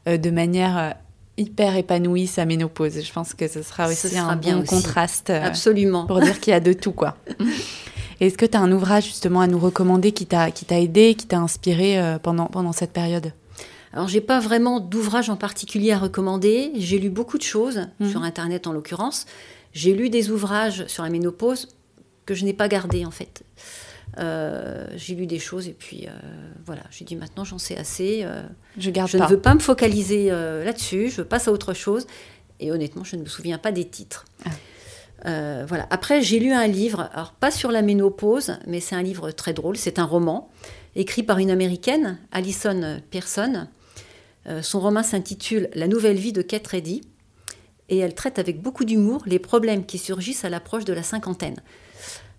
de 0.06 0.30
manière 0.30 0.78
euh, 0.78 0.90
hyper 1.38 1.76
épanouie 1.76 2.28
sa 2.28 2.46
ménopause. 2.46 3.02
Je 3.04 3.12
pense 3.14 3.34
que 3.34 3.48
ce 3.48 3.62
sera 3.64 3.88
Ce 3.88 4.08
aussi 4.08 4.16
sera 4.16 4.32
un 4.32 4.36
bien 4.36 4.56
bon 4.58 4.62
aussi. 4.62 4.70
contraste 4.70 5.30
euh, 5.30 5.42
Absolument. 5.44 6.06
pour 6.06 6.20
dire 6.20 6.40
qu'il 6.40 6.52
y 6.52 6.56
a 6.56 6.60
de 6.60 6.74
tout, 6.74 6.92
quoi. 6.92 7.18
Est-ce 8.20 8.38
que 8.38 8.46
tu 8.46 8.56
as 8.56 8.62
un 8.62 8.72
ouvrage 8.72 9.06
justement 9.06 9.42
à 9.42 9.48
nous 9.48 9.60
recommander 9.60 10.12
qui 10.12 10.26
t'a 10.26 10.52
qui 10.52 10.66
t'a 10.66 10.80
aidé, 10.80 11.16
qui 11.16 11.26
t'a 11.28 11.40
inspiré 11.40 12.00
euh, 12.00 12.20
pendant, 12.20 12.46
pendant 12.46 12.72
cette 12.72 12.92
période? 12.94 13.32
Alors, 13.92 14.08
j'ai 14.08 14.22
pas 14.22 14.40
vraiment 14.40 14.80
d'ouvrage 14.80 15.30
en 15.30 15.36
particulier 15.36 15.92
à 15.92 15.98
recommander. 16.00 16.72
J'ai 16.76 16.98
lu 17.00 17.10
beaucoup 17.10 17.38
de 17.38 17.44
choses, 17.44 17.88
Mhm. 18.00 18.10
sur 18.10 18.24
Internet 18.24 18.66
en 18.68 18.72
l'occurrence. 18.72 19.26
J'ai 19.74 19.94
lu 19.94 20.10
des 20.10 20.30
ouvrages 20.32 20.86
sur 20.88 21.04
la 21.04 21.10
ménopause 21.10 21.68
que 22.26 22.34
je 22.36 22.46
n'ai 22.46 22.54
pas 22.54 22.68
gardés, 22.68 23.06
en 23.06 23.12
fait. 23.12 23.44
Euh, 24.20 24.86
j'ai 24.96 25.16
lu 25.16 25.26
des 25.26 25.40
choses 25.40 25.68
et 25.68 25.74
puis 25.74 26.06
euh, 26.08 26.12
voilà, 26.66 26.84
j'ai 26.92 27.04
dit 27.04 27.16
maintenant 27.16 27.44
j'en 27.44 27.58
sais 27.58 27.76
assez. 27.78 28.22
euh, 28.24 28.44
Je 28.78 28.92
garde 28.92 29.10
je 29.10 29.18
pas. 29.18 29.26
ne 29.26 29.30
veux 29.30 29.40
pas 29.40 29.56
me 29.56 29.60
focaliser 29.60 30.30
là-dessus, 30.30 31.10
je 31.10 31.22
passe 31.22 31.48
à 31.48 31.52
autre 31.52 31.74
chose. 31.74 32.06
Et 32.60 32.72
honnêtement, 32.72 33.04
je 33.04 33.16
ne 33.16 33.22
me 33.22 33.28
souviens 33.28 33.58
pas 33.58 33.72
des 33.72 33.86
titres. 33.86 34.26
Ah. 34.46 35.66
Voilà. 35.68 35.88
Après, 35.90 36.22
j'ai 36.22 36.40
lu 36.40 36.52
un 36.52 36.68
livre, 36.68 37.10
alors 37.14 37.32
pas 37.32 37.50
sur 37.52 37.72
la 37.72 37.82
ménopause, 37.82 38.58
mais 38.68 38.80
c'est 38.80 38.96
un 38.96 39.02
livre 39.02 39.32
très 39.32 39.54
drôle. 39.54 39.78
C'est 39.78 39.98
un 40.00 40.06
roman 40.06 40.50
écrit 40.96 41.24
par 41.24 41.40
une 41.40 41.50
américaine, 41.50 42.20
Alison 42.32 43.02
Pearson. 43.10 43.68
Son 44.62 44.80
roman 44.80 45.02
s'intitule 45.04 45.70
La 45.74 45.88
nouvelle 45.88 46.18
vie 46.18 46.34
de 46.34 46.42
Kate 46.42 46.68
Reddy 46.68 47.02
et 47.90 47.98
elle 47.98 48.14
traite 48.14 48.38
avec 48.40 48.62
beaucoup 48.62 48.86
d'humour 48.86 49.24
les 49.26 49.40
problèmes 49.40 49.86
qui 49.86 49.98
surgissent 49.98 50.46
à 50.46 50.50
l'approche 50.50 50.86
de 50.86 50.94
la 50.94 51.04
cinquantaine. 51.04 51.60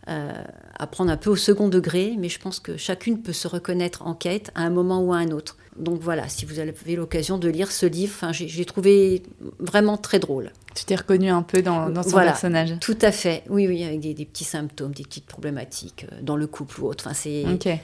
Euh, 0.06 0.32
à 0.78 0.86
prendre 0.86 1.10
un 1.10 1.16
peu 1.16 1.30
au 1.30 1.36
second 1.36 1.68
degré, 1.68 2.14
mais 2.18 2.28
je 2.28 2.38
pense 2.38 2.60
que 2.60 2.76
chacune 2.76 3.22
peut 3.22 3.32
se 3.32 3.48
reconnaître 3.48 4.06
en 4.06 4.12
Kate 4.14 4.50
à 4.54 4.60
un 4.62 4.68
moment 4.68 5.00
ou 5.00 5.14
à 5.14 5.16
un 5.16 5.30
autre. 5.30 5.56
Donc 5.78 6.00
voilà, 6.00 6.28
si 6.28 6.44
vous 6.44 6.58
avez 6.58 6.74
l'occasion 6.94 7.38
de 7.38 7.48
lire 7.48 7.72
ce 7.72 7.86
livre, 7.86 8.12
enfin, 8.14 8.30
j'ai 8.32 8.64
trouvé 8.66 9.22
vraiment 9.60 9.96
très 9.96 10.18
drôle. 10.18 10.52
Tu 10.74 10.84
t'es 10.84 10.94
reconnue 10.94 11.30
un 11.30 11.42
peu 11.42 11.62
dans, 11.62 11.88
dans 11.88 12.02
son 12.02 12.10
Voilà. 12.10 12.32
personnage. 12.32 12.74
Tout 12.80 12.98
à 13.00 13.12
fait, 13.12 13.44
oui, 13.48 13.66
oui, 13.66 13.82
avec 13.82 14.00
des, 14.00 14.12
des 14.12 14.26
petits 14.26 14.44
symptômes, 14.44 14.92
des 14.92 15.04
petites 15.04 15.26
problématiques 15.26 16.04
euh, 16.12 16.20
dans 16.20 16.36
le 16.36 16.46
couple 16.46 16.82
ou 16.82 16.86
autre. 16.86 17.06
Enfin, 17.08 17.14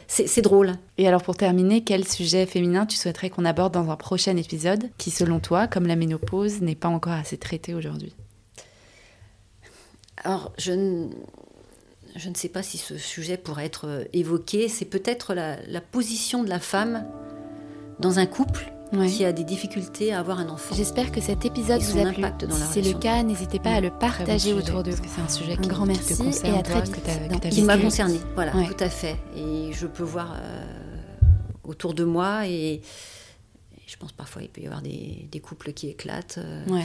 c'est 0.09 0.43
drôle. 0.43 0.75
Et 0.99 1.09
alors 1.09 1.23
pour 1.23 1.37
terminer, 1.37 1.85
quel 1.85 2.07
sujet 2.07 2.45
féminin 2.45 2.85
tu 2.85 2.97
souhaiterais 2.99 3.31
qu'on 3.31 3.47
aborde 3.47 3.73
dans 3.73 3.89
un 3.89 3.97
prochain 3.97 4.37
épisode 4.37 4.91
qui, 4.99 5.11
selon 5.11 5.41
toi, 5.41 5.69
comme 5.69 5.87
la 5.87 5.97
ménopause, 5.97 6.61
n'est 6.61 6.75
pas 6.75 6.89
encore 6.89 7.15
assez 7.15 7.39
traité 7.39 7.73
aujourd'hui? 7.75 8.15
Alors, 10.23 10.53
je 10.59 10.73
ne, 10.73 11.09
je 12.17 12.29
ne 12.29 12.35
sais 12.35 12.49
pas 12.49 12.63
si 12.63 12.79
ce 12.79 12.97
sujet 12.99 13.37
pourrait 13.37 13.67
être 13.67 13.87
euh, 13.87 14.05
évoqué. 14.13 14.69
C'est 14.69 14.85
peut-être 14.85 15.35
la, 15.35 15.57
la 15.67 15.81
position 15.81 16.43
de 16.45 16.49
la 16.49 16.59
femme 16.61 17.07
dans 17.99 18.19
un 18.19 18.27
couple 18.27 18.73
qui 19.07 19.25
a 19.25 19.33
des 19.33 19.45
difficultés 19.45 20.13
à 20.13 20.19
avoir 20.19 20.41
un 20.41 20.49
enfant. 20.49 20.75
J'espère 20.75 21.13
que 21.13 21.21
cet 21.21 21.45
épisode 21.45 21.81
vous 21.81 21.99
a 21.99 22.11
plu. 22.11 22.25
impact 22.25 22.45
dans 22.47 22.59
la 22.59 22.65
Si 22.67 22.73
c'est 22.83 22.93
le 22.93 22.99
cas, 22.99 23.23
n'hésitez 23.23 23.61
pas 23.61 23.71
à 23.75 23.81
le 23.81 23.89
Très 23.91 23.91
bon 23.91 23.99
partager 24.01 24.53
autour 24.53 24.83
de 24.83 24.91
vous. 24.91 25.03
C'est 25.07 25.21
un 25.21 25.29
sujet 25.29 25.53
Un 25.53 25.57
qui, 25.59 25.69
grand 25.69 25.87
merci 25.87 26.17
te 26.17 26.47
et 26.47 26.51
à 26.51 26.63
très 26.63 26.83
vite. 26.83 27.49
qui 27.51 27.63
m'a 27.63 27.75
vécu. 27.77 27.85
concernée, 27.87 28.19
voilà, 28.35 28.53
Ouais. 28.57 28.67
tout 28.67 28.83
à 28.83 28.89
fait. 28.91 29.17
Et 29.37 29.71
je 29.73 29.87
peux 29.87 30.03
voir 30.03 30.35
euh, 30.35 30.65
autour 31.63 31.95
de 31.95 32.03
moi 32.03 32.49
et, 32.49 32.51
et 32.75 32.83
je 33.87 33.97
pense 33.97 34.11
parfois 34.11 34.43
il 34.43 34.49
peut 34.49 34.61
y 34.61 34.67
avoir 34.67 34.83
des, 34.83 35.29
des 35.31 35.39
couples 35.39 35.73
qui 35.73 35.89
éclatent. 35.89 36.39
euh, 36.39 36.65
Ouais. 36.67 36.85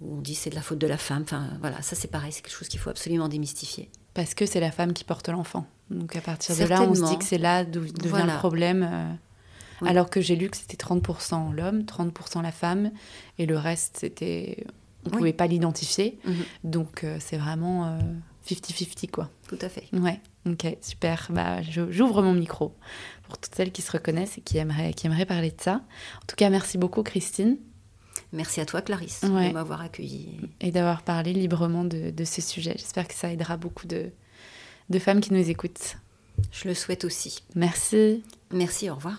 Où 0.00 0.16
on 0.16 0.20
dit 0.20 0.34
c'est 0.34 0.50
de 0.50 0.54
la 0.56 0.62
faute 0.62 0.78
de 0.78 0.86
la 0.88 0.96
femme. 0.98 1.22
Enfin 1.22 1.44
voilà, 1.60 1.80
ça 1.82 1.94
c'est 1.94 2.08
pareil, 2.08 2.32
c'est 2.32 2.42
quelque 2.42 2.52
chose 2.56 2.68
qu'il 2.68 2.80
faut 2.80 2.90
absolument 2.90 3.28
démystifier. 3.28 3.90
Parce 4.18 4.34
que 4.34 4.46
c'est 4.46 4.58
la 4.58 4.72
femme 4.72 4.92
qui 4.94 5.04
porte 5.04 5.28
l'enfant. 5.28 5.64
Donc 5.90 6.16
à 6.16 6.20
partir 6.20 6.56
de 6.56 6.64
là, 6.64 6.82
on 6.82 6.92
se 6.94 7.04
dit 7.04 7.16
que 7.18 7.24
c'est 7.24 7.38
là 7.38 7.64
d'où 7.64 7.80
devient 7.80 8.08
Voilà. 8.08 8.32
le 8.34 8.38
problème. 8.40 8.82
euh, 8.90 9.12
Oui. 9.80 9.88
Alors 9.88 10.10
que 10.10 10.20
j'ai 10.20 10.34
lu 10.34 10.50
que 10.50 10.56
c'était 10.56 10.76
30% 10.76 11.52
l'homme, 11.52 11.82
30% 11.82 12.42
la 12.42 12.50
femme, 12.50 12.90
et 13.38 13.46
le 13.46 13.56
reste, 13.56 13.98
c'était... 14.00 14.64
On 15.04 15.10
ne 15.10 15.14
Oui. 15.14 15.18
pouvait 15.18 15.32
pas 15.32 15.46
l'identifier. 15.46 16.18
Mhm. 16.26 16.34
Donc 16.64 17.04
euh, 17.04 17.16
c'est 17.20 17.36
vraiment 17.36 17.86
euh, 17.86 17.98
50-50, 18.50 19.08
quoi. 19.10 19.30
Tout 19.46 19.58
à 19.62 19.68
fait. 19.68 19.84
Ouais, 19.92 20.20
ok, 20.46 20.66
super. 20.80 21.28
Bah, 21.30 21.62
j'ouvre 21.62 22.22
mon 22.22 22.34
micro 22.34 22.74
pour 23.28 23.38
toutes 23.38 23.54
celles 23.54 23.70
qui 23.70 23.82
se 23.82 23.92
reconnaissent 23.92 24.36
et 24.38 24.40
qui 24.40 24.58
aimeraient, 24.58 24.92
qui 24.94 25.06
aimeraient 25.06 25.26
parler 25.26 25.50
de 25.52 25.60
ça. 25.60 25.74
En 26.16 26.26
tout 26.26 26.34
cas, 26.36 26.50
merci 26.50 26.76
beaucoup, 26.76 27.04
Christine, 27.04 27.56
Merci 28.32 28.60
à 28.60 28.66
toi 28.66 28.82
Clarisse 28.82 29.22
Ouais. 29.24 29.48
de 29.48 29.54
m'avoir 29.54 29.80
accueillie. 29.80 30.28
et 30.60 30.70
d'avoir 30.70 31.02
parlé 31.02 31.32
librement 31.32 31.84
de, 31.84 32.10
de 32.10 32.24
ce 32.24 32.40
sujet. 32.42 32.74
J'espère 32.76 33.08
que 33.08 33.14
ça 33.14 33.32
aidera 33.32 33.56
beaucoup 33.56 33.86
de, 33.86 34.10
de 34.90 34.98
femmes 34.98 35.20
qui 35.20 35.32
nous 35.32 35.48
écoutent. 35.48 35.96
Je 36.52 36.68
le 36.68 36.74
souhaite 36.74 37.04
aussi. 37.04 37.42
Merci. 37.54 38.22
Merci, 38.52 38.90
au 38.90 38.94
revoir. 38.96 39.16